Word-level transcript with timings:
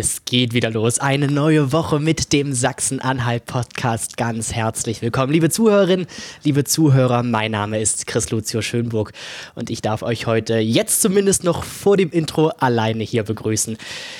Es 0.00 0.24
geht 0.24 0.54
wieder 0.54 0.70
los. 0.70 1.00
Eine 1.00 1.26
neue 1.26 1.72
Woche 1.72 1.98
mit 1.98 2.32
dem 2.32 2.52
Sachsen-Anhalt-Podcast. 2.52 4.16
Ganz 4.16 4.52
herzlich 4.52 5.02
willkommen, 5.02 5.32
liebe 5.32 5.50
Zuhörerinnen, 5.50 6.06
liebe 6.44 6.62
Zuhörer. 6.62 7.24
Mein 7.24 7.50
Name 7.50 7.80
ist 7.80 8.06
Chris 8.06 8.30
Lucio 8.30 8.62
Schönburg 8.62 9.10
und 9.56 9.70
ich 9.70 9.82
darf 9.82 10.02
euch 10.02 10.28
heute 10.28 10.58
jetzt 10.58 11.02
zumindest 11.02 11.42
noch 11.42 11.64
vor 11.64 11.96
dem 11.96 12.12
Intro 12.12 12.50
alleine 12.60 13.02
hier 13.02 13.24
begrüßen. 13.24 13.76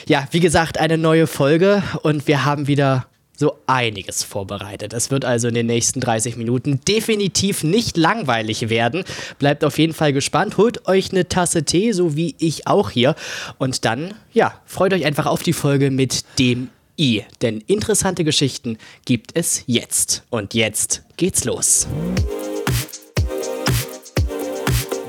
Ja, 0.09 0.27
wie 0.33 0.41
gesagt, 0.41 0.79
eine 0.79 0.99
neue 0.99 1.29
Folge 1.29 1.85
und 2.03 2.27
wir 2.27 2.45
haben 2.45 2.67
wieder 2.67 3.07
so 3.39 3.57
einiges 3.69 4.25
vorbereitet. 4.25 4.93
Es 4.93 5.13
wird 5.13 5.25
also 5.25 5.47
in 5.47 5.55
den 5.55 5.67
nächsten 5.67 6.01
30 6.01 6.37
Minuten 6.37 6.81
definitiv 6.89 7.63
nicht 7.63 7.97
langweilig 7.97 8.69
werden. 8.69 9.05
Bleibt 9.39 9.65
auf 9.65 9.79
jeden 9.79 9.95
Fall 9.95 10.13
gespannt. 10.13 10.57
Holt 10.57 10.89
euch 10.89 11.13
eine 11.13 11.29
Tasse 11.29 11.63
Tee, 11.63 11.93
so 11.93 12.17
wie 12.17 12.35
ich 12.41 12.67
auch 12.67 12.91
hier. 12.91 13.15
Und 13.59 13.85
dann, 13.85 14.15
ja, 14.33 14.61
freut 14.67 14.93
euch 14.93 15.05
einfach 15.05 15.27
auf 15.27 15.45
die 15.45 15.53
Folge 15.53 15.93
mit 15.93 16.25
dem 16.41 16.71
I. 16.99 17.23
Denn 17.41 17.63
interessante 17.69 18.25
Geschichten 18.25 18.77
gibt 19.05 19.31
es 19.35 19.63
jetzt. 19.67 20.25
Und 20.31 20.53
jetzt 20.55 21.05
geht's 21.17 21.45
los. 21.45 21.87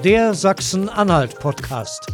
Der 0.03 0.35
Sachsen-Anhalt-Podcast. 0.35 2.05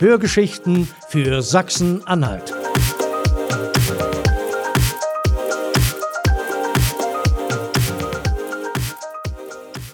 Hörgeschichten 0.00 0.88
für 1.08 1.40
Sachsen-Anhalt. 1.42 2.55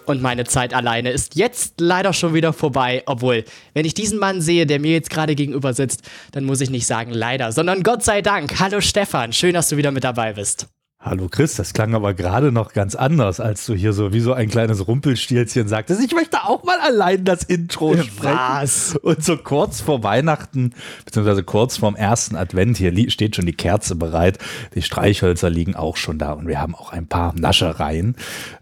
Und 0.07 0.23
meine 0.23 0.45
Zeit 0.45 0.75
alleine 0.75 1.11
ist 1.11 1.37
jetzt 1.37 1.81
leider 1.81 2.13
schon 2.13 2.35
wieder 2.35 2.53
vorbei. 2.53 3.03
Obwohl, 3.07 3.45
wenn 3.75 3.85
ich 3.85 3.95
diesen 3.95 4.19
Mann 4.19 4.41
sehe, 4.41 4.67
der 4.67 4.81
mir 4.81 4.93
jetzt 4.93 5.11
gerade 5.11 5.35
gegenüber 5.35 5.75
sitzt, 5.75 6.03
dann 6.33 6.45
muss 6.45 6.61
ich 6.61 6.71
nicht 6.71 6.87
sagen 6.87 7.13
leider, 7.13 7.53
sondern 7.53 7.83
Gott 7.83 8.03
sei 8.03 8.23
Dank. 8.23 8.59
Hallo 8.59 8.81
Stefan, 8.81 9.33
schön, 9.33 9.55
dass 9.55 9.69
du 9.69 9.77
wieder 9.77 9.91
mit 9.91 10.05
dabei 10.05 10.33
bist. 10.33 10.67
Hallo 11.05 11.29
Chris, 11.29 11.57
das 11.57 11.73
klang 11.73 11.97
aber 11.97 12.15
gerade 12.15 12.53
noch 12.53 12.73
ganz 12.73 12.95
anders, 12.95 13.41
als 13.41 13.67
du 13.67 13.75
hier 13.75 13.93
so 13.93 14.13
wie 14.13 14.21
so 14.21 14.35
ein 14.35 14.49
kleines 14.49 14.87
Rumpelstilzchen 14.87 15.67
sagtest. 15.67 16.01
Ich 16.01 16.15
möchte 16.15 16.45
auch 16.45 16.63
mal 16.63 16.79
allein 16.79 17.25
das 17.25 17.43
Intro 17.43 17.97
sprechen. 17.97 18.37
Was? 18.37 18.95
Und 19.03 19.25
so 19.25 19.37
kurz 19.37 19.81
vor 19.81 20.05
Weihnachten, 20.05 20.75
beziehungsweise 21.05 21.43
kurz 21.43 21.79
vorm 21.79 21.97
ersten 21.97 22.37
Advent, 22.37 22.77
hier 22.77 23.11
steht 23.11 23.35
schon 23.35 23.47
die 23.47 23.53
Kerze 23.53 23.97
bereit. 23.97 24.39
Die 24.77 24.83
Streichhölzer 24.83 25.51
liegen 25.51 25.75
auch 25.75 25.97
schon 25.97 26.21
da 26.21 26.35
und 26.35 26.47
wir 26.47 26.61
haben 26.61 26.77
auch 26.77 26.93
ein 26.93 27.09
paar 27.09 27.35
Naschereien. 27.35 28.15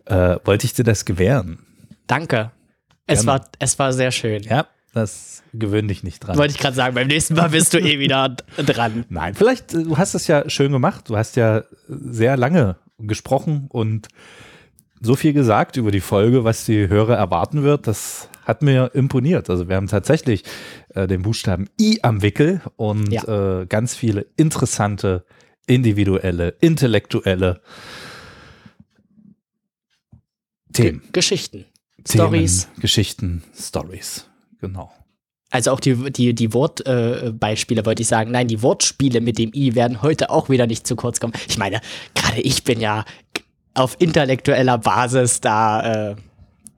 Äh, 0.06 0.36
wollte 0.44 0.64
ich 0.64 0.72
dir 0.72 0.84
das 0.84 1.04
gewähren? 1.04 1.58
Danke. 2.06 2.52
Es 3.06 3.27
war, 3.27 3.50
es 3.58 3.78
war 3.78 3.92
sehr 3.92 4.12
schön. 4.12 4.44
Ja, 4.44 4.66
das 4.92 5.42
gewöhn 5.52 5.88
dich 5.88 6.02
nicht 6.02 6.20
dran. 6.20 6.36
Wollte 6.36 6.52
ich 6.52 6.58
gerade 6.58 6.74
sagen, 6.74 6.94
beim 6.94 7.06
nächsten 7.06 7.34
Mal 7.34 7.50
bist 7.50 7.74
du 7.74 7.78
eh 7.78 7.98
wieder 7.98 8.36
dran. 8.56 9.05
Nein, 9.08 9.34
vielleicht, 9.34 9.74
äh, 9.74 9.84
du 9.84 9.98
hast 9.98 10.14
es 10.14 10.27
ja 10.27 10.48
schön 10.48 10.72
gemacht. 10.72 11.08
Du 11.08 11.16
hast 11.16 11.36
ja 11.36 11.64
sehr 11.88 12.36
lange 12.36 12.77
gesprochen 12.98 13.66
und 13.69 14.08
so 15.00 15.16
viel 15.16 15.32
gesagt 15.32 15.77
über 15.77 15.91
die 15.91 16.00
Folge, 16.00 16.44
was 16.44 16.66
die 16.66 16.88
Hörer 16.88 17.16
erwarten 17.16 17.62
wird. 17.62 17.86
Das 17.86 18.28
hat 18.44 18.62
mir 18.62 18.91
imponiert. 18.94 19.48
Also 19.48 19.69
wir 19.69 19.77
haben 19.77 19.86
tatsächlich 19.86 20.44
äh, 20.94 21.06
den 21.06 21.22
Buchstaben 21.22 21.69
I 21.80 22.00
am 22.02 22.22
Wickel 22.22 22.60
und 22.77 23.10
ja. 23.10 23.60
äh, 23.60 23.66
ganz 23.66 23.94
viele 23.94 24.27
interessante, 24.36 25.25
individuelle, 25.66 26.56
intellektuelle 26.60 27.60
Themen. 30.72 31.00
G 31.00 31.08
Geschichten. 31.12 31.64
Stories. 32.06 32.69
Geschichten, 32.80 33.42
Stories 33.54 34.30
genau. 34.61 34.92
Also 35.50 35.72
auch 35.72 35.80
die, 35.80 36.12
die, 36.12 36.33
die 36.33 36.55
Wortbeispiele 36.55 37.83
äh, 37.83 37.86
wollte 37.86 38.03
ich 38.03 38.08
sagen. 38.08 38.30
Nein, 38.30 38.47
die 38.47 38.62
Wortspiele 38.62 39.20
mit 39.20 39.36
dem 39.39 39.50
I 39.53 39.75
werden 39.75 40.00
heute 40.00 40.30
auch 40.30 40.48
wieder 40.48 40.66
nicht 40.66 40.86
zu 40.86 40.94
kurz 40.94 41.19
kommen. 41.19 41.33
Ich 41.48 41.58
meine, 41.58 41.80
gerade 42.14 42.41
ich 42.41 42.62
bin 42.62 42.81
ja 42.81 43.05
auf 43.75 43.97
intellektueller 43.98 44.78
Basis 44.78 45.41
da 45.41 46.10
äh, 46.10 46.16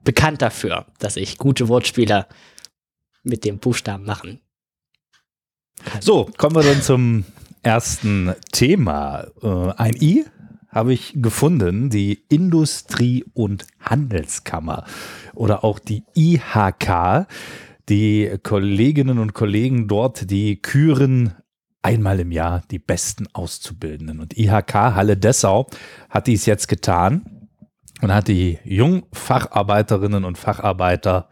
bekannt 0.03 0.41
dafür, 0.41 0.87
dass 0.99 1.17
ich 1.17 1.37
gute 1.37 1.67
Wortspiele 1.67 2.25
mit 3.23 3.45
dem 3.45 3.59
Buchstaben 3.59 4.05
machen 4.05 4.39
kann. 5.85 6.01
So, 6.01 6.29
kommen 6.37 6.55
wir 6.55 6.63
dann 6.63 6.81
zum 6.81 7.25
ersten 7.61 8.33
Thema. 8.51 9.27
Äh, 9.41 9.73
ein 9.77 9.95
I 10.01 10.25
habe 10.69 10.93
ich 10.93 11.13
gefunden, 11.15 11.89
die 11.89 12.23
Industrie- 12.29 13.25
und 13.33 13.67
Handelskammer 13.79 14.85
oder 15.35 15.63
auch 15.63 15.77
die 15.77 16.03
IHK 16.15 17.27
die 17.89 18.37
Kolleginnen 18.43 19.19
und 19.19 19.33
Kollegen 19.33 19.87
dort, 19.87 20.29
die 20.29 20.61
küren 20.61 21.33
einmal 21.81 22.19
im 22.19 22.31
Jahr 22.31 22.63
die 22.71 22.79
besten 22.79 23.27
Auszubildenden. 23.33 24.19
Und 24.19 24.37
IHK 24.37 24.73
Halle 24.73 25.17
Dessau 25.17 25.67
hat 26.09 26.27
dies 26.27 26.45
jetzt 26.45 26.67
getan 26.67 27.49
und 28.01 28.13
hat 28.13 28.27
die 28.27 28.59
Jungfacharbeiterinnen 28.63 30.23
und 30.25 30.37
Facharbeiter 30.37 31.29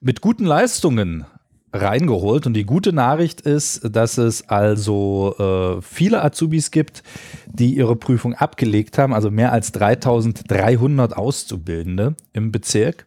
mit 0.00 0.20
guten 0.20 0.44
Leistungen 0.44 1.24
reingeholt. 1.72 2.46
Und 2.46 2.54
die 2.54 2.64
gute 2.64 2.92
Nachricht 2.92 3.40
ist, 3.40 3.80
dass 3.90 4.18
es 4.18 4.48
also 4.48 5.34
äh, 5.38 5.82
viele 5.82 6.22
Azubis 6.22 6.70
gibt, 6.70 7.02
die 7.46 7.74
ihre 7.74 7.96
Prüfung 7.96 8.34
abgelegt 8.34 8.98
haben, 8.98 9.14
also 9.14 9.30
mehr 9.30 9.52
als 9.52 9.72
3300 9.72 11.16
Auszubildende 11.16 12.14
im 12.32 12.52
Bezirk 12.52 13.06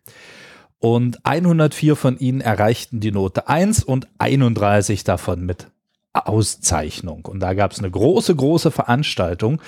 und 0.80 1.26
104 1.26 1.96
von 1.96 2.18
ihnen 2.18 2.42
erreichten 2.42 3.00
die 3.00 3.12
Note 3.12 3.48
1 3.48 3.84
und 3.84 4.08
31 4.20 5.04
davon 5.04 5.46
mit 5.46 5.68
Auszeichnung. 6.14 7.26
Und 7.26 7.40
da 7.40 7.54
gab 7.54 7.72
es 7.72 7.80
eine 7.80 7.92
große, 7.92 8.36
große 8.36 8.72
Veranstaltung 8.72 9.62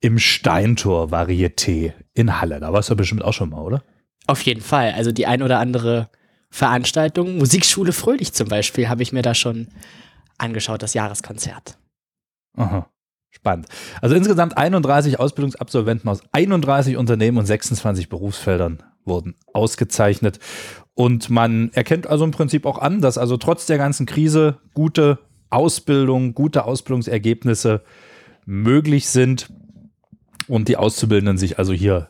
im 0.00 0.18
Steintor 0.18 1.08
Varieté 1.08 1.92
in 2.14 2.40
Halle. 2.40 2.60
Da 2.60 2.72
warst 2.72 2.90
du 2.90 2.96
bestimmt 2.96 3.24
auch 3.24 3.32
schon 3.32 3.50
mal, 3.50 3.60
oder? 3.60 3.82
Auf 4.26 4.42
jeden 4.42 4.60
Fall. 4.60 4.92
Also 4.92 5.12
die 5.12 5.26
ein 5.26 5.42
oder 5.42 5.58
andere 5.58 6.08
Veranstaltung, 6.50 7.38
Musikschule 7.38 7.92
Fröhlich 7.92 8.32
zum 8.32 8.48
Beispiel, 8.48 8.88
habe 8.88 9.02
ich 9.02 9.12
mir 9.12 9.22
da 9.22 9.34
schon 9.34 9.68
angeschaut, 10.38 10.82
das 10.82 10.94
Jahreskonzert. 10.94 11.78
Aha. 12.56 12.88
Spannend. 13.30 13.68
Also 14.02 14.16
insgesamt 14.16 14.56
31 14.56 15.20
Ausbildungsabsolventen 15.20 16.10
aus 16.10 16.22
31 16.32 16.96
Unternehmen 16.96 17.38
und 17.38 17.46
26 17.46 18.08
Berufsfeldern 18.08 18.82
wurden 19.10 19.34
ausgezeichnet. 19.52 20.38
Und 20.94 21.28
man 21.28 21.70
erkennt 21.74 22.06
also 22.06 22.24
im 22.24 22.30
Prinzip 22.30 22.64
auch 22.64 22.78
an, 22.78 23.02
dass 23.02 23.18
also 23.18 23.36
trotz 23.36 23.66
der 23.66 23.76
ganzen 23.76 24.06
Krise 24.06 24.58
gute 24.72 25.18
Ausbildung, 25.50 26.34
gute 26.34 26.64
Ausbildungsergebnisse 26.64 27.82
möglich 28.46 29.08
sind 29.08 29.52
und 30.48 30.68
die 30.68 30.76
Auszubildenden 30.76 31.36
sich 31.36 31.58
also 31.58 31.72
hier 31.72 32.08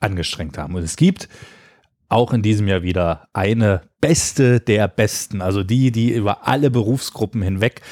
angestrengt 0.00 0.58
haben. 0.58 0.74
Und 0.74 0.82
es 0.82 0.96
gibt 0.96 1.28
auch 2.08 2.32
in 2.32 2.42
diesem 2.42 2.66
Jahr 2.66 2.82
wieder 2.82 3.28
eine 3.32 3.82
beste 4.00 4.60
der 4.60 4.88
Besten, 4.88 5.40
also 5.40 5.62
die, 5.62 5.92
die 5.92 6.12
über 6.12 6.48
alle 6.48 6.70
Berufsgruppen 6.70 7.40
hinweg 7.40 7.82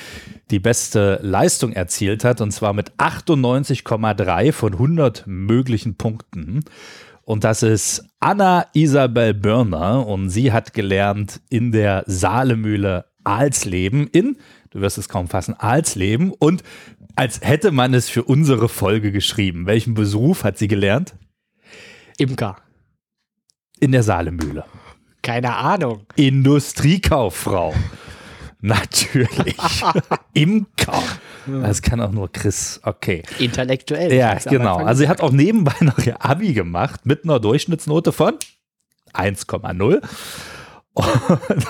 die 0.50 0.58
beste 0.58 1.20
Leistung 1.22 1.72
erzielt 1.72 2.24
hat, 2.24 2.40
und 2.40 2.50
zwar 2.50 2.72
mit 2.72 2.92
98,3 2.96 4.52
von 4.52 4.72
100 4.72 5.24
möglichen 5.26 5.96
Punkten. 5.96 6.64
Und 7.28 7.44
das 7.44 7.62
ist 7.62 8.06
Anna 8.20 8.64
Isabel 8.72 9.34
Börner 9.34 10.06
und 10.06 10.30
sie 10.30 10.50
hat 10.50 10.72
gelernt 10.72 11.42
in 11.50 11.72
der 11.72 12.02
Saalemühle 12.06 13.04
Alsleben 13.22 14.06
in, 14.06 14.38
du 14.70 14.80
wirst 14.80 14.96
es 14.96 15.10
kaum 15.10 15.28
fassen, 15.28 15.52
Alsleben 15.52 16.32
und 16.32 16.62
als 17.16 17.42
hätte 17.42 17.70
man 17.70 17.92
es 17.92 18.08
für 18.08 18.24
unsere 18.24 18.70
Folge 18.70 19.12
geschrieben. 19.12 19.66
Welchen 19.66 19.92
Beruf 19.92 20.42
hat 20.42 20.56
sie 20.56 20.68
gelernt? 20.68 21.16
Imker. 22.16 22.56
In 23.78 23.92
der 23.92 24.04
Saalemühle. 24.04 24.64
Keine 25.20 25.54
Ahnung. 25.54 26.06
Industriekauffrau. 26.16 27.74
Natürlich. 28.62 29.58
Imker. 30.32 31.02
Das 31.62 31.82
kann 31.82 32.00
auch 32.00 32.12
nur 32.12 32.30
Chris. 32.30 32.80
Okay. 32.82 33.22
Intellektuell. 33.38 34.12
Ja, 34.12 34.34
genau. 34.34 34.78
Also 34.78 35.00
sie 35.00 35.08
hat 35.08 35.20
auch 35.20 35.32
nebenbei 35.32 35.74
noch 35.80 35.98
ihr 35.98 36.24
Abi 36.24 36.52
gemacht 36.52 37.06
mit 37.06 37.24
einer 37.24 37.40
Durchschnittsnote 37.40 38.12
von 38.12 38.34
1,0. 39.14 40.02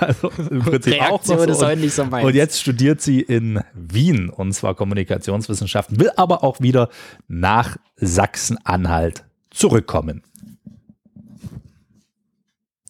also 0.01 0.31
im 0.51 0.61
Prinzip 0.61 0.95
Reaktion 0.95 1.39
auch 1.39 1.47
noch 1.47 1.55
so. 1.55 1.67
Und, 1.67 1.81
nicht 1.81 1.95
so 1.95 2.03
und 2.03 2.35
jetzt 2.35 2.61
studiert 2.61 3.03
sie 3.03 3.21
in 3.21 3.61
Wien 3.75 4.31
und 4.31 4.53
zwar 4.53 4.75
Kommunikationswissenschaften, 4.75 6.01
will 6.01 6.11
aber 6.17 6.43
auch 6.43 6.61
wieder 6.61 6.89
nach 7.27 7.77
Sachsen-Anhalt 7.97 9.25
zurückkommen. 9.51 10.23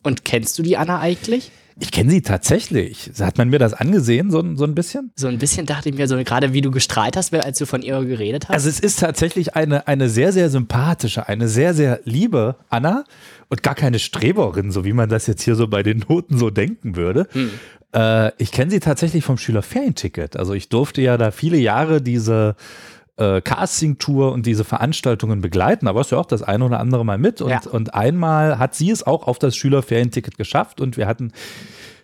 Und 0.05 0.25
kennst 0.25 0.59
du 0.59 0.63
die 0.63 0.77
Anna 0.77 1.01
eigentlich? 1.01 1.51
Ich 1.81 1.93
kenne 1.93 2.11
sie 2.11 2.23
tatsächlich. 2.23 3.11
Hat 3.21 3.39
man 3.39 3.51
mir 3.51 3.59
das 3.59 3.73
angesehen, 3.73 4.31
so, 4.31 4.43
so 4.57 4.65
ein 4.65 4.75
bisschen? 4.75 5.13
So 5.17 5.29
ein 5.29 5.39
bisschen 5.39 5.65
dachte 5.65 5.89
ich 5.89 5.95
mir 5.95 6.09
so, 6.09 6.17
gerade 6.17 6.53
wie 6.53 6.61
du 6.61 6.71
gestrahlt 6.71 7.17
hast, 7.17 7.33
als 7.33 7.59
du 7.59 7.67
von 7.67 7.83
ihr 7.83 8.05
geredet 8.05 8.49
hast. 8.49 8.55
Also 8.55 8.69
es 8.69 8.81
ist 8.81 8.99
tatsächlich 8.99 9.55
eine, 9.55 9.87
eine 9.87 10.09
sehr, 10.09 10.33
sehr 10.33 10.51
sympathische, 10.51 11.29
eine 11.29 11.49
sehr, 11.49 11.75
sehr 11.75 12.01
liebe 12.05 12.57
Anna 12.69 13.05
und 13.49 13.63
gar 13.63 13.75
keine 13.75 13.99
Streberin, 13.99 14.73
so 14.73 14.85
wie 14.85 14.93
man 14.93 15.09
das 15.09 15.27
jetzt 15.29 15.43
hier 15.43 15.55
so 15.55 15.69
bei 15.69 15.83
den 15.83 16.05
Noten 16.09 16.37
so 16.37 16.51
denken 16.51 16.97
würde. 16.97 17.29
Hm. 17.33 17.51
Äh, 17.95 18.33
ich 18.43 18.51
kenne 18.51 18.71
sie 18.71 18.81
tatsächlich 18.81 19.25
vom 19.25 19.39
Schülerferienticket. 19.39 20.37
Also 20.37 20.55
ich 20.55 20.69
durfte 20.69 21.01
ja 21.01 21.17
da 21.17 21.31
viele 21.31 21.59
Jahre 21.59 22.03
diese 22.03 22.57
äh, 23.19 23.41
Casting-Tour 23.41 24.33
und 24.33 24.47
diese 24.47 24.65
Veranstaltungen 24.65 25.41
begleiten. 25.41 25.87
Da 25.87 25.95
warst 25.95 26.13
du 26.13 26.17
auch 26.17 26.27
das 26.27 26.43
eine 26.43 26.65
oder 26.65 26.81
andere 26.81 27.05
Mal 27.05 27.19
mit. 27.19 27.41
Und, 27.41 27.51
Ja. 27.51 27.61
und 27.71 27.95
einmal 27.95 28.59
hat 28.59 28.75
sie 28.75 28.91
es 28.91 29.07
auch 29.07 29.27
auf 29.27 29.39
das 29.39 29.57
Schülerferienticket 29.57 30.39
geschafft 30.39 30.81
und 30.81 30.97
wir 30.97 31.07
hatten 31.07 31.33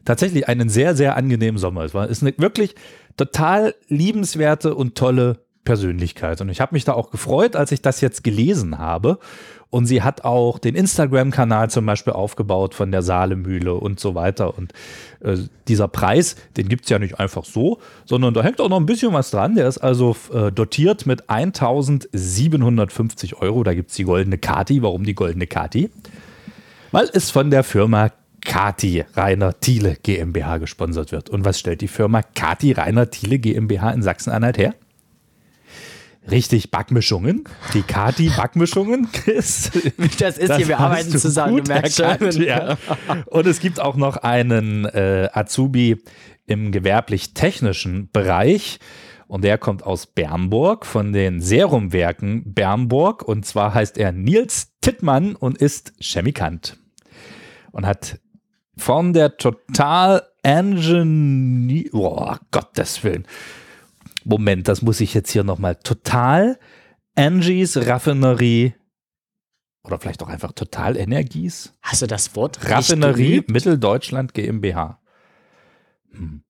tatsächlich 0.05 0.49
einen 0.49 0.69
sehr, 0.69 0.95
sehr 0.95 1.17
angenehmen 1.17 1.59
Sommer. 1.59 1.85
Es 1.85 1.95
war 1.95 2.09
ist 2.09 2.23
eine 2.23 2.35
wirklich 2.37 2.75
total 3.17 3.75
liebenswerte 3.89 4.75
und 4.75 4.97
tolle 4.97 5.39
Persönlichkeit. 5.65 6.41
Und 6.41 6.51
ich 6.51 6.61
habe 6.61 6.75
mich 6.75 6.85
da 6.85 6.93
auch 6.93 7.11
gefreut, 7.11 7.57
als 7.57 7.73
ich 7.73 7.81
das 7.81 8.01
jetzt 8.01 8.23
gelesen 8.23 8.79
habe. 8.79 9.19
Und 9.75 9.87
sie 9.87 10.03
hat 10.03 10.25
auch 10.25 10.61
den 10.61 10.77
Instagram-Kanal 10.77 11.69
zum 11.69 11.85
Beispiel 11.85 12.13
aufgebaut 12.13 12.77
von 12.77 12.93
der 12.93 13.03
Saalemühle 13.03 13.75
und 13.75 13.99
so 13.99 14.15
weiter. 14.15 14.57
Und 14.57 14.73
äh, 15.19 15.37
dieser 15.67 15.89
Preis, 15.89 16.37
den 16.57 16.69
gibt 16.69 16.85
es 16.85 16.91
ja 16.91 17.01
nicht 17.01 17.19
einfach 17.19 17.45
so, 17.45 17.81
sondern 18.05 18.35
da 18.35 18.45
hängt 18.45 18.61
auch 18.61 18.69
noch 18.69 18.79
ein 18.79 18.87
bisschen 18.87 19.13
was 19.13 19.33
dran. 19.33 19.57
Der 19.57 19.67
ist 19.67 19.79
also 19.79 20.15
äh, 20.33 20.53
dotiert 20.53 21.07
mit 21.07 21.29
1750 21.29 23.43
Euro. 23.43 23.65
Da 23.65 23.75
gibt 23.75 23.91
es 23.91 23.97
die 23.97 24.05
goldene 24.05 24.39
Kati. 24.39 24.81
Warum 24.81 25.03
die 25.03 25.17
goldene 25.17 25.49
Kati? 25.49 25.91
Weil 26.93 27.11
es 27.13 27.33
von 27.33 27.51
der 27.51 27.65
Firma 27.65 28.13
Kati 28.43 29.05
Rainer 29.17 29.59
Thiele 29.59 29.97
GmbH 30.01 30.59
gesponsert 30.59 31.11
wird. 31.11 31.31
Und 31.31 31.45
was 31.45 31.59
stellt 31.59 31.81
die 31.81 31.89
Firma 31.89 32.23
Kati 32.23 32.71
Rainer 32.71 33.11
Thiele 33.11 33.41
GmbH 33.41 33.91
in 33.91 34.03
Sachsen-Anhalt 34.03 34.57
her? 34.57 34.75
Richtig, 36.31 36.71
Backmischungen. 36.71 37.45
Die 37.75 37.83
Kati 37.83 38.31
Backmischungen, 38.31 39.11
Chris. 39.13 39.71
Das 40.19 40.39
ist 40.39 40.49
Das 40.49 40.57
hier, 40.57 40.69
wir 40.69 40.79
arbeiten 40.79 41.11
zusammen, 41.19 41.59
du 41.59 41.73
merkst 41.73 42.01
erkannt, 42.01 42.35
schon. 42.35 42.43
Ja. 42.45 42.79
Und 43.27 43.47
es 43.47 43.61
gibt 43.61 43.81
auch 43.81 43.97
noch 43.97 44.17
einen 44.17 44.87
äh, 44.87 45.29
Azubi 45.33 46.03
im 46.47 46.73
gewerblich-technischen 46.73 48.11
Bereich. 48.11 48.79
Und 49.27 49.45
der 49.45 49.59
kommt 49.59 49.85
aus 49.85 50.07
Bernburg 50.07 50.87
von 50.87 51.13
den 51.13 51.41
Serumwerken 51.41 52.55
Bernburg. 52.55 53.23
Und 53.23 53.45
zwar 53.45 53.75
heißt 53.75 53.99
er 53.99 54.13
Nils 54.13 54.69
Tittmann 54.81 55.35
und 55.35 55.59
ist 55.59 55.93
Chemikant. 56.01 56.79
Und 57.73 57.87
hat 57.87 58.21
von 58.77 59.13
der 59.13 59.37
Total 59.37 60.23
Engine, 60.43 61.85
oh 61.93 62.35
Gottes 62.51 63.03
Willen. 63.03 63.27
Moment, 64.25 64.69
das 64.69 64.83
muss 64.83 65.01
ich 65.01 65.15
jetzt 65.15 65.31
hier 65.31 65.45
nochmal. 65.45 65.77
Total 65.77 66.59
Angies 67.15 67.77
Raffinerie 67.77 68.75
oder 69.85 69.99
vielleicht 69.99 70.23
auch 70.23 70.29
einfach 70.29 70.53
Total 70.53 70.97
Energies 70.97 71.75
Hast 71.83 72.03
du 72.03 72.07
das 72.07 72.35
Wort 72.35 72.59
Raffinerie? 72.71 73.45
Mitteldeutschland 73.49 74.33
GmbH. 74.35 75.01
Hm. 76.13 76.43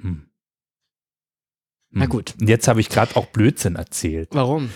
Hm. 0.00 0.28
Na 1.90 2.04
Hm. 2.04 2.10
gut. 2.10 2.34
Und 2.40 2.48
jetzt 2.48 2.68
habe 2.68 2.80
ich 2.80 2.88
gerade 2.88 3.16
auch 3.16 3.26
Blödsinn 3.26 3.76
erzählt, 3.76 4.28
Warum? 4.32 4.70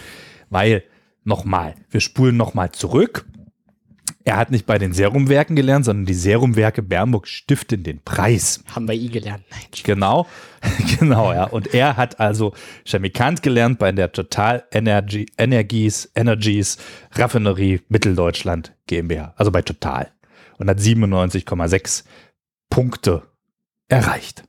weil 0.50 0.82
nochmal, 1.24 1.74
wir 1.90 2.00
spulen 2.00 2.36
nochmal 2.36 2.72
zurück. 2.72 3.26
Er 4.26 4.36
hat 4.38 4.50
nicht 4.50 4.66
bei 4.66 4.76
den 4.76 4.92
Serumwerken 4.92 5.54
gelernt, 5.54 5.84
sondern 5.84 6.04
die 6.04 6.12
Serumwerke 6.12 6.82
Bernburg 6.82 7.28
stiften 7.28 7.84
den 7.84 8.02
Preis. 8.02 8.60
Haben 8.74 8.88
wir 8.88 8.94
I 8.96 9.08
gelernt. 9.08 9.44
Nein. 9.50 9.60
Genau, 9.84 10.26
genau, 10.98 11.32
ja. 11.32 11.44
Und 11.44 11.72
er 11.72 11.96
hat 11.96 12.18
also 12.18 12.52
Chemikant 12.84 13.44
gelernt 13.44 13.78
bei 13.78 13.92
der 13.92 14.10
Total 14.10 14.64
Energy, 14.72 15.26
Energies, 15.38 16.10
Energies 16.16 16.76
Raffinerie 17.12 17.82
Mitteldeutschland 17.88 18.74
GmbH, 18.88 19.32
also 19.36 19.52
bei 19.52 19.62
Total. 19.62 20.10
Und 20.58 20.68
hat 20.68 20.78
97,6 20.80 22.02
Punkte 22.68 23.22
erreicht. 23.88 24.42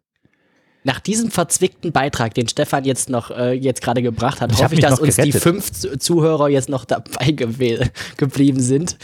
Nach 0.84 1.00
diesem 1.00 1.30
verzwickten 1.30 1.92
Beitrag, 1.92 2.34
den 2.34 2.48
Stefan 2.48 2.84
jetzt 2.86 3.10
noch 3.10 3.30
äh, 3.30 3.52
jetzt 3.52 3.84
gerade 3.84 4.02
gebracht 4.02 4.42
hat, 4.42 4.52
Ich 4.54 4.64
hoffe 4.64 4.74
ich, 4.74 4.80
dass 4.80 5.00
uns 5.00 5.18
die 5.18 5.22
gerettet. 5.22 5.44
fünf 5.44 5.72
Zu- 5.72 6.00
Zuhörer 6.00 6.50
jetzt 6.50 6.70
noch 6.70 6.86
dabei 6.86 7.26
gewe- 7.28 7.92
geblieben 8.16 8.60
sind. 8.62 8.98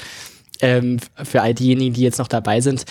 Ähm, 0.62 1.00
für 1.24 1.42
all 1.42 1.54
diejenigen, 1.54 1.94
die 1.94 2.02
jetzt 2.02 2.20
noch 2.20 2.28
dabei 2.28 2.62
sind. 2.62 2.86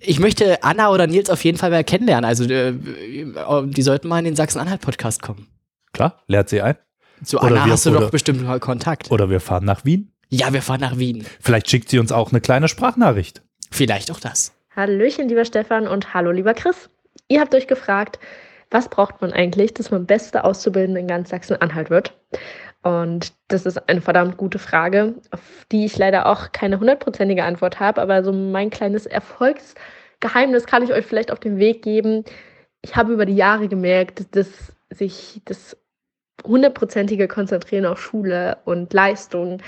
Ich 0.00 0.18
möchte 0.18 0.62
Anna 0.64 0.90
oder 0.90 1.06
Nils 1.06 1.30
auf 1.30 1.44
jeden 1.44 1.58
Fall 1.58 1.70
mal 1.70 1.84
kennenlernen. 1.84 2.24
Also 2.24 2.44
äh, 2.44 2.72
die 2.72 3.82
sollten 3.82 4.08
mal 4.08 4.18
in 4.18 4.24
den 4.24 4.36
Sachsen-Anhalt-Podcast 4.36 5.22
kommen. 5.22 5.46
Klar, 5.92 6.22
lehrt 6.26 6.48
sie 6.48 6.60
ein. 6.62 6.76
Zu 7.24 7.38
Oder 7.38 7.46
Anna 7.48 7.66
wir- 7.66 7.72
hast 7.72 7.86
du 7.86 7.90
oder- 7.90 8.00
doch 8.00 8.10
bestimmt 8.10 8.42
mal 8.42 8.58
Kontakt. 8.58 9.10
Oder 9.10 9.30
wir 9.30 9.38
fahren 9.40 9.64
nach 9.64 9.84
Wien. 9.84 10.12
Ja, 10.28 10.52
wir 10.52 10.62
fahren 10.62 10.80
nach 10.80 10.96
Wien. 10.98 11.24
Vielleicht 11.40 11.70
schickt 11.70 11.88
sie 11.90 11.98
uns 11.98 12.10
auch 12.10 12.30
eine 12.32 12.40
kleine 12.40 12.66
Sprachnachricht. 12.68 13.42
Vielleicht 13.70 14.10
auch 14.10 14.18
das. 14.18 14.52
Hallöchen, 14.74 15.28
lieber 15.28 15.44
Stefan 15.44 15.86
und 15.86 16.14
hallo, 16.14 16.30
lieber 16.30 16.54
Chris. 16.54 16.88
Ihr 17.28 17.40
habt 17.40 17.54
euch 17.54 17.66
gefragt, 17.66 18.18
was 18.70 18.88
braucht 18.88 19.20
man 19.20 19.32
eigentlich, 19.32 19.74
dass 19.74 19.90
man 19.90 20.06
beste 20.06 20.44
Auszubildende 20.44 21.00
in 21.00 21.06
ganz 21.06 21.28
Sachsen-Anhalt 21.30 21.90
wird? 21.90 22.14
Und 22.82 23.32
das 23.48 23.64
ist 23.64 23.88
eine 23.88 24.00
verdammt 24.00 24.36
gute 24.36 24.58
Frage, 24.58 25.14
auf 25.30 25.66
die 25.70 25.84
ich 25.84 25.96
leider 25.96 26.26
auch 26.26 26.50
keine 26.52 26.80
hundertprozentige 26.80 27.44
Antwort 27.44 27.78
habe, 27.78 28.02
aber 28.02 28.24
so 28.24 28.32
mein 28.32 28.70
kleines 28.70 29.06
Erfolgsgeheimnis 29.06 30.66
kann 30.66 30.82
ich 30.82 30.92
euch 30.92 31.06
vielleicht 31.06 31.30
auf 31.30 31.38
den 31.38 31.58
Weg 31.58 31.82
geben. 31.82 32.24
Ich 32.82 32.96
habe 32.96 33.12
über 33.12 33.24
die 33.24 33.36
Jahre 33.36 33.68
gemerkt, 33.68 34.34
dass 34.34 34.72
sich 34.90 35.40
das 35.44 35.76
hundertprozentige 36.44 37.28
Konzentrieren 37.28 37.86
auf 37.86 38.02
Schule 38.02 38.58
und 38.64 38.92
Leistung 38.92 39.62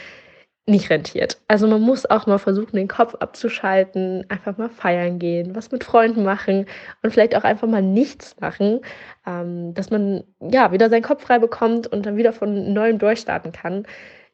nicht 0.67 0.89
rentiert. 0.89 1.41
Also 1.47 1.67
man 1.67 1.83
muss 1.83 2.07
auch 2.07 2.27
mal 2.27 2.39
versuchen, 2.39 2.77
den 2.77 2.89
Kopf 2.89 3.15
abzuschalten, 3.17 4.25
einfach 4.31 4.57
mal 4.57 4.71
feiern 4.71 5.19
gehen, 5.19 5.55
was 5.55 5.71
mit 5.71 5.85
Freunden 5.85 6.25
machen 6.25 6.67
und 7.03 7.11
vielleicht 7.11 7.37
auch 7.37 7.45
einfach 7.45 7.69
mal 7.69 7.83
nichts 7.83 8.37
machen, 8.41 8.81
ähm, 9.27 9.75
dass 9.75 9.91
man 9.91 10.25
ja 10.41 10.73
wieder 10.73 10.89
seinen 10.89 11.03
Kopf 11.03 11.23
frei 11.23 11.39
bekommt 11.39 11.87
und 11.87 12.07
dann 12.07 12.17
wieder 12.17 12.33
von 12.33 12.73
neuem 12.73 12.99
durchstarten 12.99 13.53
kann. 13.53 13.87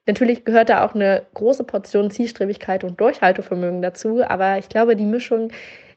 Natürlich 0.07 0.45
gehört 0.45 0.69
da 0.69 0.85
auch 0.85 0.95
eine 0.95 1.27
große 1.35 1.65
Portion 1.65 2.11
Zielstrebigkeit 2.11 2.85
und 2.85 3.01
Durchhaltevermögen 3.01 3.83
dazu, 3.83 4.23
aber 4.25 4.59
ich 4.59 4.69
glaube, 4.69 4.97
die 4.97 5.05
Mischung, 5.05 5.51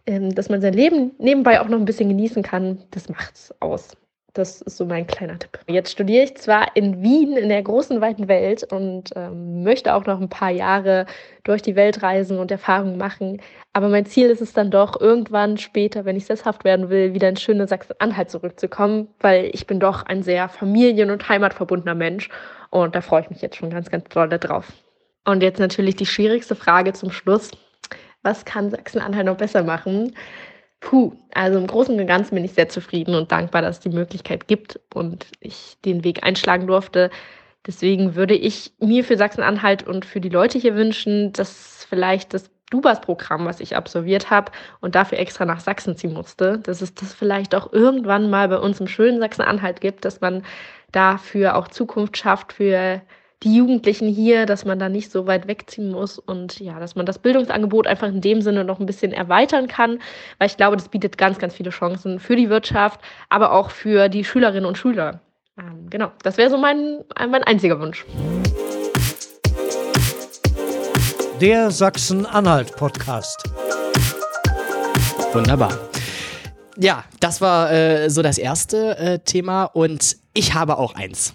ähm, 0.08 0.34
dass 0.34 0.50
man 0.50 0.62
sein 0.62 0.74
Leben 0.74 1.12
nebenbei 1.20 1.62
auch 1.62 1.68
noch 1.68 1.80
ein 1.80 1.86
bisschen 1.86 2.10
genießen 2.10 2.42
kann, 2.44 2.84
das 2.92 3.08
macht's 3.08 3.54
aus. 3.60 3.96
Das 4.34 4.62
ist 4.62 4.78
so 4.78 4.86
mein 4.86 5.06
kleiner 5.06 5.38
Tipp. 5.38 5.60
Jetzt 5.68 5.92
studiere 5.92 6.24
ich 6.24 6.36
zwar 6.38 6.76
in 6.76 7.04
Wien, 7.04 7.38
in 7.38 7.50
der 7.50 7.62
großen, 7.62 8.02
weiten 8.02 8.28
Welt 8.28 8.64
und 8.74 9.12
ähm, 9.16 9.62
möchte 9.62 9.94
auch 9.94 10.08
noch 10.08 10.20
ein 10.20 10.30
paar 10.30 10.50
Jahre 10.50 11.06
durch 11.44 11.62
die 11.62 11.76
Welt 11.76 12.02
reisen 12.02 12.40
und 12.40 12.50
Erfahrungen 12.50 12.98
machen. 12.98 13.40
Aber 13.74 13.90
mein 13.90 14.08
Ziel 14.08 14.32
ist 14.32 14.42
es 14.42 14.52
dann 14.52 14.72
doch, 14.72 15.00
irgendwann 15.00 15.60
später, 15.60 16.06
wenn 16.06 16.16
ich 16.16 16.26
sesshaft 16.26 16.64
werden 16.64 16.90
will, 16.90 17.14
wieder 17.14 17.30
in 17.30 17.38
schöne 17.38 17.68
Sachsen-Anhalt 17.68 18.32
zurückzukommen, 18.32 19.08
weil 19.20 19.52
ich 19.54 19.68
bin 19.68 19.80
doch 19.80 20.04
ein 20.08 20.24
sehr 20.24 20.50
familien- 20.50 21.12
und 21.12 21.30
heimatverbundener 21.30 21.96
Mensch 21.96 22.30
und 22.72 22.96
da 22.96 23.02
freue 23.02 23.22
ich 23.22 23.30
mich 23.30 23.42
jetzt 23.44 23.58
schon 23.58 23.70
ganz, 23.70 23.92
ganz 23.92 24.10
doll 24.10 24.30
drauf. 24.30 24.74
Und 25.26 25.44
jetzt 25.44 25.60
natürlich 25.60 25.96
die 25.96 26.08
schwierigste 26.08 26.56
Frage 26.56 26.94
zum 26.94 27.12
Schluss. 27.12 27.52
Was 28.24 28.46
kann 28.46 28.72
Sachsen-Anhalt 28.72 29.28
noch 29.28 29.38
besser 29.38 29.64
machen? 29.64 30.16
Puh, 30.84 31.14
also 31.34 31.58
im 31.60 31.66
Großen 31.68 31.98
und 31.98 32.08
Ganzen 32.08 32.36
bin 32.36 32.44
ich 32.44 32.54
sehr 32.54 32.68
zufrieden 32.68 33.16
und 33.16 33.32
dankbar, 33.32 33.62
dass 33.62 33.78
es 33.78 33.84
die 33.84 33.90
Möglichkeit 33.90 34.48
gibt 34.48 34.80
und 34.94 35.28
ich 35.40 35.78
den 35.86 36.04
Weg 36.04 36.24
einschlagen 36.24 36.68
durfte. 36.68 37.10
Deswegen 37.66 38.16
würde 38.16 38.36
ich 38.36 38.74
mir 38.80 39.06
für 39.06 39.16
Sachsen-Anhalt 39.16 39.88
und 39.88 40.04
für 40.04 40.20
die 40.20 40.30
Leute 40.30 40.60
hier 40.60 40.76
wünschen, 40.76 41.32
dass 41.32 41.86
vielleicht 41.90 42.34
das 42.34 42.52
Dubas-Programm, 42.70 43.46
was 43.46 43.62
ich 43.62 43.78
absolviert 43.78 44.30
habe 44.30 44.52
und 44.82 44.96
dafür 44.96 45.20
extra 45.20 45.46
nach 45.46 45.62
Sachsen 45.62 45.96
ziehen 45.96 46.14
musste, 46.14 46.60
dass 46.60 46.82
es 46.82 46.94
das 46.94 47.14
vielleicht 47.14 47.56
auch 47.56 47.72
irgendwann 47.72 48.30
mal 48.30 48.50
bei 48.50 48.58
uns 48.60 48.82
im 48.82 48.88
schönen 48.88 49.20
Sachsen-Anhalt 49.22 49.80
gibt, 49.80 50.04
dass 50.04 50.20
man 50.20 50.44
dafür 50.92 51.56
auch 51.56 51.70
Zukunft 51.70 52.18
schafft 52.18 52.52
für 52.54 53.02
die 53.44 53.56
Jugendlichen 53.56 54.08
hier, 54.08 54.46
dass 54.46 54.64
man 54.66 54.80
da 54.80 54.90
nicht 54.90 55.12
so 55.12 55.28
weit 55.28 55.48
wegziehen 55.48 55.92
muss 55.92 56.18
und 56.18 56.60
ja, 56.60 56.80
dass 56.80 56.96
man 56.96 57.06
das 57.06 57.20
Bildungsangebot 57.20 57.88
einfach 57.88 58.08
in 58.08 58.22
dem 58.22 58.42
Sinne 58.42 58.64
noch 58.64 58.80
ein 58.80 58.86
bisschen 58.86 59.12
erweitern 59.12 59.68
kann, 59.68 60.00
weil 60.38 60.48
ich 60.48 60.58
glaube, 60.58 60.78
das 60.78 60.88
bietet 60.88 61.18
ganz, 61.18 61.40
ganz 61.40 61.54
viele 61.54 61.70
Chancen 61.70 62.20
für 62.20 62.36
die 62.36 62.50
Wirtschaft, 62.50 63.02
aber 63.30 63.52
auch 63.52 63.70
für 63.70 64.08
die 64.08 64.24
Schülerinnen 64.24 64.66
und 64.66 64.78
Schüler. 64.78 65.20
Ähm, 65.60 65.90
genau, 65.90 66.12
das 66.24 66.38
wäre 66.38 66.50
so 66.50 66.58
mein, 66.58 67.04
mein 67.18 67.44
einziger 67.44 67.80
Wunsch. 67.80 68.06
Der 71.42 71.70
Sachsen-Anhalt-Podcast. 71.70 73.44
Wunderbar. 75.34 75.78
Ja, 76.78 77.04
das 77.20 77.42
war 77.42 77.72
äh, 77.72 78.10
so 78.10 78.22
das 78.22 78.38
erste 78.38 78.98
äh, 78.98 79.20
Thema 79.20 79.66
und 79.66 80.16
ich 80.34 80.54
habe 80.54 80.78
auch 80.78 80.96
eins. 80.96 81.34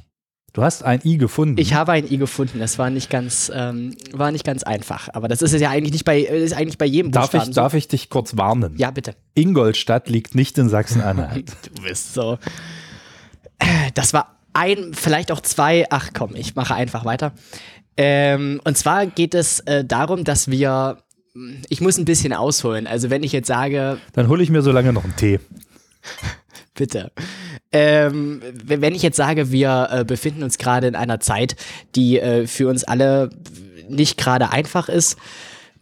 Du 0.59 0.65
hast 0.65 0.83
ein 0.83 1.01
I 1.05 1.19
gefunden. 1.19 1.57
Ich 1.61 1.75
habe 1.75 1.93
ein 1.93 2.11
I 2.11 2.17
gefunden. 2.17 2.59
Das 2.59 2.81
war 2.81 2.91
nicht 2.91 3.11
ganz, 3.11 3.49
ähm, 3.55 3.95
war 4.11 4.33
nicht 4.33 4.45
ganz 4.45 4.65
einfach. 4.65 5.09
Aber 5.13 5.29
das 5.29 5.41
ist 5.41 5.53
es 5.53 5.61
ja 5.61 5.71
eigentlich 5.71 5.93
nicht 5.93 6.05
bei, 6.05 6.19
ist 6.23 6.53
eigentlich 6.53 6.79
bei 6.79 6.85
jedem 6.85 7.13
darf, 7.13 7.27
Buchstaben 7.27 7.51
ich, 7.51 7.55
so. 7.55 7.61
darf 7.61 7.75
ich 7.75 7.87
dich 7.87 8.11
kurz 8.11 8.37
warnen? 8.37 8.75
Ja, 8.77 8.91
bitte. 8.91 9.15
Ingolstadt 9.35 10.09
liegt 10.09 10.35
nicht 10.35 10.59
in 10.59 10.69
Sachsen-Anhalt. 10.69 11.53
Du 11.77 11.83
bist 11.83 12.13
so. 12.13 12.39
Das 13.95 14.13
war 14.13 14.41
ein, 14.53 14.95
vielleicht 14.95 15.31
auch 15.31 15.43
zwei. 15.43 15.87
Ach 15.91 16.11
komm, 16.13 16.35
ich 16.35 16.57
mache 16.57 16.75
einfach 16.75 17.05
weiter. 17.05 17.35
Ähm, 17.97 18.61
und 18.65 18.77
zwar 18.77 19.07
geht 19.07 19.37
es 19.37 19.61
äh, 19.61 19.85
darum, 19.85 20.25
dass 20.25 20.51
wir 20.51 20.99
ich 21.69 21.81
muss 21.81 21.99
ein 21.99 22.05
bisschen 22.05 22.33
ausholen. 22.33 22.89
Also 22.89 23.11
wenn 23.11 23.23
ich 23.23 23.31
jetzt 23.31 23.47
sage, 23.47 23.99
Dann 24.13 24.27
hole 24.27 24.43
ich 24.43 24.51
mir 24.51 24.63
so 24.63 24.73
lange 24.73 24.93
noch 24.93 25.05
einen 25.05 25.15
Tee. 25.15 25.39
bitte. 26.75 27.13
Ähm, 27.71 28.43
wenn 28.65 28.95
ich 28.95 29.03
jetzt 29.03 29.17
sage, 29.17 29.53
wir 29.53 29.89
äh, 29.91 30.05
befinden 30.05 30.43
uns 30.43 30.59
gerade 30.59 30.87
in 30.87 30.95
einer 30.95 31.21
Zeit, 31.21 31.57
die 31.95 32.19
äh, 32.19 32.47
für 32.47 32.69
uns 32.69 32.85
alle 32.85 33.31
nicht 33.89 34.17
gerade 34.17 34.51
einfach 34.51 34.89
ist, 34.89 35.19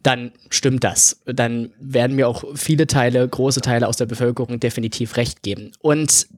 dann 0.03 0.33
stimmt 0.51 0.85
das. 0.85 1.23
Dann 1.27 1.71
werden 1.81 2.17
mir 2.17 2.29
auch 2.29 2.45
viele 2.55 2.87
Teile, 2.87 3.27
große 3.29 3.61
Teile 3.61 3.89
aus 3.89 3.97
der 3.97 4.07
Bevölkerung 4.07 4.61
definitiv 4.61 5.17
recht 5.17 5.43
geben. 5.43 5.73
Und 5.81 6.29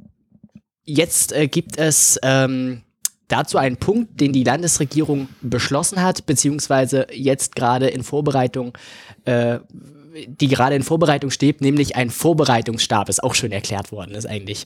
jetzt 0.84 1.32
äh, 1.32 1.48
gibt 1.48 1.78
es 1.78 2.18
ähm, 2.22 2.82
dazu 3.28 3.58
einen 3.58 3.76
Punkt, 3.76 4.20
den 4.20 4.32
die 4.32 4.44
Landesregierung 4.44 5.28
beschlossen 5.42 6.02
hat, 6.02 6.24
beziehungsweise 6.24 7.06
jetzt 7.12 7.54
gerade 7.56 7.88
in 7.88 8.02
Vorbereitung 8.02 8.76
äh, 9.26 9.58
die 10.26 10.48
gerade 10.48 10.74
in 10.74 10.82
Vorbereitung 10.82 11.30
steht, 11.30 11.60
nämlich 11.60 11.96
ein 11.96 12.10
Vorbereitungsstab, 12.10 13.08
ist 13.08 13.22
auch 13.22 13.34
schon 13.34 13.52
erklärt 13.52 13.92
worden, 13.92 14.14
ist 14.14 14.26
eigentlich. 14.26 14.64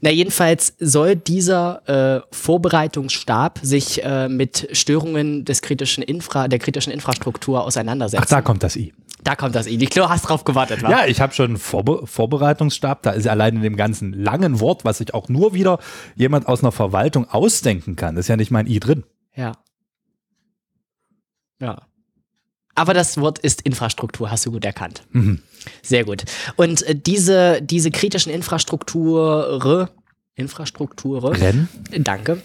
Na, 0.00 0.10
jedenfalls 0.10 0.74
soll 0.78 1.16
dieser 1.16 2.22
äh, 2.22 2.22
Vorbereitungsstab 2.30 3.58
sich 3.62 4.04
äh, 4.04 4.28
mit 4.28 4.68
Störungen 4.72 5.44
des 5.44 5.62
kritischen 5.62 6.02
Infra, 6.02 6.48
der 6.48 6.58
kritischen 6.58 6.92
Infrastruktur 6.92 7.64
auseinandersetzen. 7.64 8.24
Ach, 8.24 8.30
da 8.30 8.42
kommt 8.42 8.62
das 8.62 8.76
I. 8.76 8.92
Da 9.24 9.36
kommt 9.36 9.54
das 9.54 9.66
I. 9.66 9.80
Ich 9.80 9.90
glaube, 9.90 10.10
hast 10.10 10.22
drauf 10.22 10.44
gewartet, 10.44 10.82
wa? 10.82 10.90
Ja, 10.90 11.06
ich 11.06 11.20
habe 11.20 11.32
schon 11.32 11.46
einen 11.46 11.56
Vorbe 11.58 12.06
Vorbereitungsstab. 12.06 13.02
Da 13.02 13.10
ist 13.10 13.28
allein 13.28 13.56
in 13.56 13.62
dem 13.62 13.76
ganzen 13.76 14.12
langen 14.12 14.60
Wort, 14.60 14.84
was 14.84 14.98
sich 14.98 15.14
auch 15.14 15.28
nur 15.28 15.54
wieder 15.54 15.78
jemand 16.16 16.48
aus 16.48 16.62
einer 16.62 16.72
Verwaltung 16.72 17.28
ausdenken 17.28 17.94
kann, 17.96 18.16
ist 18.16 18.28
ja 18.28 18.36
nicht 18.36 18.50
mein 18.50 18.66
I 18.66 18.80
drin. 18.80 19.04
Ja. 19.36 19.52
Ja. 21.60 21.82
Aber 22.74 22.94
das 22.94 23.18
Wort 23.18 23.38
ist 23.38 23.62
Infrastruktur, 23.62 24.30
hast 24.30 24.46
du 24.46 24.52
gut 24.52 24.64
erkannt. 24.64 25.02
Mhm. 25.10 25.40
Sehr 25.82 26.04
gut. 26.04 26.24
Und 26.56 26.82
äh, 26.82 26.94
diese, 26.94 27.60
diese 27.62 27.90
kritischen 27.90 28.32
Infrastrukture, 28.32 29.90
Infrastrukture, 30.34 31.38
Rennen? 31.38 31.68
danke. 31.98 32.40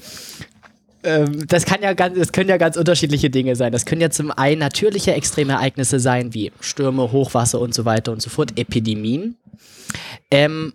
Ähm, 1.04 1.48
das, 1.48 1.66
kann 1.66 1.82
ja 1.82 1.94
ganz, 1.94 2.18
das 2.18 2.32
können 2.32 2.50
ja 2.50 2.58
ganz 2.58 2.76
unterschiedliche 2.76 3.30
Dinge 3.30 3.56
sein. 3.56 3.72
Das 3.72 3.86
können 3.86 4.02
ja 4.02 4.10
zum 4.10 4.32
einen 4.32 4.60
natürliche 4.60 5.14
Extremereignisse 5.14 6.00
sein, 6.00 6.34
wie 6.34 6.52
Stürme, 6.60 7.12
Hochwasser 7.12 7.62
und 7.62 7.74
so 7.74 7.86
weiter 7.86 8.12
und 8.12 8.22
so 8.22 8.30
fort, 8.30 8.60
Epidemien. 8.60 9.38
Ähm, 10.32 10.74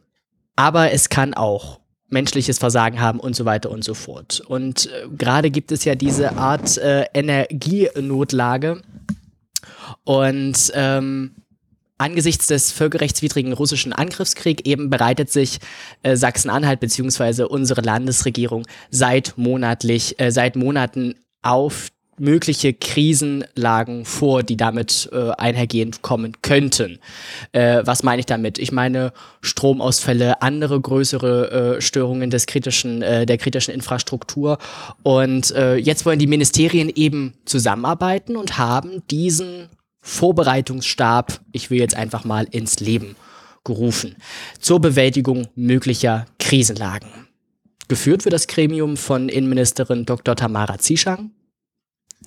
aber 0.56 0.92
es 0.92 1.08
kann 1.08 1.34
auch 1.34 1.80
menschliches 2.08 2.58
Versagen 2.58 3.00
haben 3.00 3.20
und 3.20 3.34
so 3.34 3.44
weiter 3.44 3.70
und 3.70 3.84
so 3.84 3.94
fort. 3.94 4.40
Und 4.40 4.86
äh, 4.86 5.08
gerade 5.16 5.50
gibt 5.50 5.72
es 5.72 5.84
ja 5.84 5.94
diese 5.94 6.36
Art 6.36 6.78
äh, 6.78 7.06
Energienotlage. 7.14 8.82
Und 10.04 10.72
ähm, 10.74 11.36
angesichts 11.98 12.46
des 12.48 12.72
völkerrechtswidrigen 12.72 13.52
russischen 13.52 13.92
Angriffskriegs 13.92 14.62
eben 14.64 14.90
bereitet 14.90 15.30
sich 15.30 15.58
äh, 16.02 16.16
Sachsen-Anhalt 16.16 16.80
bzw. 16.80 17.44
unsere 17.44 17.80
Landesregierung 17.80 18.66
seit 18.90 19.34
monatlich, 19.36 20.18
äh, 20.20 20.30
seit 20.30 20.56
Monaten 20.56 21.14
auf 21.42 21.88
mögliche 22.22 22.72
Krisenlagen 22.72 24.04
vor, 24.04 24.44
die 24.44 24.56
damit 24.56 25.10
äh, 25.12 25.30
einhergehend 25.32 26.02
kommen 26.02 26.40
könnten. 26.40 27.00
Äh, 27.50 27.82
was 27.84 28.04
meine 28.04 28.20
ich 28.20 28.26
damit? 28.26 28.58
Ich 28.58 28.70
meine 28.70 29.12
Stromausfälle, 29.40 30.40
andere 30.40 30.80
größere 30.80 31.76
äh, 31.76 31.80
Störungen 31.80 32.30
des 32.30 32.46
kritischen, 32.46 33.02
äh, 33.02 33.26
der 33.26 33.38
kritischen 33.38 33.74
Infrastruktur. 33.74 34.58
Und 35.02 35.50
äh, 35.50 35.74
jetzt 35.74 36.06
wollen 36.06 36.20
die 36.20 36.28
Ministerien 36.28 36.88
eben 36.94 37.34
zusammenarbeiten 37.44 38.36
und 38.36 38.56
haben 38.56 39.02
diesen 39.10 39.68
Vorbereitungsstab, 40.00 41.40
ich 41.50 41.70
will 41.70 41.80
jetzt 41.80 41.96
einfach 41.96 42.24
mal 42.24 42.46
ins 42.50 42.78
Leben 42.78 43.16
gerufen, 43.64 44.14
zur 44.60 44.80
Bewältigung 44.80 45.48
möglicher 45.56 46.26
Krisenlagen. 46.38 47.08
Geführt 47.88 48.24
wird 48.24 48.32
das 48.32 48.46
Gremium 48.46 48.96
von 48.96 49.28
Innenministerin 49.28 50.06
Dr. 50.06 50.36
Tamara 50.36 50.78
Zieschang. 50.78 51.32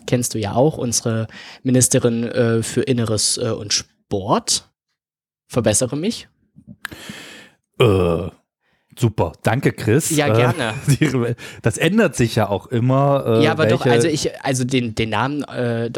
Kennst 0.08 0.34
du 0.34 0.40
ja 0.40 0.54
auch, 0.54 0.78
unsere 0.78 1.28
Ministerin 1.64 2.24
äh, 2.24 2.64
für 2.64 2.82
Inneres 2.82 3.38
äh, 3.38 3.50
und 3.50 3.74
Sport. 3.74 4.70
Verbessere 5.48 5.96
mich. 5.96 6.28
Äh, 7.80 8.30
super, 8.98 9.34
danke 9.44 9.74
Chris. 9.74 10.10
Ja, 10.10 10.28
Äh, 10.28 10.38
gerne. 10.38 11.36
das 11.62 11.78
ändert 11.78 12.16
sich 12.16 12.36
ja 12.36 12.50
auch 12.50 12.68
immer. 12.68 13.24
Äh, 13.28 13.44
ja, 13.44 13.52
aber 13.52 13.68
doch, 13.68 13.86
also 13.86 14.08
ich, 14.08 14.32
also 14.44 14.64
den, 14.64 14.96
den 14.96 15.10
Namen, 15.10 15.44
äh, 15.44 15.90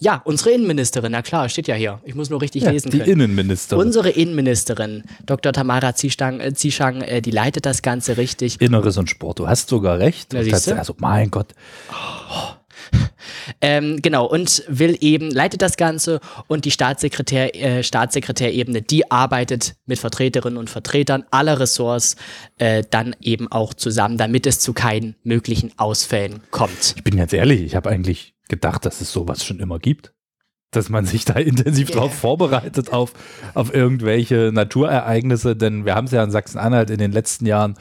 ja, 0.00 0.20
unsere 0.24 0.50
Innenministerin, 0.50 1.12
na 1.12 1.22
klar, 1.22 1.48
steht 1.48 1.68
ja 1.68 1.74
hier. 1.74 2.00
Ich 2.04 2.14
muss 2.14 2.30
nur 2.30 2.42
richtig 2.42 2.64
ja, 2.64 2.70
lesen 2.70 2.90
die 2.90 2.98
können. 2.98 3.12
Innenministerin. 3.12 3.86
Unsere 3.86 4.10
Innenministerin, 4.10 5.04
Dr. 5.24 5.52
Tamara 5.52 5.94
Zieschang, 5.94 6.40
äh, 6.40 6.52
Zieschang 6.54 7.02
äh, 7.02 7.22
die 7.22 7.30
leitet 7.30 7.66
das 7.66 7.82
Ganze 7.82 8.16
richtig. 8.16 8.60
Inneres 8.60 8.98
und 8.98 9.08
Sport. 9.08 9.38
Du 9.38 9.48
hast 9.48 9.68
sogar 9.68 9.98
recht. 9.98 10.32
Na, 10.32 10.40
also 10.40 10.94
mein 10.98 11.30
Gott. 11.30 11.54
Ähm, 13.60 14.00
genau, 14.02 14.26
und 14.26 14.64
will 14.68 14.96
eben, 15.00 15.30
leitet 15.30 15.62
das 15.62 15.76
Ganze 15.76 16.20
und 16.46 16.64
die 16.64 16.70
Staatssekretär, 16.70 17.54
äh, 17.54 17.82
Staatssekretärebene, 17.82 18.82
die 18.82 19.10
arbeitet 19.10 19.74
mit 19.86 19.98
Vertreterinnen 19.98 20.58
und 20.58 20.70
Vertretern 20.70 21.24
aller 21.30 21.60
Ressorts 21.60 22.16
äh, 22.58 22.82
dann 22.90 23.14
eben 23.20 23.50
auch 23.50 23.74
zusammen, 23.74 24.18
damit 24.18 24.46
es 24.46 24.60
zu 24.60 24.72
keinen 24.72 25.16
möglichen 25.22 25.72
Ausfällen 25.76 26.40
kommt. 26.50 26.94
Ich 26.96 27.04
bin 27.04 27.18
jetzt 27.18 27.32
ehrlich, 27.32 27.62
ich 27.62 27.74
habe 27.74 27.90
eigentlich 27.90 28.34
gedacht, 28.48 28.84
dass 28.84 29.00
es 29.00 29.10
sowas 29.10 29.44
schon 29.44 29.60
immer 29.60 29.78
gibt. 29.78 30.12
Dass 30.72 30.88
man 30.88 31.04
sich 31.04 31.24
da 31.24 31.34
intensiv 31.38 31.90
drauf 31.90 32.14
vorbereitet 32.14 32.92
auf, 32.92 33.12
auf 33.54 33.74
irgendwelche 33.74 34.50
Naturereignisse, 34.52 35.56
denn 35.56 35.84
wir 35.84 35.94
haben 35.94 36.04
es 36.04 36.12
ja 36.12 36.22
in 36.22 36.30
Sachsen-Anhalt 36.30 36.90
in 36.90 36.98
den 36.98 37.12
letzten 37.12 37.46
Jahren 37.46 37.74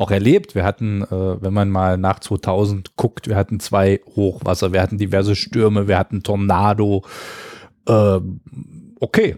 auch 0.00 0.10
erlebt. 0.10 0.54
Wir 0.54 0.64
hatten, 0.64 1.02
äh, 1.02 1.42
wenn 1.42 1.52
man 1.52 1.68
mal 1.68 1.98
nach 1.98 2.20
2000 2.20 2.96
guckt, 2.96 3.28
wir 3.28 3.36
hatten 3.36 3.60
zwei 3.60 4.00
Hochwasser, 4.16 4.72
wir 4.72 4.80
hatten 4.80 4.96
diverse 4.96 5.36
Stürme, 5.36 5.88
wir 5.88 5.98
hatten 5.98 6.22
Tornado. 6.22 7.04
Ähm, 7.86 8.40
okay. 8.98 9.36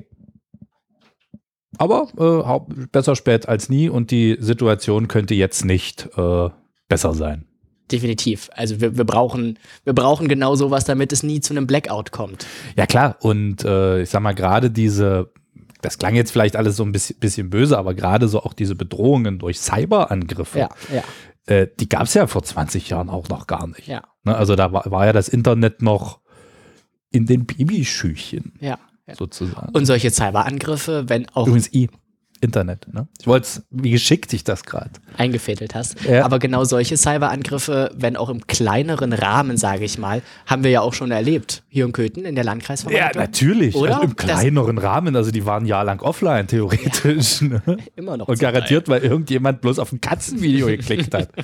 Aber 1.78 2.07
äh, 2.16 2.87
besser 2.92 3.16
spät 3.16 3.49
als 3.49 3.69
nie 3.69 3.88
und 3.88 4.12
die 4.12 4.37
Situation 4.38 5.09
könnte 5.09 5.35
jetzt 5.35 5.64
nicht 5.64 6.09
äh, 6.16 6.49
besser 6.88 7.14
sein. 7.14 7.47
Definitiv. 7.90 8.49
Also 8.54 8.81
wir, 8.81 8.97
wir, 8.97 9.04
brauchen, 9.04 9.59
wir 9.85 9.95
brauchen 9.95 10.28
genau 10.28 10.54
sowas, 10.54 10.85
damit 10.85 11.12
es 11.12 11.25
nie 11.25 11.40
zu 11.40 11.54
einem 11.54 11.66
Blackout 11.66 12.12
kommt. 12.12 12.47
Ja 12.76 12.87
klar, 12.87 13.16
und 13.21 13.64
äh, 13.64 14.02
ich 14.02 14.11
sag 14.11 14.23
mal, 14.23 14.35
gerade 14.35 14.71
diese, 14.71 15.33
das 15.83 15.99
klang 15.99 16.15
jetzt 16.15 16.31
vielleicht 16.31 16.57
alles 16.57 16.77
so 16.77 16.85
ein 16.85 16.93
bisschen, 16.93 17.19
bisschen 17.19 17.51
böse, 17.51 17.77
aber 17.77 17.93
gerade 17.95 18.29
so 18.29 18.43
auch 18.43 18.55
diese 18.55 18.75
Bedrohungen 18.75 19.39
durch 19.39 19.61
Cyberangriffe, 19.61 20.61
Ja, 20.61 20.71
ja, 20.93 21.03
äh, 21.47 21.69
die 21.79 21.89
gab 21.89 22.05
es 22.05 22.15
ja 22.15 22.27
vor 22.27 22.43
20 22.43 22.89
Jahren 22.89 23.11
auch 23.11 23.29
noch 23.29 23.47
gar 23.47 23.67
nicht. 23.67 23.87
ja, 23.87 24.03
Ne? 24.25 24.37
Also 24.37 24.57
da 24.57 24.73
war, 24.73 24.91
war 24.91 25.07
ja 25.07 25.12
das 25.12 25.29
Internet 25.29 25.83
noch 25.83 26.21
in 27.11 27.27
den 27.27 27.45
Babyschüchen 27.47 28.55
ja. 28.61 28.79
sozusagen. 29.12 29.75
Und 29.75 29.87
solche 29.87 30.11
Cyberangriffe, 30.11 31.09
wenn 31.09 31.29
auch 31.31 31.47
Übrigens 31.47 31.73
I, 31.73 31.91
Internet. 32.43 32.93
Ne? 32.93 33.07
Ich 33.21 33.27
wollte 33.27 33.47
es, 33.47 33.63
wie 33.71 33.91
geschickt 33.91 34.33
ich 34.33 34.45
das 34.45 34.65
gerade. 34.65 34.91
eingefädelt 35.17 35.75
hast. 35.75 36.03
Ja. 36.05 36.25
Aber 36.25 36.39
genau 36.39 36.65
solche 36.65 36.97
Cyberangriffe, 36.97 37.91
wenn 37.97 38.17
auch 38.17 38.29
im 38.29 38.47
kleineren 38.47 39.13
Rahmen, 39.13 39.57
sage 39.57 39.85
ich 39.85 39.97
mal, 39.97 40.21
haben 40.47 40.65
wir 40.65 40.71
ja 40.73 40.81
auch 40.83 40.93
schon 40.93 41.11
erlebt. 41.13 41.63
Hier 41.69 41.85
in 41.87 41.93
Köthen 41.93 42.25
in 42.25 42.35
der 42.35 42.45
Ja, 42.45 42.51
Landkreisverwaltung. 42.51 43.23
natürlich. 43.23 43.75
Oder? 43.77 43.93
Also 43.95 44.03
im 44.09 44.17
Das- 44.17 44.27
kleineren 44.27 44.79
Rahmen. 44.79 45.15
Also 45.17 45.31
die 45.31 45.47
waren 45.47 45.63
ein 45.63 45.67
Jahr 45.67 45.85
lang 45.85 46.01
offline, 46.03 46.47
theoretisch. 46.49 47.41
Ne? 47.43 47.63
Immer 47.97 48.17
noch. 48.17 48.27
Und 48.29 48.39
garantiert, 48.41 48.89
weil 48.89 49.03
irgendjemand 49.03 49.61
bloß 49.61 49.79
auf 49.79 49.93
ein 49.93 50.01
Katzenvideo 50.01 50.67
geklickt 50.67 51.15
hat. 51.15 51.29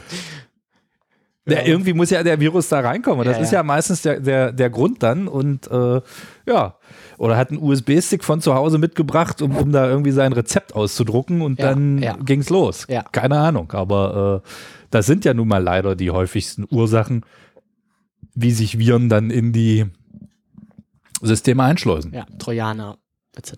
Ja, 1.50 1.62
irgendwie 1.64 1.94
muss 1.94 2.10
ja 2.10 2.22
der 2.22 2.38
Virus 2.40 2.68
da 2.68 2.80
reinkommen. 2.80 3.20
Und 3.20 3.26
das 3.26 3.38
Ja, 3.38 3.42
ist 3.42 3.52
ja. 3.52 3.60
ja 3.60 3.62
meistens 3.62 4.02
der, 4.02 4.20
der, 4.20 4.52
der 4.52 4.68
Grund 4.68 5.02
dann. 5.02 5.28
Und 5.28 5.66
äh, 5.70 6.02
ja, 6.46 6.74
oder 7.18 7.36
hat 7.36 7.50
einen 7.50 7.62
USB-Stick 7.62 8.24
von 8.24 8.40
zu 8.40 8.54
Hause 8.54 8.78
mitgebracht, 8.78 9.42
um, 9.42 9.56
um 9.56 9.72
da 9.72 9.88
irgendwie 9.88 10.12
sein 10.12 10.32
Rezept 10.32 10.74
auszudrucken 10.74 11.42
und 11.42 11.58
Ja, 11.58 11.66
dann 11.66 11.98
ja. 11.98 12.16
ging's 12.16 12.48
los. 12.48 12.86
Ja. 12.88 13.02
Keine 13.02 13.38
Ahnung. 13.38 13.72
Aber 13.72 14.42
äh, 14.44 14.48
das 14.90 15.06
sind 15.06 15.24
ja 15.24 15.34
nun 15.34 15.48
mal 15.48 15.62
leider 15.62 15.96
die 15.96 16.10
häufigsten 16.10 16.66
Ursachen, 16.70 17.24
wie 18.34 18.52
sich 18.52 18.78
Viren 18.78 19.08
dann 19.08 19.30
in 19.30 19.52
die 19.52 19.86
Systeme 21.20 21.64
einschleusen. 21.64 22.12
Ja, 22.14 22.26
Trojaner 22.38 22.98
etc. 23.36 23.52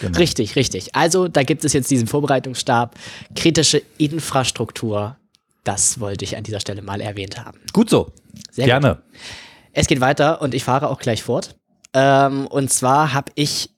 Genau. 0.00 0.18
Richtig, 0.18 0.56
richtig. 0.56 0.94
Also 0.94 1.28
da 1.28 1.42
gibt 1.42 1.64
es 1.64 1.72
jetzt 1.72 1.90
diesen 1.90 2.06
Vorbereitungsstab. 2.06 2.96
Kritische 3.34 3.82
Infrastruktur. 3.96 5.16
Das 5.64 6.00
wollte 6.00 6.24
ich 6.24 6.36
an 6.36 6.44
dieser 6.44 6.60
Stelle 6.60 6.82
mal 6.82 7.00
erwähnt 7.00 7.44
haben. 7.44 7.58
Gut 7.72 7.90
so. 7.90 8.12
Sehr 8.50 8.66
Gerne. 8.66 9.02
Es 9.72 9.86
geht 9.86 10.00
weiter 10.00 10.40
und 10.42 10.54
ich 10.54 10.64
fahre 10.64 10.88
auch 10.88 10.98
gleich 10.98 11.22
fort. 11.22 11.56
Ähm, 11.98 12.46
und 12.46 12.72
zwar 12.72 13.12
habe 13.14 13.32
ich 13.34 13.70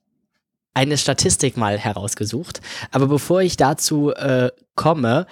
eine 0.73 0.97
Statistik 0.97 1.57
mal 1.57 1.77
herausgesucht. 1.77 2.61
Aber 2.91 3.07
bevor 3.07 3.41
ich 3.41 3.57
dazu 3.57 4.11
äh, 4.11 4.51
komme, 4.75 5.25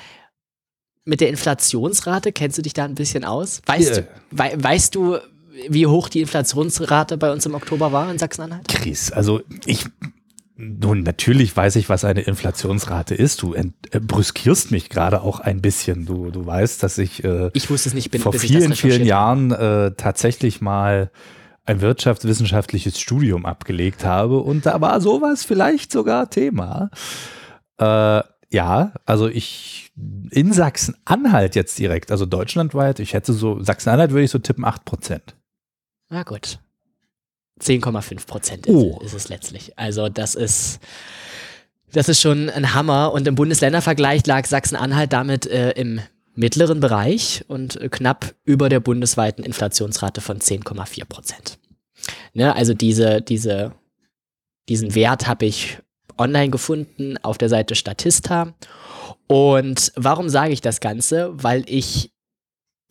mit 1.05 1.21
der 1.21 1.29
Inflationsrate, 1.29 2.31
kennst 2.31 2.57
du 2.57 2.61
dich 2.61 2.73
da 2.73 2.85
ein 2.85 2.95
bisschen 2.95 3.23
aus? 3.23 3.61
Weißt, 3.65 3.95
Ja. 3.97 4.01
du, 4.01 4.07
wei 4.31 4.53
weißt 4.57 4.93
du, 4.95 5.17
wie 5.69 5.87
hoch 5.87 6.09
die 6.09 6.21
Inflationsrate 6.21 7.17
bei 7.17 7.31
uns 7.31 7.45
im 7.45 7.55
Oktober 7.55 7.91
war 7.91 8.11
in 8.11 8.17
Sachsen-Anhalt? 8.19 8.67
Chris, 8.67 9.11
also 9.11 9.41
ich, 9.65 9.85
nun 10.55 11.03
natürlich 11.03 11.55
weiß 11.55 11.77
ich, 11.77 11.89
was 11.89 12.03
eine 12.05 12.21
Inflationsrate 12.21 13.15
ist. 13.15 13.41
Du 13.41 13.53
äh, 13.53 13.65
brüskierst 13.91 14.71
mich 14.71 14.89
gerade 14.89 15.21
auch 15.21 15.39
ein 15.39 15.61
bisschen. 15.61 16.05
Du, 16.05 16.31
du 16.31 16.45
weißt, 16.45 16.83
dass 16.83 16.97
ich, 16.97 17.23
äh, 17.23 17.49
Ich 17.53 17.69
wusste 17.69 17.89
es 17.89 17.95
nicht, 17.95 18.11
bin, 18.11 18.21
vor 18.21 18.33
vielen, 18.33 18.73
vielen. 18.75 19.05
Jahren 19.05 19.51
äh, 19.51 19.91
tatsächlich 19.95 20.59
mal 20.61 21.11
ein 21.65 21.81
wirtschaftswissenschaftliches 21.81 22.99
Studium 22.99 23.45
abgelegt 23.45 24.05
habe 24.05 24.39
und 24.39 24.65
da 24.65 24.81
war 24.81 24.99
sowas 25.01 25.43
vielleicht 25.43 25.91
sogar 25.91 26.29
Thema. 26.29 26.89
Äh, 27.79 28.21
ja, 28.51 28.93
also 29.05 29.27
ich 29.27 29.91
in 30.31 30.53
Sachsen-Anhalt 30.53 31.55
jetzt 31.55 31.77
direkt, 31.77 32.11
also 32.11 32.25
deutschlandweit, 32.25 32.99
ich 32.99 33.13
hätte 33.13 33.33
so, 33.33 33.61
Sachsen-Anhalt 33.61 34.11
würde 34.11 34.23
ich 34.23 34.31
so 34.31 34.39
tippen 34.39 34.65
8 34.65 34.85
Prozent. 34.85 35.35
Na 36.09 36.23
gut. 36.23 36.59
10,5 37.61 38.25
Prozent 38.25 38.65
ist, 38.67 38.73
Oh. 38.73 38.99
ist 39.03 39.13
es 39.13 39.29
letztlich. 39.29 39.77
Also 39.77 40.09
das 40.09 40.33
ist, 40.35 40.79
das 41.91 42.09
ist 42.09 42.21
schon 42.21 42.49
ein 42.49 42.73
Hammer. 42.73 43.11
Und 43.11 43.27
im 43.27 43.35
Bundesländervergleich 43.35 44.25
lag 44.25 44.45
Sachsen-Anhalt 44.45 45.11
damit 45.13 45.45
äh, 45.45 45.71
im 45.71 45.99
mittleren 46.39 46.79
Bereich 46.79 47.43
und 47.47 47.75
äh, 47.79 47.89
knapp 47.89 48.33
über 48.45 48.69
der 48.69 48.79
bundesweiten 48.79 49.43
Inflationsrate 49.43 50.21
von 50.21 50.39
10,4 50.39 51.05
Prozent. 51.05 51.59
Ne, 52.33 52.55
also 52.55 52.73
diese, 52.73 53.21
diese, 53.21 53.73
diesen 54.69 54.95
Wert 54.95 55.27
habe 55.27 55.45
ich 55.45 55.79
online 56.17 56.49
gefunden 56.49 57.17
auf 57.21 57.37
der 57.37 57.49
Seite 57.49 57.75
Statista. 57.75 58.53
Und 59.27 59.91
warum 59.95 60.29
sage 60.29 60.53
ich 60.53 60.61
das 60.61 60.79
Ganze? 60.79 61.31
Weil 61.33 61.63
ich 61.67 62.11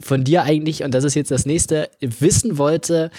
von 0.00 0.24
dir 0.24 0.42
eigentlich, 0.42 0.84
und 0.84 0.92
das 0.92 1.04
ist 1.04 1.14
jetzt 1.14 1.30
das 1.30 1.46
nächste, 1.46 1.90
wissen 2.00 2.58
wollte, 2.58 3.10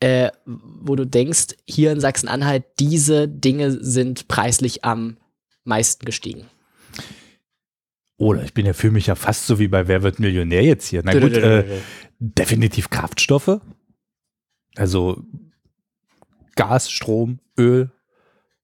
äh, 0.00 0.30
wo 0.44 0.96
du 0.96 1.06
denkst, 1.06 1.56
hier 1.66 1.92
in 1.92 2.00
Sachsen-Anhalt, 2.00 2.64
diese 2.78 3.26
Dinge 3.26 3.72
sind 3.72 4.28
preislich 4.28 4.84
am 4.84 5.16
meisten 5.64 6.04
gestiegen. 6.04 6.46
Oder 8.18 8.42
ich 8.42 8.52
bin 8.52 8.66
ja 8.66 8.72
für 8.74 8.90
mich 8.90 9.06
ja 9.06 9.14
fast 9.14 9.46
so 9.46 9.58
wie 9.58 9.68
bei 9.68 9.88
Wer 9.88 10.02
wird 10.02 10.18
Millionär 10.18 10.62
jetzt 10.64 10.88
hier. 10.88 11.02
Na 11.04 11.12
gut, 11.18 11.32
äh, 11.34 11.64
definitiv 12.18 12.90
Kraftstoffe. 12.90 13.60
Also 14.76 15.22
Gas, 16.56 16.90
Strom, 16.90 17.38
Öl, 17.56 17.90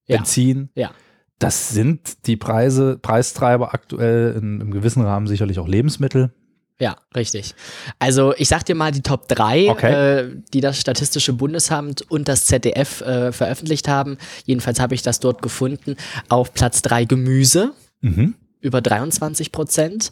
Ja. 0.07 0.17
Benzin. 0.19 0.71
Ja. 0.75 0.91
Das 1.39 1.71
sind 1.71 2.27
die 2.27 2.37
Preise, 2.37 2.99
Preistreiber 3.01 3.75
aktuell, 3.75 4.35
in, 4.37 4.61
im 4.61 4.71
gewissen 4.71 5.03
Rahmen 5.03 5.27
sicherlich 5.27 5.59
auch 5.59 5.69
Lebensmittel. 5.69 6.33
Ja, 6.81 6.97
richtig. 7.15 7.55
Also 8.01 8.35
ich 8.37 8.49
sag 8.49 8.65
dir 8.65 8.75
mal 8.75 8.91
die 8.91 9.03
Top 9.03 9.29
3, 9.29 9.71
Okay. 9.71 9.93
äh, 9.93 10.37
die 10.53 10.61
das 10.61 10.81
Statistische 10.81 11.33
Bundesamt 11.33 12.03
und 12.11 12.27
das 12.27 12.47
ZDF 12.47 13.01
äh, 13.03 13.31
veröffentlicht 13.31 13.87
haben. 13.87 14.19
Jedenfalls 14.45 14.81
habe 14.81 14.95
ich 14.97 15.03
das 15.03 15.21
dort 15.21 15.43
gefunden. 15.43 15.95
Auf 16.29 16.53
Platz 16.55 16.83
3 16.83 17.05
Gemüse, 17.05 17.73
Mhm. 18.01 18.35
Über 18.65 18.81
23 18.81 19.53
Prozent. 19.53 20.11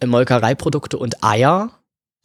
Äh, 0.00 0.06
Molkereiprodukte 0.06 0.98
und 0.98 1.22
Eier 1.22 1.70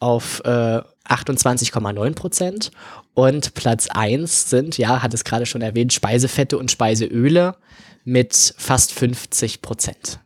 auf 0.00 0.42
äh, 0.44 0.80
28,9 1.08 2.14
Prozent. 2.14 2.70
Und 3.14 3.54
Platz 3.54 3.88
1 3.88 4.50
sind, 4.50 4.76
ja, 4.78 5.02
hat 5.02 5.14
es 5.14 5.24
gerade 5.24 5.46
schon 5.46 5.62
erwähnt, 5.62 5.92
Speisefette 5.92 6.58
und 6.58 6.70
Speiseöle 6.70 7.56
mit 8.04 8.54
fast 8.58 8.92
50 8.92 9.62
Prozent. 9.62 10.20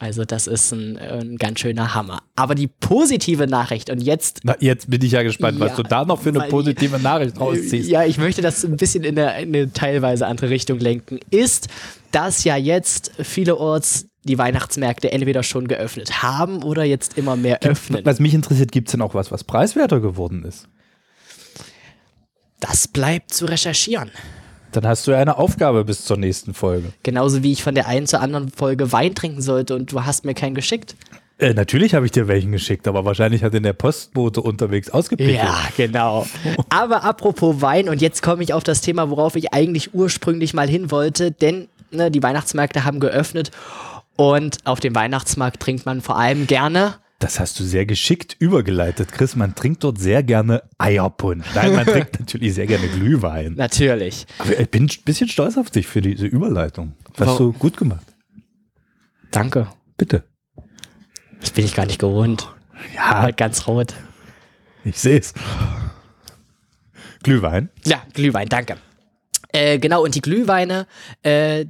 Also 0.00 0.24
das 0.24 0.46
ist 0.46 0.70
ein, 0.72 0.96
ein 0.96 1.36
ganz 1.38 1.58
schöner 1.58 1.92
Hammer. 1.94 2.20
Aber 2.36 2.54
die 2.54 2.68
positive 2.68 3.48
Nachricht, 3.48 3.90
und 3.90 4.00
jetzt 4.00 4.40
Na, 4.44 4.54
jetzt 4.60 4.88
bin 4.88 5.02
ich 5.02 5.10
ja 5.10 5.24
gespannt, 5.24 5.58
was 5.58 5.70
Ja, 5.70 5.76
du 5.76 5.82
da 5.82 6.04
noch 6.04 6.20
für 6.20 6.28
eine 6.28 6.42
positive 6.42 7.00
Nachricht 7.00 7.40
rausziehst. 7.40 7.88
ja, 7.88 8.04
ich 8.04 8.16
möchte 8.16 8.40
das 8.40 8.64
ein 8.64 8.76
bisschen 8.76 9.02
in 9.02 9.18
eine, 9.18 9.42
in 9.42 9.54
eine 9.54 9.72
teilweise 9.72 10.26
andere 10.28 10.50
Richtung 10.50 10.78
lenken, 10.78 11.18
ist, 11.30 11.66
dass 12.10 12.44
ja 12.44 12.56
jetzt 12.56 13.12
vielerorts 13.22 14.08
die 14.24 14.38
Weihnachtsmärkte 14.38 15.12
entweder 15.12 15.42
schon 15.42 15.68
geöffnet 15.68 16.22
haben 16.22 16.62
oder 16.62 16.84
jetzt 16.84 17.16
immer 17.16 17.36
mehr 17.36 17.60
öffnen. 17.62 18.04
Was 18.04 18.20
mich 18.20 18.34
interessiert, 18.34 18.72
gibt 18.72 18.88
es 18.88 18.92
denn 18.92 19.02
auch 19.02 19.14
was, 19.14 19.30
was 19.32 19.44
preiswerter 19.44 20.00
geworden 20.00 20.44
ist? 20.44 20.68
Das 22.60 22.88
bleibt 22.88 23.32
zu 23.32 23.46
recherchieren. 23.46 24.10
Dann 24.72 24.86
hast 24.86 25.06
du 25.06 25.12
ja 25.12 25.18
eine 25.18 25.38
Aufgabe 25.38 25.84
bis 25.84 26.04
zur 26.04 26.18
nächsten 26.18 26.52
Folge. 26.52 26.92
Genauso 27.02 27.42
wie 27.42 27.52
ich 27.52 27.62
von 27.62 27.74
der 27.74 27.86
einen 27.86 28.06
zur 28.06 28.20
anderen 28.20 28.50
Folge 28.50 28.92
Wein 28.92 29.14
trinken 29.14 29.40
sollte 29.40 29.74
und 29.74 29.90
du 29.92 30.04
hast 30.04 30.24
mir 30.24 30.34
keinen 30.34 30.54
geschickt. 30.54 30.94
Äh, 31.38 31.54
natürlich 31.54 31.94
habe 31.94 32.04
ich 32.04 32.12
dir 32.12 32.26
welchen 32.26 32.50
geschickt, 32.50 32.88
aber 32.88 33.04
wahrscheinlich 33.04 33.44
hat 33.44 33.54
den 33.54 33.62
der 33.62 33.72
Postbote 33.72 34.42
unterwegs 34.42 34.90
ausgepickelt. 34.90 35.36
Ja, 35.36 35.68
genau. 35.76 36.26
Aber 36.68 37.04
apropos 37.04 37.62
Wein, 37.62 37.88
und 37.88 38.02
jetzt 38.02 38.22
komme 38.22 38.42
ich 38.42 38.52
auf 38.52 38.64
das 38.64 38.80
Thema, 38.80 39.08
worauf 39.08 39.36
ich 39.36 39.54
eigentlich 39.54 39.94
ursprünglich 39.94 40.52
mal 40.52 40.68
hin 40.68 40.90
wollte, 40.90 41.30
denn 41.30 41.68
ne, 41.90 42.10
die 42.10 42.22
Weihnachtsmärkte 42.22 42.84
haben 42.84 43.00
geöffnet 43.00 43.50
und 44.16 44.58
auf 44.64 44.80
dem 44.80 44.94
Weihnachtsmarkt 44.94 45.60
trinkt 45.60 45.86
man 45.86 46.00
vor 46.00 46.18
allem 46.18 46.46
gerne 46.46 46.94
Das 47.20 47.38
hast 47.40 47.58
du 47.60 47.64
sehr 47.64 47.86
geschickt 47.86 48.36
übergeleitet, 48.38 49.12
Chris. 49.12 49.36
Man 49.36 49.54
trinkt 49.54 49.84
dort 49.84 49.98
sehr 49.98 50.22
gerne 50.22 50.62
Eierpunsch. 50.78 51.46
Nein, 51.54 51.74
man 51.74 51.86
trinkt 51.94 52.20
natürlich 52.20 52.54
sehr 52.54 52.66
gerne 52.66 52.88
Glühwein. 52.88 53.54
Natürlich. 53.54 54.26
Aber 54.38 54.58
ich 54.58 54.70
bin 54.70 54.84
ein 54.84 55.04
bisschen 55.04 55.28
stolz 55.28 55.56
auf 55.56 55.70
dich 55.70 55.86
für 55.86 56.00
diese 56.00 56.26
Überleitung. 56.26 56.94
Hast 57.10 57.20
Warum? 57.20 57.52
du 57.52 57.58
gut 57.58 57.76
gemacht. 57.76 58.06
Danke. 59.30 59.68
Bitte. 59.96 60.24
Das 61.40 61.50
bin 61.50 61.64
ich 61.64 61.74
gar 61.74 61.86
nicht 61.86 61.98
gewohnt. 61.98 62.48
Ja, 62.94 63.30
Ganz 63.32 63.66
rot. 63.66 63.94
ich 64.84 64.98
sehe 64.98 65.18
es. 65.18 65.34
Glühwein. 67.22 67.68
Ja, 67.84 68.02
Glühwein, 68.14 68.48
danke. 68.48 68.76
Äh, 69.52 69.78
genau, 69.78 70.04
und 70.04 70.14
die 70.14 70.20
Glühweine, 70.20 70.86
äh, 71.22 71.66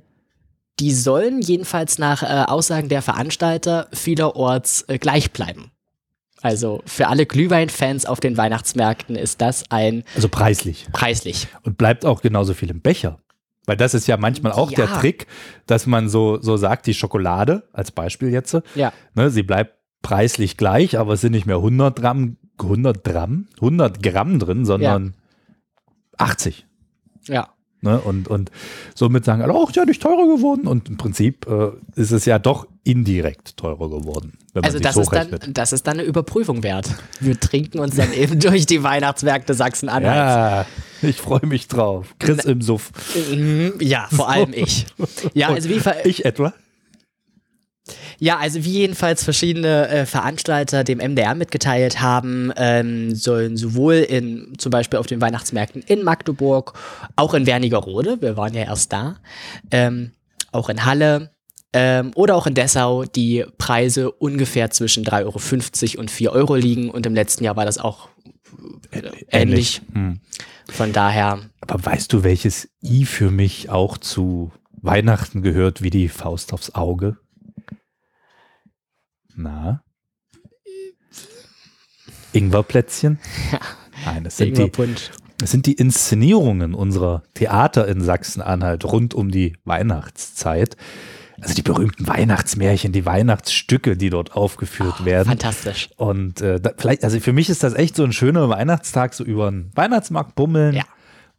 die 0.81 0.93
sollen 0.93 1.41
jedenfalls 1.41 1.99
nach 1.99 2.23
äh, 2.23 2.45
Aussagen 2.47 2.89
der 2.89 3.03
Veranstalter 3.03 3.89
vielerorts 3.93 4.83
äh, 4.89 4.99
gleich 4.99 5.33
bleiben. 5.33 5.71
Also 6.41 6.83
für 6.87 7.09
alle 7.09 7.27
Glühweinfans 7.27 8.07
auf 8.07 8.21
den 8.21 8.37
Weihnachtsmärkten 8.37 9.17
ist 9.17 9.41
das 9.41 9.65
ein 9.71 10.05
Also 10.15 10.29
preislich. 10.29 10.87
preislich. 10.93 11.49
Und 11.65 11.79
bleibt 11.79 12.05
auch 12.05 12.23
genauso 12.23 12.55
viel 12.55 12.71
im 12.71 12.81
Becher. 12.81 13.19
Weil 13.67 13.77
das 13.77 13.93
ist 13.93 14.07
ja 14.07 14.17
manchmal 14.17 14.53
auch 14.53 14.71
der 14.71 14.87
Ja. 14.87 14.99
Trick, 15.01 15.27
dass 15.67 15.87
man 15.87 16.09
so, 16.09 16.41
so 16.41 16.57
sagt, 16.57 16.87
die 16.87 16.95
Schokolade, 16.95 17.69
als 17.73 17.91
Beispiel 17.91 18.31
jetzt, 18.31 18.57
Ja. 18.77 18.93
ne, 19.15 19.31
sie 19.31 19.43
bleibt 19.43 19.75
preislich 20.01 20.57
gleich, 20.57 20.97
aber 20.97 21.15
es 21.15 21.21
sind 21.23 21.33
nicht 21.33 21.45
mehr 21.47 21.57
100 21.57 21.97
Gramm, 21.97 22.37
100 22.63 23.03
Gramm, 23.05 23.49
100 23.57 24.01
Gramm 24.03 24.39
drin, 24.39 24.65
sondern 24.65 25.15
80. 26.17 26.67
Ja. 27.27 27.49
Ne? 27.81 28.01
Und, 28.01 28.29
und 28.29 28.51
somit 28.95 29.25
sagen 29.25 29.43
alle, 29.43 29.55
oh, 29.55 29.69
ja 29.73 29.85
nicht 29.85 30.03
teurer 30.03 30.27
geworden. 30.37 30.67
Und 30.67 30.89
im 30.89 30.97
Prinzip 30.97 31.47
äh, 31.47 31.71
ist 31.95 32.11
es 32.11 32.25
ja 32.25 32.39
doch 32.39 32.67
indirekt 32.85 33.57
teurer 33.57 33.89
geworden, 33.91 34.39
wenn 34.53 34.63
man 34.63 34.65
Also 34.65 34.79
das 34.79 34.97
ist, 34.97 35.13
dann, 35.13 35.39
das 35.53 35.73
ist 35.73 35.87
dann 35.87 35.99
eine 35.99 36.09
Überprüfung 36.09 36.63
wert. 36.63 36.89
Wir 37.21 37.39
trinken 37.39 37.79
uns 37.79 37.97
dann 37.97 38.13
eben 38.13 38.41
durch 38.41 38.67
die 38.67 38.83
Weihnachtsmärkte 38.83 39.55
Sachsen-Anhalts. 39.55 40.69
Ja, 41.03 41.09
ich 41.09 41.21
freue 41.21 41.47
mich 41.47 41.69
drauf. 41.69 42.15
Chris 42.19 42.45
im 42.45 42.63
Suff. 42.63 42.91
Mhm, 43.31 43.75
Ja, 43.81 44.09
vor 44.11 44.29
allem 44.29 44.53
ich. 44.55 44.87
Ja, 45.35 45.49
also 45.51 45.69
wie, 45.69 45.81
ver 45.81 46.05
Ich 46.07 46.25
etwa? 46.25 46.53
Ja, 48.19 48.39
also 48.39 48.65
wie 48.65 48.73
jedenfalls 48.73 49.25
verschiedene 49.25 49.89
äh, 49.89 50.07
Veranstalter 50.07 50.85
dem 50.85 50.99
MDR 50.99 51.35
mitgeteilt 51.35 52.01
haben, 52.01 52.53
ähm, 52.57 53.15
sollen 53.15 53.57
sowohl 53.57 53.95
in 53.95 54.55
zum 54.59 54.71
Beispiel 54.71 54.99
auf 54.99 55.07
den 55.07 55.21
Weihnachtsmärkten 55.21 55.83
in 55.83 56.03
Magdeburg, 56.03 56.75
auch 57.17 57.35
in 57.35 57.47
Wernigerode, 57.47 58.21
wir 58.21 58.37
waren 58.37 58.55
ja 58.55 58.63
erst 58.63 58.93
da, 58.93 59.17
ähm, 59.71 60.13
auch 60.53 60.69
in 60.69 60.85
Halle 60.85 61.31
ähm, 61.73 62.13
oder 62.15 62.35
auch 62.35 62.47
in 62.47 62.55
Dessau 62.55 63.05
die 63.05 63.45
Preise 63.59 64.11
ungefähr 64.11 64.71
zwischen 64.71 65.05
3,50 65.05 65.95
Euro 65.95 66.01
und 66.01 66.11
4 66.11 66.33
Euro 66.33 66.55
liegen 66.55 66.91
und 66.91 67.07
im 67.07 67.15
letzten 67.15 67.45
Jahr 67.45 67.57
war 67.57 67.67
das 67.67 67.79
auch 67.79 68.09
äh, 68.91 69.03
ähnlich. 69.31 69.83
Hm. 69.93 70.21
Von 70.71 70.93
daher, 70.93 71.41
Aber 71.61 71.85
weißt 71.85 72.13
du, 72.13 72.23
welches 72.23 72.69
I 72.83 73.05
für 73.05 73.31
mich 73.31 73.71
auch 73.71 73.97
zu 73.99 74.53
Weihnachten 74.73 75.43
gehört 75.43 75.83
wie 75.83 75.91
die 75.91 76.09
Faust 76.09 76.53
aufs 76.53 76.75
Auge? 76.75 77.17
Na? 79.39 79.83
Ingwerplätzchen? 82.33 83.19
Nein, 84.05 84.25
das 84.25 84.37
sind, 84.37 84.59
die, 84.59 84.71
das 85.39 85.51
sind 85.51 85.67
die 85.67 85.73
Inszenierungen 85.75 86.75
unserer 86.75 87.23
Theater 87.35 87.89
in 87.89 88.01
Sachsen-Anhalt 88.01 88.85
rund 88.85 89.15
um 89.15 89.31
die 89.31 89.57
Weihnachtszeit. 89.65 90.77
Also 91.41 91.55
die 91.55 91.63
berühmten 91.63 92.07
Weihnachtsmärchen, 92.09 92.91
die 92.93 93.07
Weihnachtsstücke, 93.07 93.97
die 93.97 94.11
dort 94.11 94.33
aufgeführt 94.35 95.05
werden. 95.05 95.29
Fantastisch. 95.29 95.89
Und 95.97 96.41
äh, 96.41 96.61
da, 96.61 96.73
vielleicht, 96.77 97.05
also 97.05 97.21
für 97.21 97.33
mich 97.33 97.49
ist 97.49 97.63
das 97.63 97.75
echt 97.75 97.95
so 97.95 98.03
ein 98.03 98.13
schöner 98.13 98.49
Weihnachtstag, 98.49 99.15
so 99.15 99.23
über 99.23 99.49
den 99.51 99.71
Weihnachtsmarkt 99.75 100.35
bummeln 100.35 100.75
Ja. 100.75 100.83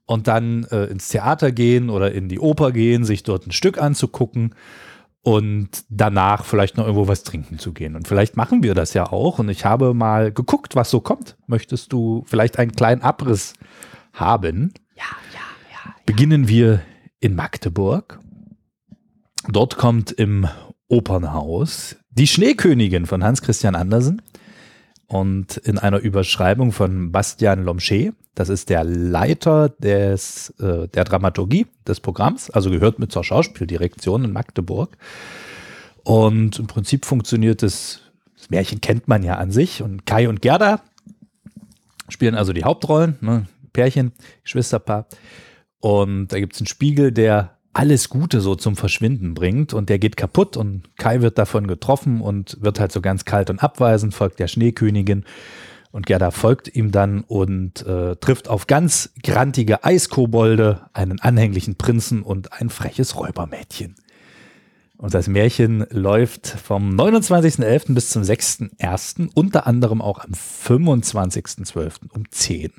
und 0.06 0.28
dann 0.30 0.64
äh, 0.72 0.86
ins 0.86 1.10
Theater 1.10 1.52
gehen 1.52 1.90
oder 1.90 2.14
in 2.14 2.30
die 2.30 2.40
Oper 2.40 2.72
gehen, 2.72 3.04
sich 3.04 3.24
dort 3.24 3.46
ein 3.46 3.52
Stück 3.52 3.78
anzugucken 3.78 4.56
und 5.22 5.70
danach 5.90 6.46
vielleicht 6.46 6.78
noch 6.78 6.86
irgendwo 6.86 7.08
was 7.08 7.24
trinken 7.24 7.60
zu 7.60 7.74
gehen. 7.74 7.96
Und 7.96 8.08
vielleicht 8.08 8.38
machen 8.38 8.64
wir 8.64 8.74
das 8.74 8.94
ja 8.94 9.12
auch. 9.12 9.40
Und 9.40 9.50
ich 9.50 9.66
habe 9.66 9.94
mal 9.94 10.32
geguckt, 10.32 10.76
was 10.76 10.90
so 10.90 11.02
kommt. 11.02 11.38
Möchtest 11.48 11.92
du 11.92 12.24
vielleicht 12.28 12.58
einen 12.58 12.72
kleinen 12.72 13.02
Abriss 13.02 13.54
haben? 14.14 14.74
Ja, 14.96 15.04
ja, 15.34 15.40
ja. 15.72 15.96
Beginnen 16.06 16.48
wir 16.48 16.82
in 17.20 17.36
Magdeburg. 17.36 18.20
Dort 19.48 19.78
kommt 19.78 20.12
im 20.12 20.48
Opernhaus 20.88 21.98
die 22.10 22.28
Schneekönigin 22.28 23.06
von 23.06 23.24
Hans 23.24 23.42
Christian 23.42 23.76
Andersen 23.76 24.22
und 25.10 25.58
in 25.58 25.80
einer 25.80 25.98
Überschreibung 26.00 26.72
von 26.72 27.12
Bastian 27.12 27.66
Lomché. 27.66 28.14
Das 28.36 28.48
ist 28.48 28.70
der 28.70 28.84
Leiter 28.84 29.70
des, 29.70 30.52
äh, 30.60 30.88
der 30.88 31.04
Dramaturgie 31.04 31.66
des 31.86 32.00
Programms, 32.00 32.50
also 32.52 32.70
gehört 32.70 33.00
mit 33.00 33.12
zur 33.12 33.24
Schauspieldirektion 33.24 34.24
in 34.24 34.32
Magdeburg. 34.32 34.96
Und 36.04 36.60
im 36.60 36.68
Prinzip 36.68 37.06
funktioniert 37.06 37.64
es, 37.64 38.02
das 38.38 38.52
Märchen 38.52 38.82
kennt 38.82 39.08
man 39.08 39.24
ja 39.24 39.36
an 39.36 39.52
sich. 39.52 39.82
Und 39.82 40.06
Kai 40.06 40.30
und 40.30 40.42
Gerda 40.42 40.82
spielen 42.08 42.36
also 42.36 42.54
die 42.54 42.64
Hauptrollen, 42.64 43.18
ne? 43.22 43.48
Pärchen, 43.74 44.14
Geschwisterpaar. 44.44 45.08
Und 45.80 46.28
da 46.28 46.40
gibt 46.40 46.54
es 46.54 46.62
einen 46.62 46.68
Spiegel, 46.68 47.12
der 47.12 47.58
alles 47.80 48.10
Gute 48.10 48.42
so 48.42 48.56
zum 48.56 48.76
Verschwinden 48.76 49.34
bringt 49.34 49.74
und 49.74 49.88
der 49.88 50.00
geht 50.00 50.18
kaputt 50.18 50.58
und 50.58 50.98
Kai 50.98 51.22
wird 51.22 51.38
davon 51.38 51.66
getroffen 51.66 52.20
und 52.20 52.58
wird 52.60 52.78
halt 52.78 52.92
so 52.92 53.00
ganz 53.00 53.24
kalt 53.24 53.50
und 53.50 53.64
abweisend, 53.64 54.14
folgt 54.14 54.40
der 54.40 54.50
Schneekönigin 54.50 55.24
und 55.92 56.06
Gerda 56.06 56.32
folgt 56.32 56.76
ihm 56.76 56.92
dann 56.92 57.22
und 57.22 57.86
äh, 57.86 58.18
trifft 58.18 58.50
auf 58.50 58.68
ganz 58.68 59.14
grantige 59.24 59.86
Eiskobolde, 59.86 60.90
einen 60.92 61.22
anhänglichen 61.22 61.78
Prinzen 61.78 62.22
und 62.22 62.52
ein 62.52 62.70
freches 62.70 63.16
Räubermädchen. 63.16 63.96
Und 64.98 65.14
das 65.14 65.30
Märchen 65.30 65.86
läuft 65.90 66.48
vom 66.48 66.94
29.11. 67.00 67.94
bis 67.94 68.10
zum 68.10 68.24
6.1., 68.24 69.30
unter 69.34 69.66
anderem 69.68 70.02
auch 70.02 70.20
am 70.20 70.32
25.12. 70.34 72.12
um 72.12 72.30
10. 72.30 72.74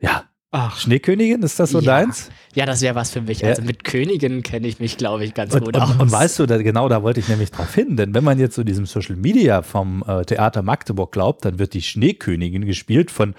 Ja, 0.00 0.27
Ach, 0.50 0.78
Schneekönigin, 0.78 1.42
ist 1.42 1.60
das 1.60 1.70
so 1.70 1.80
ja. 1.80 1.98
deins? 1.98 2.30
Ja, 2.54 2.64
das 2.64 2.80
wäre 2.80 2.94
was 2.94 3.10
für 3.10 3.20
mich. 3.20 3.44
Also 3.44 3.60
mit 3.62 3.84
Königinnen 3.84 4.42
kenne 4.42 4.66
ich 4.66 4.80
mich, 4.80 4.96
glaube 4.96 5.24
ich, 5.24 5.34
ganz 5.34 5.52
Und, 5.52 5.64
gut 5.66 5.76
und, 5.76 5.82
aus. 5.82 5.96
und 5.98 6.10
weißt 6.10 6.38
du, 6.38 6.46
da, 6.46 6.56
genau 6.62 6.88
da 6.88 7.02
wollte 7.02 7.20
ich 7.20 7.28
nämlich 7.28 7.50
drauf 7.50 7.74
hin, 7.74 7.96
denn 7.96 8.14
wenn 8.14 8.24
man 8.24 8.38
jetzt 8.38 8.54
so 8.54 8.64
diesem 8.64 8.86
Social 8.86 9.16
Media 9.16 9.60
vom 9.60 10.02
äh, 10.06 10.24
Theater 10.24 10.62
Magdeburg 10.62 11.12
glaubt, 11.12 11.44
dann 11.44 11.58
wird 11.58 11.74
die 11.74 11.82
Schneekönigin 11.82 12.64
gespielt 12.64 13.10
von 13.10 13.34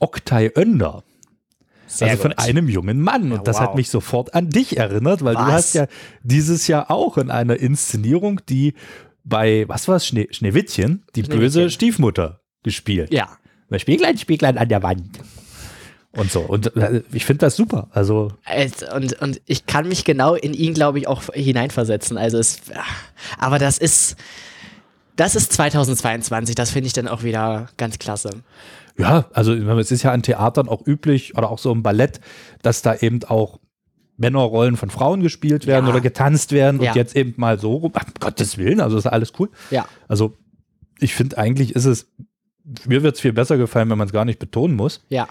Oktay 0.00 0.50
Önder. 0.56 1.04
Sehr 1.86 2.10
also 2.10 2.22
von 2.22 2.30
gut. 2.32 2.40
einem 2.40 2.68
jungen 2.68 3.00
Mann. 3.00 3.30
Und 3.30 3.38
Ja, 3.38 3.42
das 3.44 3.56
wow. 3.56 3.62
hat 3.62 3.74
mich 3.76 3.88
sofort 3.88 4.34
an 4.34 4.50
dich 4.50 4.76
erinnert, 4.76 5.22
weil 5.24 5.36
du 5.36 5.40
Was? 5.40 5.52
hast 5.52 5.74
ja 5.74 5.86
dieses 6.24 6.66
Jahr 6.66 6.90
auch 6.90 7.18
in 7.18 7.30
einer 7.30 7.56
Inszenierung, 7.56 8.40
die 8.48 8.74
bei, 9.22 9.64
was 9.68 9.86
war 9.86 9.96
es, 9.96 10.06
Schnee, 10.06 10.26
Schneewittchen, 10.30 11.04
die 11.14 11.20
Schneewittchen. 11.20 11.40
böse 11.40 11.70
Stiefmutter 11.70 12.40
gespielt. 12.64 13.12
Ja. 13.14 13.28
Bei 13.70 13.78
Spieglein, 13.78 14.18
Spieglein 14.18 14.58
an 14.58 14.68
der 14.68 14.82
Wand. 14.82 15.20
Und 16.12 16.30
so. 16.32 16.40
Und 16.40 16.74
äh, 16.76 17.02
ich 17.12 17.24
finde 17.26 17.40
das 17.40 17.56
super. 17.56 17.88
Also, 17.92 18.32
Und, 18.94 19.12
und 19.20 19.40
ich 19.46 19.66
kann 19.66 19.86
mich 19.88 20.04
genau 20.04 20.34
in 20.34 20.54
ihn, 20.54 20.74
glaube 20.74 20.98
ich, 20.98 21.06
auch 21.06 21.22
hineinversetzen. 21.34 22.16
Also 22.16 22.38
es, 22.38 22.60
aber 23.38 23.58
das 23.58 23.78
ist, 23.78 24.16
das 25.16 25.36
ist 25.36 25.52
2022. 25.52 26.54
Das 26.54 26.70
finde 26.70 26.86
ich 26.86 26.92
dann 26.94 27.08
auch 27.08 27.22
wieder 27.22 27.68
ganz 27.76 27.98
klasse. 27.98 28.30
Ja, 28.96 29.26
also 29.32 29.52
es 29.54 29.90
ist 29.92 30.02
ja 30.02 30.10
an 30.12 30.22
Theatern 30.22 30.68
auch 30.68 30.84
üblich 30.86 31.36
oder 31.36 31.50
auch 31.50 31.58
so 31.58 31.70
im 31.72 31.82
Ballett, 31.82 32.20
dass 32.62 32.82
da 32.82 32.96
eben 32.96 33.22
auch 33.24 33.60
Männerrollen 34.16 34.76
von 34.76 34.90
Frauen 34.90 35.22
gespielt 35.22 35.66
werden 35.68 35.84
Ja. 35.86 35.92
oder 35.92 36.00
getanzt 36.00 36.50
werden 36.50 36.80
Ja. 36.82 36.90
und 36.90 36.96
jetzt 36.96 37.14
eben 37.14 37.34
mal 37.36 37.60
so 37.60 37.74
rum. 37.76 37.92
Ach, 37.94 38.04
um 38.06 38.12
Gottes 38.18 38.58
Willen, 38.58 38.80
also 38.80 38.96
ist 38.98 39.06
alles 39.06 39.32
cool. 39.38 39.50
Ja. 39.70 39.86
Also 40.08 40.36
ich 40.98 41.14
finde 41.14 41.38
eigentlich 41.38 41.76
ist 41.76 41.84
es, 41.84 42.08
mir 42.86 43.04
wird 43.04 43.14
es 43.14 43.20
viel 43.20 43.32
besser 43.32 43.56
gefallen, 43.56 43.88
wenn 43.90 43.98
man 43.98 44.08
es 44.08 44.12
gar 44.12 44.24
nicht 44.24 44.40
betonen 44.40 44.74
muss. 44.74 45.04
Ja. 45.10 45.28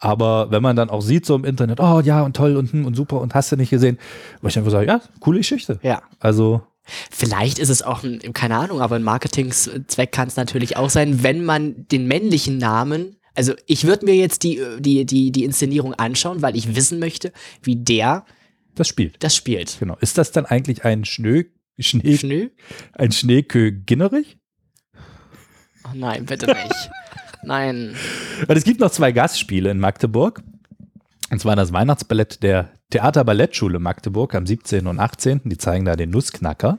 Aber 0.00 0.50
wenn 0.50 0.62
man 0.62 0.76
dann 0.76 0.90
auch 0.90 1.02
sieht 1.02 1.26
so 1.26 1.36
im 1.36 1.44
Internet, 1.44 1.78
oh 1.78 2.00
ja 2.00 2.22
und 2.22 2.34
toll 2.34 2.56
und, 2.56 2.72
hm, 2.72 2.86
und 2.86 2.94
super 2.96 3.20
und 3.20 3.34
hast 3.34 3.52
du 3.52 3.56
nicht 3.56 3.70
gesehen, 3.70 3.98
wo 4.40 4.48
ich 4.48 4.58
einfach 4.58 4.70
sage, 4.70 4.86
ja, 4.86 5.00
coole 5.20 5.38
Geschichte. 5.38 5.78
Ja. 5.82 6.02
Also 6.18 6.62
Vielleicht 7.10 7.58
ist 7.58 7.68
es 7.68 7.82
auch, 7.82 8.02
ein, 8.02 8.18
keine 8.32 8.56
Ahnung, 8.56 8.80
aber 8.80 8.96
ein 8.96 9.02
Marketingzweck 9.02 10.10
kann 10.10 10.28
es 10.28 10.36
natürlich 10.36 10.76
auch 10.76 10.90
sein, 10.90 11.22
wenn 11.22 11.44
man 11.44 11.86
den 11.88 12.08
männlichen 12.08 12.58
Namen, 12.58 13.16
also 13.34 13.52
ich 13.66 13.84
würde 13.84 14.06
mir 14.06 14.16
jetzt 14.16 14.42
die, 14.42 14.60
die, 14.78 15.04
die, 15.04 15.30
die 15.30 15.44
Inszenierung 15.44 15.94
anschauen, 15.94 16.42
weil 16.42 16.56
ich 16.56 16.74
wissen 16.74 16.98
möchte, 16.98 17.32
wie 17.62 17.76
der 17.76 18.24
das 18.74 18.88
spielt. 18.88 19.22
das 19.22 19.36
spielt. 19.36 19.76
Genau. 19.78 19.96
Ist 20.00 20.18
das 20.18 20.32
dann 20.32 20.46
eigentlich 20.46 20.84
ein 20.84 21.04
Schnee, 21.04 21.46
Schnee, 21.78 22.16
Schnö? 22.16 22.48
ein 22.94 23.12
Schneeköginnerich? 23.12 24.38
Oh 25.84 25.94
nein, 25.94 26.24
bitte 26.24 26.46
nicht. 26.46 26.90
Nein. 27.44 27.94
Weil 28.46 28.56
es 28.56 28.64
gibt 28.64 28.80
noch 28.80 28.90
zwei 28.90 29.12
Gastspiele 29.12 29.70
in 29.70 29.78
Magdeburg. 29.78 30.42
Und 31.30 31.40
zwar 31.40 31.56
das 31.56 31.72
Weihnachtsballett 31.72 32.42
der 32.42 32.70
Theaterballettschule 32.90 33.78
Magdeburg 33.78 34.34
am 34.34 34.46
17. 34.46 34.86
und 34.86 34.98
18. 34.98 35.42
Die 35.44 35.58
zeigen 35.58 35.84
da 35.84 35.94
den 35.94 36.10
Nussknacker. 36.10 36.78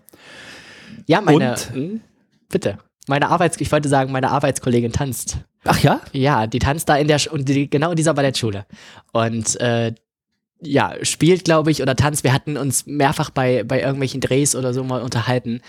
Ja, 1.07 1.21
meine, 1.21 1.51
Und? 1.51 1.73
hm, 1.73 2.01
bitte. 2.49 2.77
Meine 3.07 3.29
Arbeits, 3.29 3.59
ich 3.59 3.71
wollte 3.71 3.89
sagen, 3.89 4.11
meine 4.11 4.29
Arbeitskollegin 4.29 4.91
tanzt. 4.91 5.37
Ach 5.63 5.79
ja? 5.79 6.01
Ja, 6.11 6.47
die 6.47 6.59
tanzt 6.59 6.89
da 6.89 6.97
in 6.97 7.07
der, 7.07 7.19
und 7.31 7.47
die, 7.47 7.69
genau 7.69 7.91
in 7.91 7.95
dieser 7.95 8.13
Ballettschule. 8.13 8.65
Und 9.11 9.59
äh, 9.59 9.93
ja, 10.61 10.93
spielt, 11.01 11.43
glaube 11.43 11.71
ich, 11.71 11.81
oder 11.81 11.95
tanzt. 11.95 12.23
Wir 12.23 12.33
hatten 12.33 12.57
uns 12.57 12.85
mehrfach 12.85 13.29
bei, 13.31 13.63
bei 13.63 13.81
irgendwelchen 13.81 14.21
Drehs 14.21 14.55
oder 14.55 14.73
so 14.73 14.83
mal 14.83 15.01
unterhalten. 15.01 15.61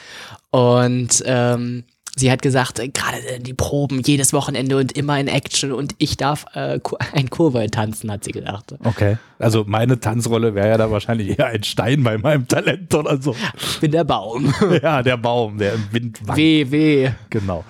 Und 0.51 1.23
ähm, 1.25 1.85
sie 2.17 2.31
hat 2.31 2.43
gesagt, 2.43 2.79
äh, 2.79 2.89
gerade 2.89 3.19
äh, 3.27 3.41
die 3.41 3.55
Proben 3.55 4.01
jedes 4.03 4.33
Wochenende 4.33 4.77
und 4.77 4.93
immer 4.93 5.19
in 5.19 5.29
Action 5.29 5.73
und 5.73 5.95
ich 5.99 6.17
darf 6.17 6.47
äh, 6.55 6.79
ein 7.13 7.31
Kurvoll 7.31 7.69
tanzen, 7.71 8.11
hat 8.11 8.25
sie 8.25 8.33
gesagt. 8.33 8.75
Okay. 8.85 9.19
Also 9.39 9.65
meine 9.67 9.99
Tanzrolle 9.99 10.55
wäre 10.55 10.69
ja 10.69 10.77
da 10.79 10.91
wahrscheinlich 10.91 11.39
eher 11.39 11.47
ein 11.47 11.65
Stein 11.65 12.03
bei 12.03 12.19
meinem 12.19 12.47
Talent 12.47 12.95
oder 12.95 13.21
so. 13.21 13.35
Ich 13.57 13.81
bin 13.81 13.91
der 13.91 14.05
Baum. 14.05 14.55
ja, 14.83 15.03
der 15.03 15.17
Baum, 15.17 15.59
der 15.59 15.75
im 15.75 15.87
Wind 15.91 16.21
wankt. 16.27 16.37
weh, 16.39 16.71
weh. 16.71 17.11
Genau. 17.31 17.65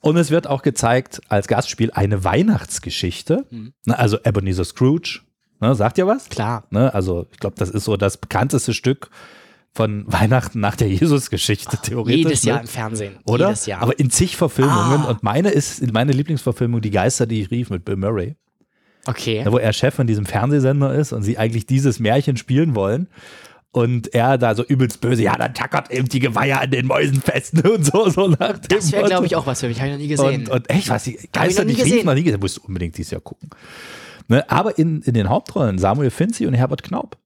Und 0.00 0.16
es 0.16 0.30
wird 0.30 0.46
auch 0.46 0.62
gezeigt 0.62 1.20
als 1.28 1.46
Gastspiel 1.46 1.90
eine 1.92 2.24
Weihnachtsgeschichte. 2.24 3.44
Ne, 3.50 3.98
Also 3.98 4.18
Ebenezer 4.24 4.64
Scrooge. 4.64 5.20
Ne, 5.60 5.74
sagt 5.74 5.98
ihr 5.98 6.06
was? 6.06 6.30
Klar. 6.30 6.64
Ne, 6.70 6.94
also 6.94 7.26
ich 7.32 7.38
glaube, 7.38 7.56
das 7.58 7.68
ist 7.68 7.84
so 7.84 7.98
das 7.98 8.16
bekannteste 8.16 8.72
Stück 8.72 9.10
von 9.72 10.04
Weihnachten 10.06 10.60
nach 10.60 10.76
der 10.76 10.88
Jesusgeschichte 10.88 11.78
theoretisch. 11.82 12.16
Jedes 12.16 12.42
Jahr 12.42 12.56
ne? 12.56 12.62
im 12.62 12.68
Fernsehen. 12.68 13.14
Oder? 13.24 13.48
Jedes 13.48 13.66
Jahr. 13.66 13.82
Aber 13.82 13.98
in 13.98 14.10
zig 14.10 14.36
Verfilmungen. 14.36 15.02
Ah. 15.02 15.10
Und 15.10 15.22
meine 15.22 15.50
ist, 15.50 15.92
meine 15.92 16.12
Lieblingsverfilmung 16.12 16.80
Die 16.80 16.90
Geister, 16.90 17.26
die 17.26 17.40
ich 17.40 17.50
rief 17.50 17.70
mit 17.70 17.84
Bill 17.84 17.96
Murray. 17.96 18.36
okay. 19.06 19.44
Ne, 19.44 19.52
Wo 19.52 19.58
er 19.58 19.72
Chef 19.72 19.94
von 19.94 20.06
diesem 20.06 20.26
Fernsehsender 20.26 20.92
ist 20.94 21.12
und 21.12 21.22
sie 21.22 21.38
eigentlich 21.38 21.66
dieses 21.66 22.00
Märchen 22.00 22.36
spielen 22.36 22.74
wollen. 22.74 23.08
Und 23.72 24.12
er 24.14 24.36
da 24.36 24.56
so 24.56 24.64
übelst 24.64 25.00
böse, 25.00 25.22
ja, 25.22 25.36
dann 25.36 25.54
tackert 25.54 25.92
eben 25.92 26.08
die 26.08 26.18
Geweihe 26.18 26.58
an 26.58 26.72
den 26.72 26.86
Mäusen 26.86 27.20
fest 27.20 27.54
ne, 27.54 27.70
und 27.74 27.86
so, 27.86 28.08
so 28.08 28.26
nach 28.26 28.58
dem 28.58 28.76
Das 28.76 28.90
wäre, 28.90 29.06
glaube 29.06 29.26
ich, 29.26 29.36
auch 29.36 29.46
was 29.46 29.60
für 29.60 29.68
mich. 29.68 29.78
Habe 29.78 29.90
ich 29.90 29.94
noch 29.94 30.00
nie 30.00 30.08
gesehen. 30.08 30.40
Und, 30.40 30.48
und 30.48 30.70
echt, 30.70 30.88
was 30.88 31.04
die 31.04 31.16
Geister, 31.32 31.64
die 31.64 31.74
ich 31.74 31.84
rief, 31.84 32.02
noch 32.02 32.14
nie 32.14 32.24
gesehen. 32.24 32.40
Musst 32.40 32.56
du 32.56 32.62
unbedingt 32.66 32.98
dieses 32.98 33.12
Jahr 33.12 33.20
gucken. 33.20 33.50
Ne, 34.26 34.48
aber 34.50 34.76
in, 34.76 35.02
in 35.02 35.14
den 35.14 35.28
Hauptrollen 35.28 35.78
Samuel 35.78 36.10
Finzi 36.10 36.46
und 36.46 36.54
Herbert 36.54 36.82
Knaub. 36.82 37.16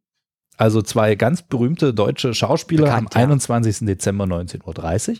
Also 0.56 0.82
zwei 0.82 1.16
ganz 1.16 1.42
berühmte 1.42 1.92
deutsche 1.92 2.32
Schauspieler 2.32 2.84
Bekannt, 2.84 3.16
am 3.16 3.20
ja. 3.20 3.26
21. 3.26 3.86
Dezember 3.86 4.24
19.30 4.24 5.10
Uhr. 5.10 5.16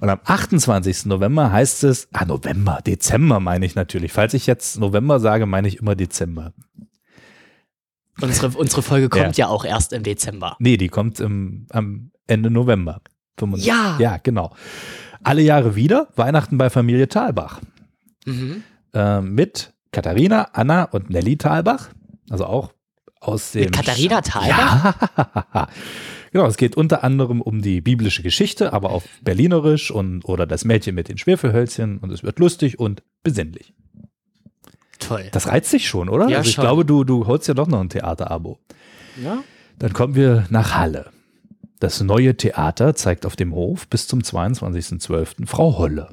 Und 0.00 0.08
am 0.08 0.20
28. 0.24 1.06
November 1.06 1.52
heißt 1.52 1.84
es, 1.84 2.08
ah, 2.12 2.24
November, 2.24 2.80
Dezember 2.84 3.38
meine 3.38 3.66
ich 3.66 3.76
natürlich. 3.76 4.12
Falls 4.12 4.34
ich 4.34 4.46
jetzt 4.46 4.78
November 4.78 5.20
sage, 5.20 5.46
meine 5.46 5.68
ich 5.68 5.78
immer 5.78 5.94
Dezember. 5.94 6.52
unsere, 8.20 8.48
unsere 8.58 8.82
Folge 8.82 9.08
kommt 9.08 9.36
ja. 9.36 9.46
auch 9.46 9.64
erst 9.64 9.92
im 9.92 10.02
Dezember. 10.02 10.56
Nee, 10.58 10.76
die 10.76 10.88
kommt 10.88 11.20
im, 11.20 11.66
am 11.70 12.10
Ende 12.26 12.50
November. 12.50 13.00
25. 13.38 13.66
Ja. 13.66 13.96
Ja, 14.00 14.16
genau. 14.22 14.54
Alle 15.22 15.42
Jahre 15.42 15.76
wieder 15.76 16.08
Weihnachten 16.16 16.58
bei 16.58 16.68
Familie 16.68 17.08
Thalbach. 17.08 17.60
Mhm. 18.26 18.62
äh, 18.94 19.20
mit 19.20 19.72
Katharina, 19.92 20.48
Anna 20.52 20.84
und 20.84 21.10
Nelly 21.10 21.36
Thalbach. 21.36 21.90
Also 22.30 22.46
auch 22.46 22.73
aus 23.26 23.52
dem. 23.52 23.64
Mit 23.64 23.72
Katharina 23.72 24.20
Thalbach? 24.20 24.94
Ja. 25.16 25.68
genau, 26.32 26.46
es 26.46 26.56
geht 26.56 26.76
unter 26.76 27.04
anderem 27.04 27.40
um 27.40 27.62
die 27.62 27.80
biblische 27.80 28.22
Geschichte, 28.22 28.72
aber 28.72 28.90
auf 28.90 29.04
Berlinerisch 29.22 29.90
und 29.90 30.24
oder 30.24 30.46
das 30.46 30.64
Mädchen 30.64 30.94
mit 30.94 31.08
den 31.08 31.18
Schwerfellhölzchen 31.18 31.98
und 31.98 32.10
es 32.10 32.22
wird 32.22 32.38
lustig 32.38 32.78
und 32.78 33.02
besinnlich. 33.22 33.72
Toll. 34.98 35.28
Das 35.32 35.48
reizt 35.48 35.72
dich 35.72 35.88
schon, 35.88 36.08
oder? 36.08 36.28
Ja, 36.28 36.38
also 36.38 36.48
ich 36.48 36.54
schon. 36.54 36.62
glaube, 36.62 36.84
du, 36.84 37.04
du 37.04 37.26
holst 37.26 37.48
ja 37.48 37.54
doch 37.54 37.66
noch 37.66 37.80
ein 37.80 37.88
Theaterabo. 37.88 38.58
Ja? 39.22 39.42
Dann 39.78 39.92
kommen 39.92 40.14
wir 40.14 40.46
nach 40.50 40.74
Halle. 40.74 41.10
Das 41.80 42.00
neue 42.00 42.36
Theater 42.36 42.94
zeigt 42.94 43.26
auf 43.26 43.36
dem 43.36 43.54
Hof 43.54 43.88
bis 43.88 44.06
zum 44.06 44.20
22.12. 44.20 45.46
Frau 45.46 45.76
Holle. 45.76 46.10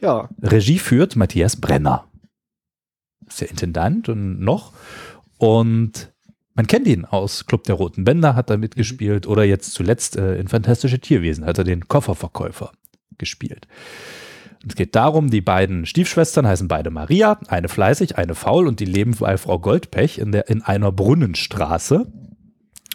Ja. 0.00 0.28
Regie 0.40 0.78
führt 0.78 1.16
Matthias 1.16 1.56
Brenner. 1.56 2.06
Ist 3.26 3.40
der 3.40 3.50
Intendant 3.50 4.08
und 4.08 4.40
noch. 4.40 4.72
Und 5.42 6.12
man 6.54 6.68
kennt 6.68 6.86
ihn 6.86 7.04
aus 7.04 7.46
Club 7.46 7.64
der 7.64 7.74
Roten 7.74 8.04
Bänder, 8.04 8.36
hat 8.36 8.48
er 8.48 8.58
mitgespielt 8.58 9.26
oder 9.26 9.42
jetzt 9.42 9.72
zuletzt 9.72 10.14
äh, 10.14 10.36
in 10.36 10.46
Fantastische 10.46 11.00
Tierwesen 11.00 11.44
hat 11.44 11.58
er 11.58 11.64
den 11.64 11.88
Kofferverkäufer 11.88 12.70
gespielt. 13.18 13.66
Es 14.64 14.76
geht 14.76 14.94
darum, 14.94 15.30
die 15.30 15.40
beiden 15.40 15.84
Stiefschwestern 15.84 16.46
heißen 16.46 16.68
beide 16.68 16.90
Maria, 16.90 17.40
eine 17.48 17.68
fleißig, 17.68 18.18
eine 18.18 18.36
faul 18.36 18.68
und 18.68 18.78
die 18.78 18.84
leben 18.84 19.16
bei 19.18 19.36
Frau 19.36 19.58
Goldpech 19.58 20.18
in, 20.18 20.30
der, 20.30 20.48
in 20.48 20.62
einer 20.62 20.92
Brunnenstraße. 20.92 22.06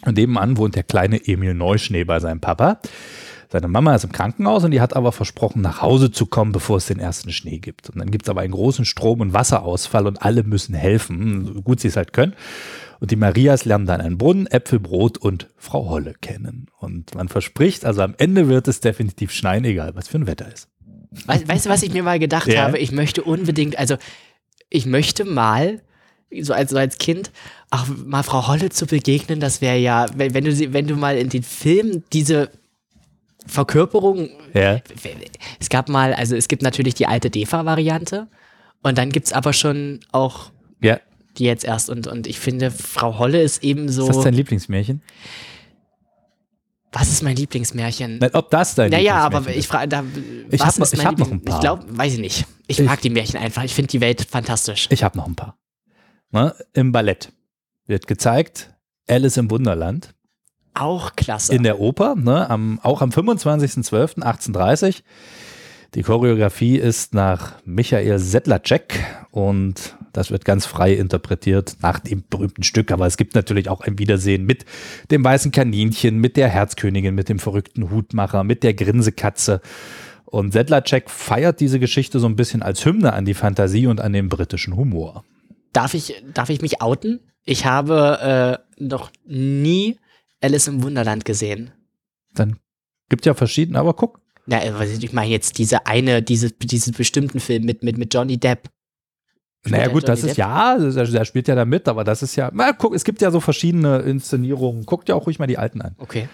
Und 0.06 0.16
nebenan 0.16 0.56
wohnt 0.56 0.74
der 0.74 0.84
kleine 0.84 1.20
Emil 1.28 1.52
Neuschnee 1.52 2.04
bei 2.04 2.18
seinem 2.18 2.40
Papa. 2.40 2.80
Seine 3.50 3.68
Mama 3.68 3.94
ist 3.94 4.04
im 4.04 4.12
Krankenhaus 4.12 4.64
und 4.64 4.72
die 4.72 4.80
hat 4.80 4.94
aber 4.94 5.10
versprochen, 5.10 5.62
nach 5.62 5.80
Hause 5.80 6.10
zu 6.10 6.26
kommen, 6.26 6.52
bevor 6.52 6.76
es 6.76 6.86
den 6.86 6.98
ersten 6.98 7.32
Schnee 7.32 7.58
gibt. 7.58 7.88
Und 7.88 7.98
dann 7.98 8.10
gibt 8.10 8.26
es 8.26 8.28
aber 8.28 8.42
einen 8.42 8.52
großen 8.52 8.84
Strom- 8.84 9.20
und 9.20 9.32
Wasserausfall 9.32 10.06
und 10.06 10.22
alle 10.22 10.42
müssen 10.42 10.74
helfen, 10.74 11.46
so 11.54 11.62
gut 11.62 11.80
sie 11.80 11.88
es 11.88 11.96
halt 11.96 12.12
können. 12.12 12.34
Und 13.00 13.10
die 13.10 13.16
Marias 13.16 13.64
lernen 13.64 13.86
dann 13.86 14.00
einen 14.02 14.18
Brunnen, 14.18 14.46
Äpfelbrot 14.48 15.16
und 15.18 15.48
Frau 15.56 15.88
Holle 15.88 16.14
kennen. 16.20 16.66
Und 16.78 17.14
man 17.14 17.28
verspricht, 17.28 17.86
also 17.86 18.02
am 18.02 18.14
Ende 18.18 18.48
wird 18.48 18.68
es 18.68 18.80
definitiv 18.80 19.32
schneien, 19.32 19.64
egal 19.64 19.94
was 19.94 20.08
für 20.08 20.18
ein 20.18 20.26
Wetter 20.26 20.52
ist. 20.52 20.68
Weißt, 21.26 21.48
weißt 21.48 21.66
du, 21.66 21.70
was 21.70 21.82
ich 21.82 21.92
mir 21.92 22.02
mal 22.02 22.18
gedacht 22.18 22.48
Ja. 22.48 22.64
habe? 22.64 22.78
Ich 22.78 22.92
möchte 22.92 23.22
unbedingt, 23.22 23.78
also 23.78 23.96
ich 24.68 24.84
möchte 24.84 25.24
mal, 25.24 25.80
so 26.42 26.52
als, 26.52 26.70
so 26.70 26.76
als 26.76 26.98
Kind, 26.98 27.30
auch 27.70 27.86
mal 28.04 28.22
Frau 28.24 28.46
Holle 28.46 28.68
zu 28.68 28.84
begegnen, 28.86 29.40
das 29.40 29.62
wäre 29.62 29.78
ja, 29.78 30.04
wenn, 30.14 30.34
wenn, 30.34 30.44
du, 30.44 30.72
wenn 30.74 30.86
du 30.86 30.96
mal 30.96 31.16
in 31.16 31.30
den 31.30 31.42
Film 31.42 32.02
diese 32.12 32.50
Verkörperung, 33.48 34.28
Ja. 34.54 34.80
es 35.58 35.68
gab 35.68 35.88
mal, 35.88 36.14
also 36.14 36.36
es 36.36 36.48
gibt 36.48 36.62
natürlich 36.62 36.94
die 36.94 37.06
alte 37.06 37.30
DEFA-Variante 37.30 38.28
und 38.82 38.98
dann 38.98 39.10
gibt 39.10 39.26
es 39.26 39.32
aber 39.32 39.52
schon 39.52 40.00
auch 40.12 40.50
Ja. 40.80 41.00
die 41.38 41.44
jetzt 41.44 41.64
erst 41.64 41.90
und, 41.90 42.06
und 42.06 42.26
ich 42.26 42.38
finde, 42.38 42.70
Frau 42.70 43.18
Holle 43.18 43.42
ist 43.42 43.64
eben 43.64 43.88
so, 43.88 44.08
Ist 44.08 44.16
das 44.16 44.24
dein 44.24 44.34
Lieblingsmärchen? 44.34 45.02
was 46.92 47.10
ist 47.10 47.22
mein 47.22 47.36
Lieblingsmärchen? 47.36 48.18
Nein, 48.18 48.30
ob 48.32 48.50
das 48.50 48.74
dein 48.74 48.90
Naja, 48.90 49.16
aber 49.16 49.40
Lieblingsmärchen 49.40 49.58
ich 49.58 49.64
ist? 49.64 49.70
frage, 49.70 49.88
da, 49.88 50.04
Ich 50.50 50.60
was 50.60 50.66
hab 50.68 50.78
noch- 50.78 50.92
ich 50.92 51.04
hab 51.04 51.20
ein 51.32 51.44
paar. 51.44 51.54
Ich 51.56 51.60
glaube, 51.60 51.84
weiß 51.98 52.14
ich 52.14 52.18
nicht. 52.20 52.46
Ich, 52.66 52.78
Ich- 52.80 52.86
mag 52.86 53.00
die 53.02 53.10
Märchen 53.10 53.38
einfach. 53.38 53.62
Ich 53.64 53.74
finde 53.74 53.88
die 53.90 54.00
Welt 54.00 54.22
fantastisch. 54.28 54.86
Ich 54.90 55.02
habe 55.04 55.16
noch 55.18 55.26
ein 55.26 55.36
paar. 55.36 55.58
Ne? 56.30 56.54
Im 56.72 56.92
Ballett 56.92 57.30
wird 57.86 58.06
gezeigt, 58.06 58.74
Alice 59.06 59.36
im 59.36 59.50
Wunderland. 59.50 60.14
Auch 60.78 61.16
klasse. 61.16 61.54
in 61.54 61.62
der 61.62 61.80
Oper, 61.80 62.14
ne, 62.16 62.48
am, 62.48 62.80
auch 62.82 63.02
am 63.02 63.10
25.12.1830. 63.10 65.02
Die 65.94 66.02
Choreografie 66.02 66.76
ist 66.76 67.14
nach 67.14 67.54
Michael 67.64 68.18
Sedlacek 68.18 69.02
und 69.30 69.96
das 70.12 70.30
wird 70.30 70.44
ganz 70.44 70.66
frei 70.66 70.92
interpretiert 70.92 71.76
nach 71.80 71.98
dem 71.98 72.24
berühmten 72.28 72.62
Stück. 72.62 72.92
Aber 72.92 73.06
es 73.06 73.16
gibt 73.16 73.34
natürlich 73.34 73.70
auch 73.70 73.80
ein 73.80 73.98
Wiedersehen 73.98 74.44
mit 74.44 74.66
dem 75.10 75.24
weißen 75.24 75.50
Kaninchen, 75.50 76.18
mit 76.18 76.36
der 76.36 76.48
Herzkönigin, 76.48 77.14
mit 77.14 77.30
dem 77.30 77.38
verrückten 77.38 77.90
Hutmacher, 77.90 78.44
mit 78.44 78.64
der 78.64 78.74
Grinsekatze. 78.74 79.62
Und 80.26 80.52
Sedlacek 80.52 81.08
feiert 81.08 81.60
diese 81.60 81.80
Geschichte 81.80 82.20
so 82.20 82.26
ein 82.26 82.36
bisschen 82.36 82.62
als 82.62 82.84
Hymne 82.84 83.14
an 83.14 83.24
die 83.24 83.34
Fantasie 83.34 83.86
und 83.86 84.00
an 84.00 84.12
den 84.12 84.28
britischen 84.28 84.76
Humor. 84.76 85.24
darf, 85.72 85.94
ich, 85.94 86.22
darf 86.34 86.50
ich 86.50 86.60
mich 86.60 86.82
outen? 86.82 87.20
Ich 87.44 87.64
habe 87.64 88.60
äh, 88.78 88.84
noch 88.84 89.10
nie 89.24 89.96
Alice 90.40 90.68
im 90.68 90.82
Wunderland 90.82 91.24
gesehen. 91.24 91.72
Dann 92.34 92.58
gibt 93.08 93.26
ja 93.26 93.34
verschiedene, 93.34 93.78
aber 93.78 93.94
guck. 93.94 94.20
Ja, 94.46 94.60
was 94.78 94.90
ich 94.90 95.12
meine 95.12 95.30
jetzt 95.30 95.58
diese 95.58 95.86
eine, 95.86 96.22
diese, 96.22 96.50
diesen 96.50 96.94
bestimmten 96.94 97.40
Film 97.40 97.64
mit, 97.64 97.82
mit, 97.82 97.98
mit 97.98 98.14
Johnny 98.14 98.38
Depp. 98.38 98.68
Spielt 99.60 99.76
Naja 99.76 99.92
gut, 99.92 100.08
das 100.08 100.20
Johnny 100.20 100.30
ist 100.30 100.38
Depp? 100.38 100.46
ja, 100.46 100.78
der, 100.78 101.04
der 101.04 101.24
spielt 101.24 101.48
ja 101.48 101.54
da 101.54 101.64
mit, 101.64 101.86
aber 101.88 102.04
das 102.04 102.22
ist 102.22 102.36
ja, 102.36 102.50
na, 102.54 102.72
guck, 102.72 102.94
es 102.94 103.04
gibt 103.04 103.20
ja 103.20 103.30
so 103.30 103.40
verschiedene 103.40 103.98
Inszenierungen. 103.98 104.86
Guckt 104.86 105.08
ja 105.08 105.14
auch 105.14 105.26
ruhig 105.26 105.38
mal 105.38 105.46
die 105.46 105.58
alten 105.58 105.82
an. 105.82 105.96
Okay. 105.98 106.28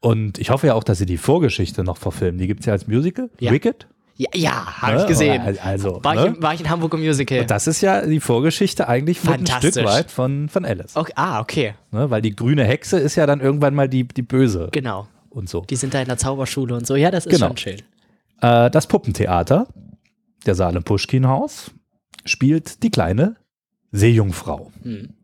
Und 0.00 0.38
ich 0.38 0.50
hoffe 0.50 0.66
ja 0.66 0.74
auch, 0.74 0.82
dass 0.82 0.98
sie 0.98 1.06
die 1.06 1.18
Vorgeschichte 1.18 1.84
noch 1.84 1.96
verfilmen. 1.96 2.38
Die 2.38 2.48
gibt 2.48 2.60
es 2.60 2.66
ja 2.66 2.72
als 2.72 2.88
Musical. 2.88 3.30
Ja. 3.38 3.52
Wicked. 3.52 3.86
Ja, 4.22 4.28
ja 4.34 4.82
habe 4.82 4.94
Ne? 4.96 5.00
ich 5.02 5.06
gesehen. 5.08 5.58
Also, 5.62 6.02
war, 6.02 6.14
ne? 6.14 6.34
ich, 6.36 6.42
war 6.42 6.54
ich 6.54 6.60
in 6.60 6.70
Hamburg 6.70 6.94
im 6.94 7.00
Musical? 7.00 7.40
Und 7.40 7.50
das 7.50 7.66
ist 7.66 7.80
ja 7.80 8.04
die 8.06 8.20
Vorgeschichte 8.20 8.88
eigentlich 8.88 9.18
von 9.20 9.34
ein. 9.34 9.46
Stück 9.46 9.76
weit 9.84 10.10
von, 10.10 10.48
von 10.48 10.64
Alice. 10.64 10.96
okay, 10.96 11.12
ah, 11.16 11.40
okay. 11.40 11.74
Ne? 11.90 12.10
Weil 12.10 12.22
die 12.22 12.34
grüne 12.34 12.64
Hexe 12.64 12.98
ist 12.98 13.16
ja 13.16 13.26
dann 13.26 13.40
irgendwann 13.40 13.74
mal 13.74 13.88
die, 13.88 14.04
die 14.04 14.22
Böse 14.22 14.68
Genau. 14.72 15.08
und 15.30 15.48
so. 15.48 15.62
Die 15.62 15.76
sind 15.76 15.94
da 15.94 16.00
in 16.00 16.08
der 16.08 16.18
Zauberschule 16.18 16.74
und 16.74 16.86
so. 16.86 16.94
Ja, 16.96 17.10
das 17.10 17.26
ist 17.26 17.32
Genau. 17.32 17.48
schon 17.48 17.56
schön. 17.56 17.82
Äh, 18.40 18.70
das 18.70 18.86
Puppentheater, 18.86 19.66
der 20.46 20.54
Saal 20.54 20.76
im 20.76 20.82
Puschkin-Haus, 20.84 21.70
spielt 22.24 22.82
die 22.82 22.90
kleine 22.90 23.36
Seejungfrau. 23.92 24.70
Hm. 24.82 25.14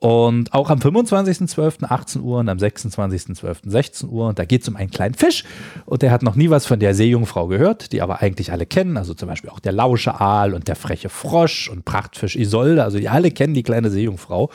Und 0.00 0.54
auch 0.54 0.70
am 0.70 0.78
25.12. 0.78 1.84
18 1.84 2.22
Uhr 2.22 2.38
und 2.38 2.48
am 2.48 2.58
26.12. 2.58 3.68
16 3.68 4.08
Uhr. 4.08 4.28
Und 4.28 4.38
da 4.38 4.44
geht 4.44 4.62
es 4.62 4.68
um 4.68 4.76
einen 4.76 4.90
kleinen 4.90 5.14
Fisch. 5.14 5.42
Und 5.86 6.02
der 6.02 6.12
hat 6.12 6.22
noch 6.22 6.36
nie 6.36 6.50
was 6.50 6.66
von 6.66 6.78
der 6.78 6.94
Seejungfrau 6.94 7.48
gehört, 7.48 7.92
die 7.92 8.00
aber 8.00 8.22
eigentlich 8.22 8.52
alle 8.52 8.64
kennen. 8.64 8.96
Also 8.96 9.14
zum 9.14 9.28
Beispiel 9.28 9.50
auch 9.50 9.58
der 9.58 9.72
lausche 9.72 10.20
Aal 10.20 10.54
und 10.54 10.68
der 10.68 10.76
freche 10.76 11.08
Frosch 11.08 11.68
und 11.68 11.84
Prachtfisch 11.84 12.36
Isolde. 12.36 12.84
Also 12.84 12.98
die 12.98 13.08
alle 13.08 13.32
kennen 13.32 13.54
die 13.54 13.64
kleine 13.64 13.90
Seejungfrau. 13.90 14.50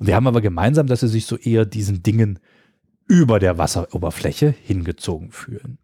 Und 0.00 0.08
die 0.08 0.14
haben 0.14 0.26
aber 0.26 0.40
gemeinsam, 0.40 0.88
dass 0.88 1.00
sie 1.00 1.08
sich 1.08 1.26
so 1.26 1.36
eher 1.36 1.66
diesen 1.66 2.02
Dingen 2.02 2.40
über 3.06 3.38
der 3.38 3.58
Wasseroberfläche 3.58 4.52
hingezogen 4.60 5.30
fühlen. 5.30 5.78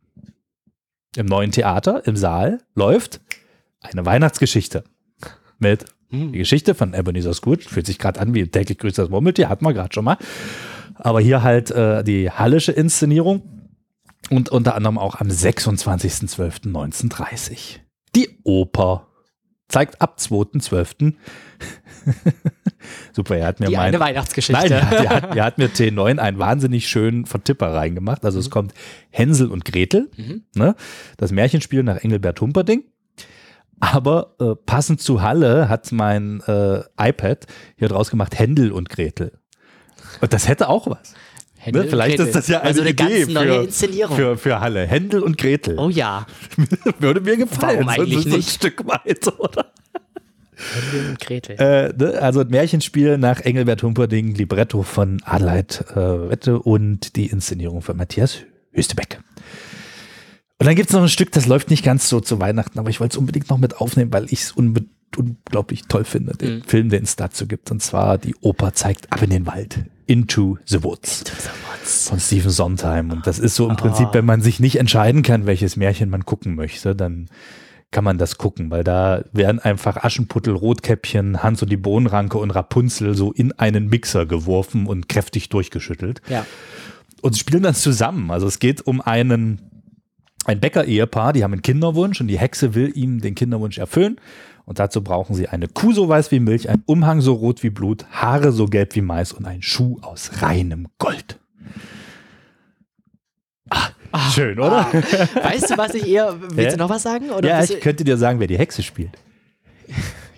Im 1.17 1.27
neuen 1.27 1.53
Theater, 1.53 2.07
im 2.07 2.17
Saal, 2.17 2.59
läuft 2.75 3.21
eine 3.81 4.05
Weihnachtsgeschichte 4.05 4.83
mit 5.59 5.85
Hm. 6.11 6.33
die 6.33 6.39
Geschichte 6.39 6.75
von 6.75 6.95
Ebenezer 6.95 7.35
Scrooge 7.35 7.65
fühlt 7.69 7.87
sich 7.87 7.99
gerade 7.99 8.21
an 8.21 8.35
wie 8.35 8.47
täglich 8.47 8.79
grüßt 8.79 8.99
das 8.99 9.09
Murmeltier, 9.09 9.49
hatten 9.49 9.65
wir 9.65 9.73
gerade 9.75 9.93
schon 9.93 10.05
mal. 10.05 10.19
Aber 10.95 11.21
hier 11.21 11.43
halt 11.43 11.71
äh, 11.71 12.05
die 12.05 12.31
hallische 12.31 12.73
Inszenierung 12.73 13.43
und 14.31 14.49
unter 14.49 14.75
anderem 14.77 14.99
auch 14.99 15.17
am 15.21 15.29
26.12.1930. 15.29 17.81
Die 18.15 18.39
Oper 18.45 19.09
zeigt 19.69 20.01
ab 20.01 20.17
2.12. 20.21 21.15
Super, 23.13 23.37
er 23.37 23.47
hat 23.49 23.61
mir 23.61 23.67
Die 23.67 23.77
mein, 23.77 23.87
eine 23.87 24.01
Weihnachtsgeschichte. 24.01 24.63
Nein, 24.63 24.73
er 24.73 24.91
hat, 24.91 25.09
hat, 25.31 25.39
hat 25.41 25.59
mir 25.59 25.69
T9 25.69 26.19
einen 26.19 26.39
wahnsinnig 26.39 26.89
schönen 26.89 27.27
Vertipper 27.27 27.75
reingemacht. 27.75 28.25
Also 28.25 28.39
es 28.39 28.49
kommt 28.51 28.75
Hänsel 29.11 29.51
und 29.51 29.65
Gretel, 29.65 30.09
Mhm. 30.17 30.43
ne? 30.55 30.77
das 31.17 31.33
Märchenspiel 31.33 31.83
nach 31.83 31.97
Engelbert 31.97 32.41
Humperdinck. 32.41 32.85
Aber 33.81 34.35
äh, 34.41 34.55
passend 34.55 35.01
zu 35.01 35.23
Halle 35.23 35.69
hat 35.69 35.93
mein 35.93 36.41
äh, 36.47 36.81
iPad 36.99 37.47
hier 37.77 37.89
draus 37.89 38.11
gemacht 38.11 38.39
Händel 38.39 38.73
und 38.73 38.89
Gretel. 38.89 39.33
Und 40.21 40.33
das 40.33 40.49
hätte 40.49 40.69
auch 40.69 40.87
was. 40.87 41.15
Händel 41.59 41.85
Ne? 41.85 41.91
Vielleicht 41.91 42.19
ist 42.21 42.35
das 42.35 42.49
ja 42.49 42.61
eine, 42.61 42.69
also 42.69 42.81
eine 42.81 42.91
Idee 42.91 43.21
ganz 43.21 43.29
neue 43.29 43.47
für, 43.47 43.65
Inszenierung. 43.65 44.17
für, 44.17 44.39
für 44.39 44.61
Halle. 44.61 44.87
Händel 44.87 45.23
und 45.23 45.37
Gretel. 45.37 45.79
oh 45.79 45.91
ja. 45.91 46.27
Würde 47.01 47.21
mir 47.21 47.37
gefallen. 47.37 47.87
Warum 47.87 47.89
eigentlich 47.89 48.15
so, 48.15 48.21
so 48.21 48.29
ein 48.29 48.37
nicht? 48.37 48.51
Stück 48.51 48.87
weit, 48.87 49.27
oder? 49.39 49.73
Händel 50.57 51.11
und 51.11 51.21
Gretel. 51.21 51.57
Äh, 51.59 51.93
ne, 51.97 52.23
also 52.23 52.41
ein 52.41 52.49
Märchenspiel 52.49 53.19
nach 53.19 53.41
Engelbert 53.41 53.83
Humperdinck, 53.83 54.39
Libretto 54.39 54.83
von 54.83 55.21
Adelheid 55.25 55.85
äh, 55.91 56.31
Wette 56.31 56.61
und 56.61 57.17
die 57.17 57.27
Inszenierung 57.27 57.83
von 57.83 57.97
Matthias 57.97 58.39
Höstebeck. 58.73 59.21
Und 60.59 60.67
dann 60.67 60.75
gibt 60.75 60.89
es 60.89 60.95
noch 60.95 61.03
ein 61.03 61.09
Stück, 61.09 61.33
das 61.33 61.47
läuft 61.47 61.71
nicht 61.71 61.85
ganz 61.85 62.09
so 62.09 62.21
zu 62.21 62.41
Weihnachten, 62.41 62.79
aber 62.79 62.89
ich 62.89 63.01
wollte 63.01 63.15
es 63.15 63.19
unbedingt 63.19 63.51
noch 63.51 63.59
mit 63.59 63.77
aufnehmen, 63.79 64.13
weil 64.13 64.25
ich 64.27 64.41
es 64.43 64.53
unglaublich 64.53 65.83
toll 65.89 66.05
finde, 66.05 66.33
den 66.37 66.59
Mhm. 66.59 66.63
Film, 66.65 66.89
den 66.89 67.05
es 67.05 67.17
dazu 67.17 67.47
gibt. 67.47 67.71
Und 67.71 67.83
zwar 67.83 68.17
die 68.19 68.35
Oper 68.41 68.73
zeigt 68.73 69.13
Ab 69.13 69.23
in 69.23 69.31
den 69.31 69.47
Wald, 69.47 69.85
Into 70.07 70.59
the 70.65 70.83
Woods 70.83 71.25
von 72.09 72.19
Stephen 72.19 72.51
Sondheim. 72.51 73.11
Und 73.11 73.27
das 73.27 73.39
ist 73.39 73.55
so 73.55 73.69
im 73.69 73.77
Prinzip, 73.77 74.09
wenn 74.13 74.25
man 74.25 74.41
sich 74.41 74.59
nicht 74.61 74.77
entscheiden 74.77 75.23
kann, 75.23 75.47
welches 75.47 75.77
Märchen 75.77 76.09
man 76.11 76.25
gucken 76.25 76.55
möchte, 76.55 76.97
dann 76.97 77.29
kann 77.93 78.03
man 78.03 78.19
das 78.19 78.37
gucken, 78.39 78.71
weil 78.71 78.83
da 78.83 79.25
werden 79.33 79.61
einfach 79.61 79.99
Aschenputtel, 79.99 80.55
Rotkäppchen, 80.55 81.43
Hans 81.43 81.63
und 81.63 81.71
die 81.71 81.77
Bohnenranke 81.77 82.39
und 82.39 82.51
Rapunzel 82.51 83.15
so 83.15 83.31
in 83.33 83.53
einen 83.53 83.89
Mixer 83.89 84.27
geworfen 84.27 84.87
und 84.87 85.09
kräftig 85.09 85.49
durchgeschüttelt. 85.51 86.21
Ja. 86.29 86.45
Und 87.23 87.35
sie 87.35 87.41
spielen 87.41 87.63
dann 87.63 87.75
zusammen. 87.75 88.31
Also 88.31 88.47
es 88.49 88.59
geht 88.59 88.87
um 88.87 89.01
einen, 89.01 89.61
ein 90.47 90.61
Bäcker-Ehepaar, 90.61 91.33
die 91.33 91.45
haben 91.45 91.53
einen 91.53 91.63
Kinderwunsch 91.63 92.21
und 92.21 92.29
die 92.29 92.39
Hexe 92.39 92.75
will 92.75 92.93
ihm 92.97 93.21
den 93.21 93.35
Kinderwunsch 93.35 93.79
erfüllen. 93.79 94.17
Und 94.65 94.79
dazu 94.81 95.03
brauchen 95.03 95.35
sie 95.37 95.49
eine 95.49 95.69
Kuh 95.69 95.93
so 95.93 96.09
weiß 96.09 96.33
wie 96.33 96.41
Milch, 96.41 96.69
einen 96.69 96.83
Umhang 96.87 97.21
so 97.21 97.35
rot 97.35 97.63
wie 97.63 97.71
Blut, 97.71 98.05
Haare 98.11 98.51
so 98.51 98.67
gelb 98.67 98.95
wie 98.97 99.01
Mais 99.01 99.33
und 99.33 99.45
einen 99.47 99.63
Schuh 99.63 99.99
aus 100.03 100.43
reinem 100.43 100.89
Gold. 100.99 101.39
Ah, 104.13 104.31
schön, 104.31 104.59
oder? 104.59 104.87
Ah, 104.87 105.45
weißt 105.45 105.71
du, 105.71 105.77
was 105.77 105.95
ich 105.95 106.07
eher. 106.09 106.35
Willst 106.53 106.75
du 106.75 106.79
noch 106.79 106.89
was 106.89 107.03
sagen? 107.03 107.31
Oder 107.31 107.49
ja, 107.49 107.63
ich 107.63 107.81
könnte 107.81 108.03
dir 108.05 108.17
sagen, 108.17 108.41
wer 108.41 108.47
die 108.47 108.57
Hexe 108.57 108.83
spielt. 108.83 109.11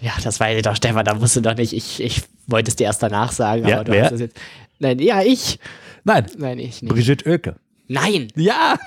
ja, 0.01 0.13
das 0.23 0.41
weiß 0.41 0.57
ich 0.57 0.63
doch, 0.63 0.75
Stefan, 0.75 1.05
da 1.05 1.15
musst 1.15 1.37
du 1.37 1.41
doch 1.41 1.55
nicht. 1.55 1.73
Ich, 1.73 2.03
ich 2.03 2.23
wollte 2.47 2.71
es 2.71 2.77
dir 2.77 2.85
erst 2.85 3.03
danach 3.03 3.31
sagen, 3.31 3.69
Ja, 3.69 3.77
aber 3.77 3.85
du 3.85 3.93
wer? 3.93 4.05
hast 4.05 4.13
es 4.13 4.21
jetzt. 4.21 4.37
Nein, 4.79 4.99
ja, 4.99 5.23
ich. 5.23 5.59
Nein, 6.05 6.27
Nein, 6.39 6.59
ich 6.59 6.83
nicht. 6.83 6.93
Brigitte 6.93 7.29
Oelke. 7.29 7.57
Nein! 7.89 8.29
Ja, 8.37 8.79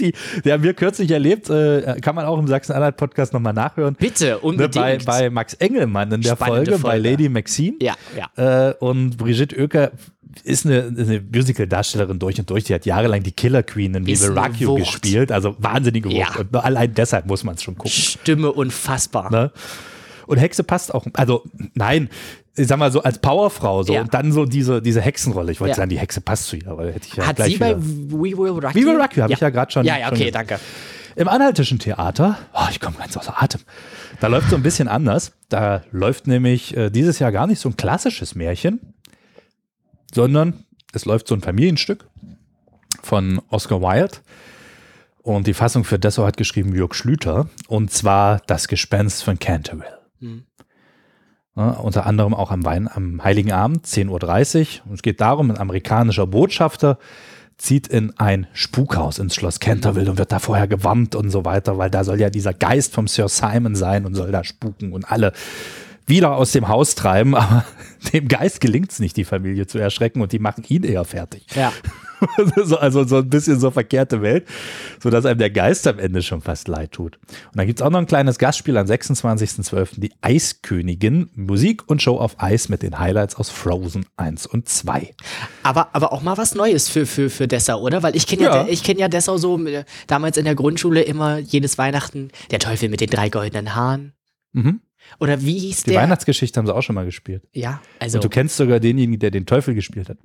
die, 0.00 0.12
die 0.44 0.52
haben 0.52 0.62
wir 0.62 0.74
kürzlich 0.74 1.10
erlebt, 1.10 1.50
äh, 1.50 1.96
kann 2.00 2.14
man 2.14 2.24
auch 2.24 2.38
im 2.38 2.46
Sachsen-Anhalt-Podcast 2.46 3.32
nochmal 3.32 3.52
nachhören. 3.54 3.94
Bitte, 3.98 4.26
Ne, 4.26 4.38
unbedingt. 4.38 4.74
bei, 4.74 4.98
bei 5.04 5.30
Max 5.30 5.54
Engelmann 5.54 6.10
in 6.12 6.20
der 6.22 6.36
Spannende 6.36 6.72
Folge, 6.72 6.82
bei 6.82 6.90
Folge. 6.92 7.08
Lady 7.10 7.28
Maxine. 7.28 7.76
ja, 7.80 7.94
ja. 8.36 8.68
Äh, 8.70 8.74
und 8.78 9.16
Brigitte 9.16 9.56
Oeker 9.60 9.92
ist 10.44 10.66
eine, 10.66 10.84
eine 10.96 11.20
Musical-Darstellerin 11.34 12.18
durch 12.18 12.38
und 12.38 12.48
durch. 12.50 12.64
Die 12.64 12.74
hat 12.74 12.86
jahrelang 12.86 13.22
die 13.22 13.32
Killer 13.32 13.62
Queen 13.62 13.94
in 13.94 14.06
Viva 14.06 14.26
Rock 14.46 14.76
gespielt. 14.78 15.32
Also 15.32 15.56
wahnsinnige 15.58 16.08
Ja. 16.10 16.28
Wucht. 16.28 16.38
Und 16.40 16.52
nur 16.52 16.64
allein 16.64 16.94
deshalb 16.94 17.26
muss 17.26 17.42
man 17.44 17.56
es 17.56 17.62
schon 17.62 17.74
gucken. 17.76 17.90
Stimme 17.90 18.52
unfassbar. 18.52 19.30
Ne? 19.32 19.50
Und 20.26 20.36
Hexe 20.38 20.62
passt 20.62 20.94
auch. 20.94 21.06
Also 21.14 21.42
nein, 21.74 22.08
ich 22.58 22.66
sag 22.68 22.78
mal 22.78 22.90
so 22.92 23.02
als 23.02 23.18
Powerfrau 23.18 23.82
so 23.82 23.92
Ja. 23.94 24.00
und 24.02 24.12
dann 24.14 24.32
so 24.32 24.44
diese, 24.44 24.80
diese 24.82 25.00
Hexenrolle. 25.00 25.52
Ich 25.52 25.60
wollte 25.60 25.70
Ja. 25.70 25.76
sagen, 25.76 25.90
die 25.90 25.98
Hexe 25.98 26.20
passt 26.20 26.46
zu 26.46 26.56
ihr, 26.56 26.68
aber 26.68 26.86
hätte 26.92 27.06
ich 27.06 27.14
ja 27.14 27.26
Hat 27.26 27.36
gleich 27.36 27.52
sie 27.52 27.58
bei. 27.58 27.76
We 27.78 28.36
Will 28.36 28.50
Rock 28.50 28.74
You? 28.74 28.90
Rock 28.90 29.16
You 29.16 29.22
habe 29.22 29.32
ich 29.32 29.40
ja 29.40 29.50
gerade 29.50 29.70
schon. 29.72 29.84
Ja, 29.86 29.98
ja, 29.98 30.10
okay, 30.12 30.30
danke. 30.30 30.58
Im 31.16 31.26
Anhaltischen 31.28 31.78
Theater, 31.80 32.38
oh, 32.54 32.66
ich 32.70 32.78
komme 32.80 32.96
ganz 32.98 33.16
außer 33.16 33.42
Atem. 33.42 33.60
Da 34.20 34.28
läuft 34.28 34.50
so 34.50 34.56
ein 34.56 34.62
bisschen 34.62 34.86
anders. 34.88 35.32
Da 35.48 35.82
läuft 35.90 36.26
nämlich 36.28 36.76
äh, 36.76 36.90
dieses 36.90 37.18
Jahr 37.18 37.32
gar 37.32 37.46
nicht 37.48 37.58
so 37.60 37.68
ein 37.68 37.76
klassisches 37.76 38.34
Märchen, 38.36 38.94
sondern 40.14 40.64
es 40.92 41.04
läuft 41.04 41.26
so 41.28 41.34
ein 41.34 41.40
Familienstück 41.40 42.06
von 43.02 43.40
Oscar 43.50 43.80
Wilde. 43.82 44.18
Und 45.22 45.46
die 45.46 45.54
Fassung 45.54 45.84
für 45.84 45.98
Dessau 45.98 46.24
hat 46.24 46.36
geschrieben 46.36 46.74
Jörg 46.74 46.94
Schlüter. 46.94 47.48
Und 47.66 47.90
zwar 47.92 48.40
Das 48.46 48.68
Gespenst 48.68 49.24
von 49.24 49.38
Canterville. 49.38 49.98
Hm. 50.20 50.44
Ja, 51.58 51.70
unter 51.70 52.06
anderem 52.06 52.34
auch 52.34 52.52
am, 52.52 52.64
Wein, 52.64 52.88
am 52.88 53.24
Heiligen 53.24 53.50
Abend, 53.50 53.84
10.30 53.84 54.06
Uhr. 54.10 54.86
Und 54.86 54.94
es 54.94 55.02
geht 55.02 55.20
darum, 55.20 55.50
ein 55.50 55.58
amerikanischer 55.58 56.28
Botschafter 56.28 56.98
zieht 57.56 57.88
in 57.88 58.16
ein 58.16 58.46
Spukhaus 58.52 59.18
ins 59.18 59.34
Schloss 59.34 59.58
Canterville 59.58 60.08
und 60.08 60.18
wird 60.18 60.30
da 60.30 60.38
vorher 60.38 60.68
gewarnt 60.68 61.16
und 61.16 61.30
so 61.30 61.44
weiter, 61.44 61.76
weil 61.76 61.90
da 61.90 62.04
soll 62.04 62.20
ja 62.20 62.30
dieser 62.30 62.54
Geist 62.54 62.94
vom 62.94 63.08
Sir 63.08 63.28
Simon 63.28 63.74
sein 63.74 64.06
und 64.06 64.14
soll 64.14 64.30
da 64.30 64.44
spuken 64.44 64.92
und 64.92 65.10
alle 65.10 65.32
wieder 66.08 66.36
aus 66.36 66.52
dem 66.52 66.68
Haus 66.68 66.94
treiben, 66.94 67.34
aber 67.34 67.64
dem 68.12 68.28
Geist 68.28 68.60
gelingt 68.60 68.92
es 68.92 68.98
nicht, 68.98 69.16
die 69.16 69.24
Familie 69.24 69.66
zu 69.66 69.78
erschrecken 69.78 70.20
und 70.20 70.32
die 70.32 70.38
machen 70.38 70.64
ihn 70.68 70.84
eher 70.84 71.04
fertig. 71.04 71.46
Ja. 71.54 71.72
so, 72.64 72.76
also 72.78 73.04
so 73.04 73.18
ein 73.18 73.28
bisschen 73.28 73.60
so 73.60 73.70
verkehrte 73.70 74.22
Welt, 74.22 74.46
sodass 75.00 75.24
einem 75.24 75.38
der 75.38 75.50
Geist 75.50 75.86
am 75.86 75.98
Ende 75.98 76.22
schon 76.22 76.40
fast 76.40 76.68
leid 76.68 76.92
tut. 76.92 77.16
Und 77.16 77.56
dann 77.56 77.66
gibt 77.66 77.80
es 77.80 77.86
auch 77.86 77.90
noch 77.90 77.98
ein 77.98 78.06
kleines 78.06 78.38
Gastspiel 78.38 78.76
am 78.76 78.86
26.12., 78.86 80.00
die 80.00 80.12
Eiskönigin, 80.20 81.30
Musik 81.34 81.88
und 81.88 82.02
Show 82.02 82.16
auf 82.16 82.42
Eis 82.42 82.68
mit 82.68 82.82
den 82.82 82.98
Highlights 82.98 83.36
aus 83.36 83.50
Frozen 83.50 84.06
1 84.16 84.46
und 84.46 84.68
2. 84.68 85.14
Aber, 85.62 85.90
aber 85.92 86.12
auch 86.12 86.22
mal 86.22 86.36
was 86.36 86.54
Neues 86.54 86.88
für, 86.88 87.06
für, 87.06 87.30
für 87.30 87.46
Dessau, 87.46 87.80
oder? 87.80 88.02
Weil 88.02 88.16
ich 88.16 88.26
kenne 88.26 88.42
ja. 88.42 88.56
Ja. 88.62 88.68
ich 88.68 88.82
kenn 88.82 88.98
ja 88.98 89.08
Dessau 89.08 89.36
so 89.38 89.64
äh, 89.66 89.84
damals 90.06 90.36
in 90.36 90.44
der 90.44 90.54
Grundschule 90.54 91.02
immer 91.02 91.38
jedes 91.38 91.78
Weihnachten 91.78 92.30
der 92.50 92.58
Teufel 92.58 92.88
mit 92.88 93.00
den 93.00 93.10
drei 93.10 93.28
goldenen 93.28 93.74
Haaren. 93.74 94.12
Mhm. 94.52 94.80
Oder 95.20 95.42
wie 95.42 95.58
hieß 95.58 95.84
Die 95.84 95.90
der? 95.90 96.00
Weihnachtsgeschichte 96.02 96.58
haben 96.58 96.66
sie 96.66 96.74
auch 96.74 96.82
schon 96.82 96.94
mal 96.94 97.04
gespielt. 97.04 97.42
ja, 97.52 97.80
also 97.98 98.18
Und 98.18 98.24
du 98.24 98.28
kennst 98.28 98.56
sogar 98.56 98.80
denjenigen, 98.80 99.18
der 99.20 99.30
den 99.30 99.46
Teufel 99.46 99.74
gespielt 99.74 100.08
hat. 100.08 100.18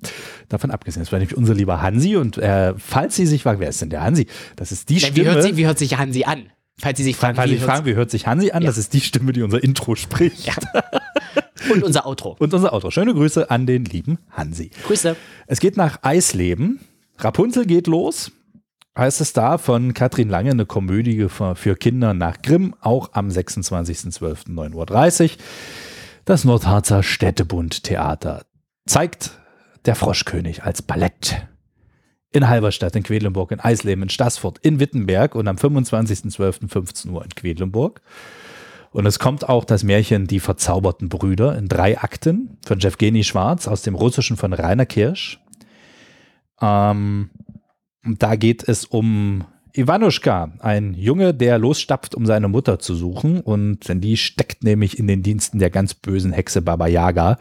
Davon 0.50 0.72
abgesehen, 0.72 1.02
das 1.04 1.12
war 1.12 1.20
nämlich 1.20 1.36
unser 1.38 1.54
lieber 1.54 1.82
Hansi. 1.82 2.16
Und 2.16 2.38
äh, 2.38 2.74
falls 2.78 3.16
Sie 3.16 3.26
sich 3.26 3.44
fragen, 3.44 3.60
wer 3.60 3.70
ist 3.70 3.82
denn 3.82 3.90
der 3.90 4.02
Hansi? 4.04 4.28
Das 4.56 4.72
ist 4.72 4.90
die 4.90 4.96
Na, 4.96 5.00
Stimme. 5.08 5.16
wie, 5.18 5.26
hört 5.26 5.44
sie, 5.44 5.58
wie 5.58 5.66
hört 5.66 5.80
sich 5.80 5.98
Hansi 5.98 6.24
an? 6.26 6.44
Falls 6.80 6.98
Sie 6.98 7.04
sich 7.04 7.16
fragen, 7.16 7.36
Falls 7.36 7.52
wie 7.52 7.56
hört 7.60 7.64
fragen, 7.70 7.86
wie 7.86 7.96
hört 7.96 8.12
sich 8.12 8.26
Hansi 8.28 8.52
an? 8.52 8.64
Ja. 8.64 8.68
Das 8.68 8.78
ist 8.78 8.94
die 8.94 9.02
Stimme, 9.02 9.32
die 9.32 9.42
unser 9.44 9.64
Intro 9.64 9.96
spricht. 9.96 10.46
Ja. 10.48 10.54
und 11.72 11.84
unser 11.84 12.06
Outro. 12.06 12.36
Und 12.40 12.54
unser 12.54 12.74
Autor. 12.74 12.92
Schöne 12.92 13.14
Grüße 13.14 13.50
an 13.50 13.66
den 13.66 13.86
lieben 13.86 14.18
Hansi. 14.32 14.72
Grüße. 14.88 15.16
Es 15.48 15.60
geht 15.60 15.78
nach 15.78 16.00
Eisleben. 16.02 16.80
Rapunzel 17.20 17.66
geht 17.66 17.88
los. 17.88 18.32
Heißt 18.96 19.22
es 19.22 19.34
da 19.34 19.58
von 19.58 19.96
Katrin 19.96 20.30
Lange, 20.30 20.52
eine 20.52 20.68
Komödie 20.68 21.28
für, 21.28 21.76
Kinder 21.76 22.14
nach 22.14 22.44
Grimm, 22.44 22.76
auch 22.80 23.10
am 23.14 23.30
26.12.9.30 23.30 25.24
Uhr. 25.24 25.30
Das 26.26 26.44
Nordharzer 26.44 27.02
Städtebund 27.02 27.84
Theater 27.84 28.46
zeigt 28.86 29.32
Der 29.86 29.96
Froschkönig 29.96 30.64
als 30.64 30.84
Ballett. 30.84 31.48
In 32.32 32.48
Halberstadt, 32.48 32.96
in 32.96 33.02
Quedlinburg, 33.02 33.52
in 33.52 33.60
Eisleben, 33.60 34.04
in 34.04 34.10
Stassfurt, 34.10 34.60
in 34.60 34.80
Wittenberg 34.80 35.34
und 35.34 35.48
am 35.48 35.56
25.12.15 35.56 37.10
Uhr 37.10 37.24
in 37.24 37.30
Quedlinburg. 37.30 38.02
Und 38.92 39.08
es 39.08 39.18
kommt 39.18 39.50
auch 39.50 39.66
das 39.66 39.84
Märchen 39.84 40.28
Die 40.28 40.40
verzauberten 40.40 41.10
Brüder 41.10 41.58
in 41.58 41.68
drei 41.68 41.98
Akten 41.98 42.58
von 42.64 42.78
Jewgeni 42.78 43.24
Schwarz 43.24 43.68
aus 43.68 43.82
dem 43.82 43.96
Russischen 43.96 44.38
von 44.38 44.54
Rainer 44.54 44.86
Kirsch. 44.86 45.40
Ähm, 46.62 47.32
da 48.06 48.36
geht 48.36 48.68
es 48.68 48.86
um 48.86 49.46
Ivanuschka, 49.76 50.54
ein 50.60 50.94
Junge, 50.94 51.34
der 51.34 51.58
losstapft, 51.58 52.14
um 52.16 52.26
seine 52.26 52.48
Mutter 52.48 52.80
zu 52.80 52.96
suchen. 52.96 53.42
Und 53.42 53.88
denn 53.90 54.02
die 54.02 54.18
steckt 54.18 54.64
nämlich 54.64 55.00
in 55.00 55.08
den 55.08 55.24
Diensten 55.24 55.60
der 55.60 55.70
ganz 55.70 55.94
bösen 55.94 56.32
Hexe 56.32 56.62
Baba 56.62 56.88
Yaga 56.88 57.38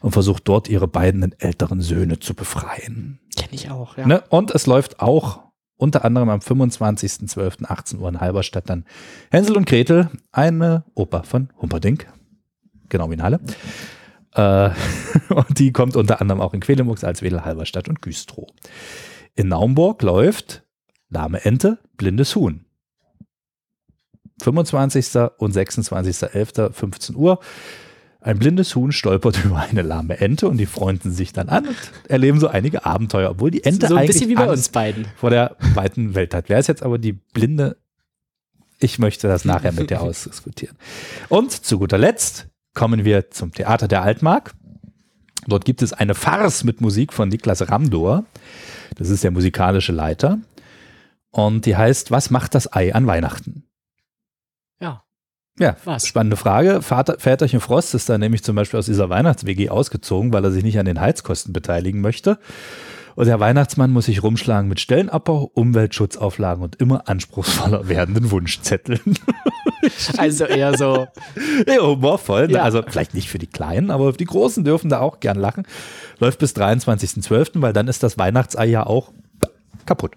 und 0.00 0.12
versucht 0.12 0.48
dort 0.48 0.68
ihre 0.68 0.88
beiden 0.88 1.34
älteren 1.38 1.80
Söhne 1.80 2.18
zu 2.18 2.34
befreien. 2.34 3.20
Kenne 3.36 3.52
ich 3.52 3.70
auch, 3.70 3.96
ja. 3.96 4.06
Ne? 4.06 4.22
Und 4.30 4.50
es 4.52 4.66
läuft 4.66 5.00
auch 5.00 5.40
unter 5.76 6.04
anderem 6.04 6.28
am 6.28 6.40
25.12.18 6.40 7.98
Uhr 7.98 8.08
in 8.08 8.20
Halberstadt 8.20 8.68
dann 8.68 8.84
Hänsel 9.30 9.56
und 9.56 9.66
Gretel, 9.66 10.10
eine 10.32 10.84
Oper 10.94 11.22
von 11.22 11.50
Humperdinck, 11.60 12.06
genau 12.88 13.08
wie 13.10 13.14
in 13.14 13.22
Halle. 13.22 13.40
Äh, 14.34 14.70
und 15.34 15.58
die 15.58 15.72
kommt 15.72 15.96
unter 15.96 16.20
anderem 16.20 16.40
auch 16.40 16.52
in 16.52 16.60
Quedlinburg, 16.60 16.98
Salzwedel, 16.98 17.44
Halberstadt 17.44 17.88
und 17.88 18.02
Güstrow. 18.02 18.46
In 19.34 19.48
Naumburg 19.48 20.02
läuft 20.02 20.64
Lahme 21.08 21.44
Ente, 21.44 21.78
blindes 21.96 22.36
Huhn. 22.36 22.64
25. 24.42 25.06
und 25.38 25.54
26.11. 25.54 26.72
15 26.72 27.16
Uhr. 27.16 27.40
Ein 28.22 28.38
blindes 28.38 28.76
Huhn 28.76 28.92
stolpert 28.92 29.44
über 29.44 29.58
eine 29.58 29.82
lahme 29.82 30.18
Ente 30.20 30.48
und 30.48 30.58
die 30.58 30.66
freunden 30.66 31.10
sich 31.10 31.32
dann 31.32 31.48
an 31.48 31.68
und 31.68 31.76
erleben 32.08 32.38
so 32.38 32.48
einige 32.48 32.84
Abenteuer, 32.84 33.30
obwohl 33.30 33.50
die 33.50 33.64
Ente 33.64 33.88
so 33.88 33.96
ein 33.96 34.06
bisschen 34.06 34.28
wie 34.28 34.34
bei 34.34 34.50
uns 34.50 34.68
beiden. 34.68 35.06
vor 35.16 35.30
der 35.30 35.56
weiten 35.74 36.14
Welt 36.14 36.34
hat. 36.34 36.48
Wer 36.48 36.58
ist 36.58 36.66
jetzt 36.66 36.82
aber 36.82 36.98
die 36.98 37.12
blinde? 37.12 37.76
Ich 38.78 38.98
möchte 38.98 39.28
das 39.28 39.44
nachher 39.44 39.72
mit 39.72 39.90
dir 39.90 40.00
ausdiskutieren. 40.02 40.76
Und 41.28 41.50
zu 41.52 41.78
guter 41.78 41.98
Letzt 41.98 42.48
kommen 42.74 43.04
wir 43.04 43.30
zum 43.30 43.52
Theater 43.52 43.88
der 43.88 44.02
Altmark. 44.02 44.54
Dort 45.46 45.64
gibt 45.64 45.82
es 45.82 45.92
eine 45.92 46.14
Farce 46.14 46.64
mit 46.64 46.80
Musik 46.80 47.12
von 47.12 47.28
Niklas 47.28 47.68
Ramdor. 47.68 48.24
Das 48.96 49.08
ist 49.08 49.24
der 49.24 49.30
musikalische 49.30 49.92
Leiter. 49.92 50.38
Und 51.30 51.66
die 51.66 51.76
heißt, 51.76 52.10
was 52.10 52.30
macht 52.30 52.54
das 52.54 52.72
Ei 52.72 52.94
an 52.94 53.06
Weihnachten? 53.06 53.64
Ja. 54.80 55.04
Ja, 55.58 55.76
Was? 55.84 56.06
spannende 56.06 56.36
Frage. 56.36 56.82
Vater, 56.82 57.18
Väterchen 57.18 57.60
Frost 57.60 57.94
ist 57.94 58.08
da 58.08 58.18
nämlich 58.18 58.42
zum 58.42 58.56
Beispiel 58.56 58.78
aus 58.78 58.86
dieser 58.86 59.10
Weihnachts-WG 59.10 59.68
ausgezogen, 59.70 60.32
weil 60.32 60.44
er 60.44 60.50
sich 60.50 60.64
nicht 60.64 60.78
an 60.78 60.86
den 60.86 61.00
Heizkosten 61.00 61.52
beteiligen 61.52 62.00
möchte. 62.00 62.38
Und 63.16 63.26
der 63.26 63.40
Weihnachtsmann 63.40 63.90
muss 63.92 64.06
sich 64.06 64.22
rumschlagen 64.22 64.68
mit 64.68 64.80
Stellenabbau, 64.80 65.50
Umweltschutzauflagen 65.54 66.62
und 66.62 66.76
immer 66.76 67.08
anspruchsvoller 67.08 67.88
werdenden 67.88 68.30
Wunschzetteln. 68.30 69.00
Also 70.18 70.44
eher 70.44 70.76
so, 70.76 71.06
ja, 71.66 71.80
humorvoll. 71.80 72.48
ne? 72.48 72.54
Ja. 72.54 72.62
Also 72.64 72.82
vielleicht 72.86 73.14
nicht 73.14 73.30
für 73.30 73.38
die 73.38 73.46
Kleinen, 73.46 73.90
aber 73.90 74.12
die 74.12 74.26
Großen 74.26 74.62
dürfen 74.62 74.90
da 74.90 75.00
auch 75.00 75.20
gern 75.20 75.38
lachen. 75.38 75.66
Läuft 76.18 76.38
bis 76.38 76.54
23.12., 76.54 77.62
weil 77.62 77.72
dann 77.72 77.88
ist 77.88 78.02
das 78.02 78.18
Weihnachtsei 78.18 78.66
ja 78.66 78.84
auch 78.84 79.10
kaputt. 79.86 80.12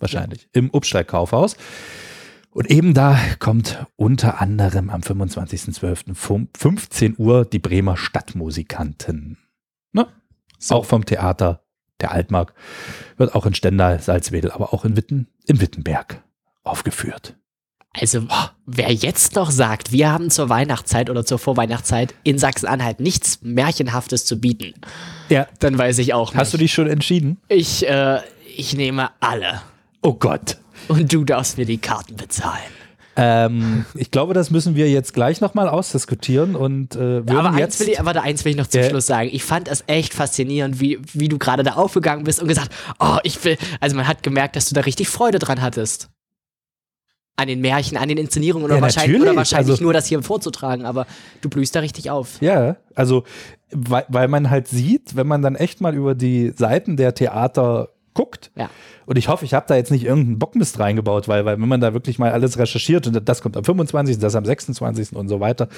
Wahrscheinlich. 0.00 0.48
Im 0.52 0.70
Upsteig-Kaufhaus. 0.70 1.56
Und 2.50 2.68
eben 2.68 2.92
da 2.92 3.16
kommt 3.38 3.86
unter 3.94 4.40
anderem 4.40 4.90
am 4.90 5.02
25.12. 5.02 6.14
fum- 6.14 6.48
15 6.56 7.14
Uhr 7.16 7.44
die 7.44 7.60
Bremer 7.60 7.96
Stadtmusikanten. 7.96 9.38
Ne? 9.92 10.08
Auch 10.70 10.84
vom 10.84 11.04
Theater 11.06 11.62
der 12.02 12.12
Altmark. 12.12 12.54
Wird 13.16 13.34
auch 13.34 13.46
in 13.46 13.54
Stendal, 13.54 14.00
Salzwedel, 14.00 14.50
aber 14.50 14.72
auch 14.74 14.84
in 14.84 14.96
Witten, 14.96 15.28
in 15.46 15.60
Wittenberg 15.60 16.22
aufgeführt. 16.62 17.34
also 17.98 18.26
wer 18.66 18.92
jetzt 18.92 19.34
noch 19.34 19.50
sagt, 19.50 19.90
wir 19.92 20.12
haben 20.12 20.30
zur 20.30 20.48
Weihnachtszeit 20.48 21.10
oder 21.10 21.24
zur 21.24 21.38
Vorweihnachtszeit 21.38 22.14
in 22.22 22.38
Sachsen-Anhalt 22.38 23.00
nichts 23.00 23.40
Märchenhaftes 23.42 24.24
zu 24.26 24.40
bieten, 24.40 24.74
Ja. 25.28 25.46
dann 25.58 25.76
weiß 25.76 25.98
ich 25.98 26.14
auch 26.14 26.32
nicht. 26.32 26.38
Hast 26.40 26.54
du 26.54 26.58
dich 26.58 26.72
schon 26.72 26.86
entschieden? 26.88 27.38
Ich, 27.48 27.86
äh, 27.88 28.20
ich 28.56 28.74
nehme 28.76 29.10
alle. 29.20 29.62
Oh 30.02 30.14
Gott. 30.14 30.58
Und 30.88 31.12
du 31.12 31.24
darfst 31.24 31.58
mir 31.58 31.66
die 31.66 31.78
Karten 31.78 32.16
bezahlen. 32.16 32.62
Ähm, 33.16 33.84
ich 33.94 34.10
glaube, 34.10 34.34
das 34.34 34.50
müssen 34.50 34.76
wir 34.76 34.88
jetzt 34.88 35.12
gleich 35.14 35.40
nochmal 35.40 35.68
ausdiskutieren 35.68 36.54
und 36.54 36.94
äh, 36.96 37.22
aber, 37.26 37.50
eins 37.50 37.58
jetzt. 37.58 37.80
will 37.80 37.88
ich, 37.90 38.00
aber 38.00 38.22
eins 38.22 38.44
will 38.44 38.52
ich 38.52 38.56
noch 38.58 38.68
zum 38.68 38.80
Ja. 38.82 38.88
Schluss 38.88 39.06
sagen. 39.06 39.28
Ich 39.32 39.42
fand 39.44 39.68
es 39.68 39.82
echt 39.88 40.14
faszinierend, 40.14 40.80
wie, 40.80 40.98
wie 41.12 41.28
du 41.28 41.36
gerade 41.38 41.62
da 41.62 41.72
aufgegangen 41.72 42.24
bist 42.24 42.40
und 42.40 42.48
gesagt, 42.48 42.70
oh, 43.00 43.16
ich 43.24 43.42
will. 43.44 43.58
Also 43.80 43.96
man 43.96 44.06
hat 44.06 44.22
gemerkt, 44.22 44.54
dass 44.56 44.68
du 44.68 44.74
da 44.74 44.82
richtig 44.82 45.08
Freude 45.08 45.38
dran 45.40 45.60
hattest. 45.60 46.08
An 47.36 47.48
den 47.48 47.60
Märchen, 47.60 47.96
an 47.96 48.08
den 48.08 48.18
Inszenierungen 48.18 48.64
oder 48.66 48.76
Ja, 48.76 48.82
wahrscheinlich, 48.82 49.20
oder 49.20 49.34
wahrscheinlich 49.34 49.70
Also- 49.72 49.82
nur 49.82 49.92
das 49.92 50.06
hier 50.06 50.22
vorzutragen, 50.22 50.84
aber 50.84 51.06
du 51.40 51.48
blühst 51.48 51.74
da 51.74 51.80
richtig 51.80 52.10
auf. 52.10 52.40
ja, 52.40 52.76
also 52.94 53.24
weil, 53.72 54.04
weil 54.08 54.28
man 54.28 54.50
halt 54.50 54.68
sieht, 54.68 55.16
wenn 55.16 55.26
man 55.26 55.42
dann 55.42 55.54
echt 55.56 55.80
mal 55.80 55.94
über 55.94 56.14
die 56.14 56.52
Seiten 56.56 56.96
der 56.96 57.14
Theater 57.14 57.88
guckt. 58.14 58.50
Ja. 58.56 58.70
Und 59.06 59.16
ich 59.16 59.28
hoffe, 59.28 59.44
ich 59.44 59.54
habe 59.54 59.66
da 59.68 59.76
jetzt 59.76 59.90
nicht 59.90 60.04
irgendeinen 60.04 60.38
Bockmist 60.38 60.78
reingebaut, 60.78 61.28
weil, 61.28 61.44
weil 61.44 61.60
wenn 61.60 61.68
man 61.68 61.80
da 61.80 61.92
wirklich 61.94 62.18
mal 62.18 62.32
alles 62.32 62.58
recherchiert 62.58 63.06
und 63.06 63.28
das 63.28 63.42
kommt 63.42 63.56
am 63.56 63.64
25., 63.64 64.18
das 64.18 64.34
am 64.34 64.44
26. 64.44 65.14
und 65.14 65.28
so 65.28 65.40
weiter, 65.40 65.68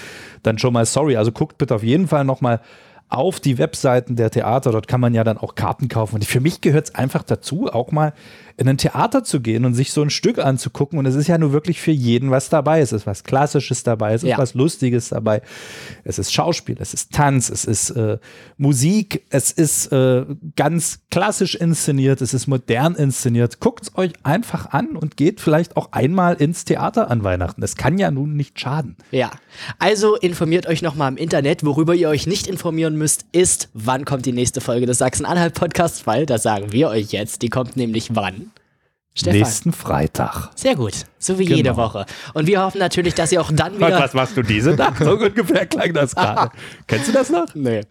dann 0.43 0.59
schon 0.59 0.72
mal 0.72 0.87
sorry. 0.87 1.16
Also 1.16 1.33
guckt 1.33 1.59
bitte 1.59 1.74
auf 1.74 1.83
jeden 1.83 2.09
Fall 2.09 2.24
nochmal 2.24 2.61
auf 3.09 3.41
die 3.41 3.59
Webseiten 3.59 4.16
der 4.16 4.30
Theater. 4.30 4.72
Dort 4.72 4.89
kann 4.89 5.01
man 5.01 5.12
ja 5.12 5.22
dann 5.22 5.37
auch 5.37 5.55
Karten 5.55 5.89
kaufen. 5.89 6.16
Und 6.16 6.24
für 6.24 6.41
mich 6.41 6.62
gehört 6.62 6.87
es 6.89 6.95
einfach 6.95 7.22
dazu, 7.22 7.68
auch 7.70 7.93
mal 7.93 8.14
in 8.57 8.68
ein 8.68 8.78
Theater 8.78 9.24
zu 9.24 9.40
gehen 9.40 9.64
und 9.64 9.74
sich 9.74 9.92
so 9.92 10.03
ein 10.03 10.11
Stück 10.11 10.38
anzugucken. 10.38 10.98
Und 10.98 11.07
es 11.07 11.14
ist 11.14 11.26
ja 11.28 11.38
nur 11.38 11.53
wirklich 11.53 11.80
für 11.80 11.90
jeden 11.90 12.30
was 12.30 12.48
dabei. 12.48 12.80
Es 12.80 12.92
ist 12.92 13.07
was 13.07 13.24
Klassisches 13.24 13.82
dabei, 13.82 14.14
es 14.14 14.22
ist 14.22 14.30
Ja. 14.30 14.38
was 14.38 14.55
Lustiges 14.55 15.09
dabei. 15.09 15.42
Es 16.05 16.18
ist 16.18 16.32
Schauspiel, 16.32 16.76
es 16.78 16.94
ist 16.94 17.12
Tanz, 17.12 17.48
es 17.50 17.64
ist 17.64 17.90
äh, 17.90 18.18
Musik, 18.59 19.24
es 19.30 19.50
ist 19.50 19.92
äh, 19.92 20.24
ganz 20.57 21.00
klassisch 21.11 21.55
inszeniert, 21.55 22.20
es 22.20 22.34
ist 22.34 22.46
modern 22.46 22.94
inszeniert. 22.94 23.61
Guckt 23.61 23.82
es 23.84 23.96
euch 23.96 24.12
einfach 24.22 24.70
an 24.70 24.96
und 24.96 25.16
geht 25.16 25.40
vielleicht 25.40 25.76
auch 25.76 25.92
einmal 25.92 26.34
ins 26.34 26.64
Theater 26.64 27.11
an 27.11 27.24
Weihnachten. 27.24 27.62
Es 27.62 27.76
kann 27.76 27.98
ja 27.98 28.11
nun 28.11 28.36
nicht 28.36 28.61
schaden. 28.61 28.96
Ja, 29.11 29.30
also 29.78 30.16
informiert 30.16 30.66
euch 30.66 30.82
nochmal 30.82 31.11
im 31.11 31.16
Internet. 31.16 31.64
Worüber 31.64 31.94
ihr 31.94 32.09
euch 32.09 32.26
nicht 32.26 32.46
informieren 32.46 32.96
müsst, 32.96 33.24
ist, 33.32 33.68
wann 33.74 34.05
kommt 34.05 34.26
die 34.26 34.32
nächste 34.32 34.61
Folge 34.61 34.86
des 34.86 34.98
Sachsen-Anhalt-Podcasts, 34.98 36.07
weil, 36.07 36.26
das 36.26 36.42
sagen 36.44 36.72
wir 36.72 36.88
euch 36.88 37.12
jetzt, 37.12 37.42
die 37.42 37.48
kommt 37.48 37.76
nämlich 37.76 38.14
wann? 38.14 38.51
Stefan. 39.15 39.39
Nächsten 39.41 39.73
Freitag. 39.73 40.51
Sehr 40.55 40.75
gut, 40.75 40.95
so 41.19 41.39
wie 41.39 41.45
Genau. 41.45 41.57
jede 41.57 41.77
Woche. 41.77 42.07
Und 42.33 42.47
wir 42.47 42.63
hoffen 42.63 42.79
natürlich, 42.79 43.15
dass 43.15 43.31
ihr 43.33 43.41
auch 43.41 43.53
dann 43.53 43.77
wieder... 43.77 44.01
was 44.01 44.15
machst 44.15 44.37
du 44.37 44.43
diese 44.43 44.71
Nacht? 44.71 45.05
So 45.05 45.13
ungefähr 45.19 45.67
klang 45.67 45.93
das 45.93 46.15
gerade. 46.15 46.51
Kennst 46.87 47.09
du 47.09 47.13
das 47.13 47.29
noch? 47.29 47.55
Nee. 47.55 47.83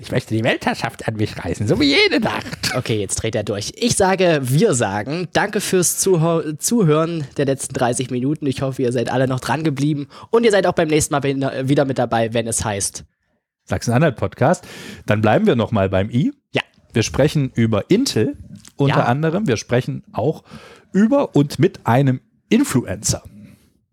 Ich 0.00 0.10
möchte 0.10 0.34
die 0.34 0.42
Weltherrschaft 0.42 1.06
an 1.06 1.14
mich 1.14 1.38
reißen, 1.44 1.68
so 1.68 1.78
wie 1.78 1.94
jede 1.94 2.18
Nacht. 2.18 2.74
Okay, 2.74 2.98
jetzt 2.98 3.14
dreht 3.22 3.36
er 3.36 3.44
durch. 3.44 3.72
Ich 3.76 3.94
sage, 3.94 4.40
wir 4.42 4.74
sagen, 4.74 5.28
danke 5.32 5.60
fürs 5.60 5.98
Zuhö 5.98 6.54
Zuhören 6.58 7.24
der 7.36 7.44
letzten 7.44 7.74
30 7.74 8.10
Minuten. 8.10 8.46
Ich 8.46 8.62
hoffe, 8.62 8.82
ihr 8.82 8.90
seid 8.90 9.12
alle 9.12 9.28
noch 9.28 9.38
dran 9.38 9.62
geblieben 9.62 10.08
und 10.30 10.42
ihr 10.42 10.50
seid 10.50 10.66
auch 10.66 10.72
beim 10.72 10.88
nächsten 10.88 11.14
Mal 11.14 11.22
wieder 11.22 11.68
wieder 11.68 11.84
mit 11.84 11.98
dabei, 11.98 12.34
wenn 12.34 12.48
es 12.48 12.64
heißt. 12.64 13.04
Sachsen-Anhalt-Podcast. 13.66 14.64
Dann 15.06 15.20
bleiben 15.20 15.46
wir 15.46 15.54
nochmal 15.54 15.88
beim 15.88 16.10
I. 16.10 16.32
Ja. 16.52 16.62
Wir 16.92 17.04
sprechen 17.04 17.52
über 17.54 17.88
Intel 17.88 18.36
unter 18.76 18.98
Ja. 18.98 19.04
anderem. 19.04 19.46
Wir 19.46 19.56
sprechen 19.56 20.04
auch 20.12 20.42
über 20.92 21.34
und 21.34 21.58
mit 21.58 21.86
einem 21.86 22.20
Influencer 22.48 23.22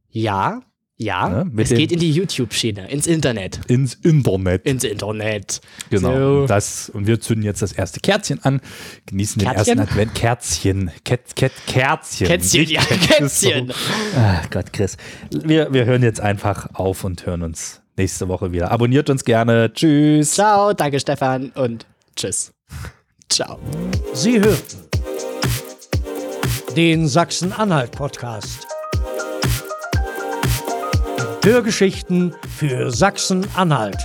Ja, 0.10 0.62
ja, 1.02 1.46
mit 1.50 1.72
es 1.72 1.78
geht 1.78 1.94
in 1.94 2.00
die 2.00 2.12
YouTube-Schiene, 2.12 2.92
ins 2.92 3.08
Internet. 3.08 3.62
ins 3.70 3.94
Internet. 3.94 4.66
Ins 4.66 4.84
Internet. 4.84 5.62
Genau. 5.90 6.10
So. 6.14 6.42
Und, 6.42 6.50
das, 6.50 6.90
und 6.90 7.08
wir 7.08 7.22
zünden 7.22 7.46
jetzt 7.46 7.62
das 7.62 7.72
erste 7.72 8.02
Kerzchen 8.02 8.44
an, 8.44 8.60
genießen 9.06 9.40
den 9.40 9.48
Kerzchen? 9.50 9.78
ersten 9.80 9.94
Advent. 9.94 10.14
Kerzchen. 10.16 10.92
Ket, 11.06 11.38
Ket, 11.38 11.54
Kerzchen. 11.68 12.28
Kätzchen, 12.28 12.60
Nicht 12.60 12.72
ja, 12.74 12.82
Kätzchen. 12.82 13.68
Kätzchen. 13.68 13.74
Ach 14.18 14.50
Gott, 14.50 14.74
Chris. 14.74 14.98
Wir, 15.32 15.72
wir 15.72 15.86
hören 15.86 16.04
jetzt 16.04 16.20
einfach 16.20 16.68
auf 16.74 17.06
und 17.06 17.26
hören 17.26 17.44
uns 17.44 17.82
nächste 17.96 18.28
Woche 18.28 18.52
wieder. 18.52 18.70
Abonniert 18.72 19.10
uns 19.10 19.24
gerne. 19.24 19.72
Tschüss. 19.74 20.32
Ciao, 20.34 20.74
danke 20.74 21.00
Stefan 21.00 21.52
und 21.52 21.86
tschüss. 22.18 22.52
Ciao. 23.30 23.60
Sie 24.14 24.40
hörten 24.40 24.90
den 26.76 27.08
Sachsen-Anhalt-Podcast. 27.08 28.68
Hörgeschichten 31.44 32.36
für 32.58 32.92
Sachsen-Anhalt. 32.92 33.98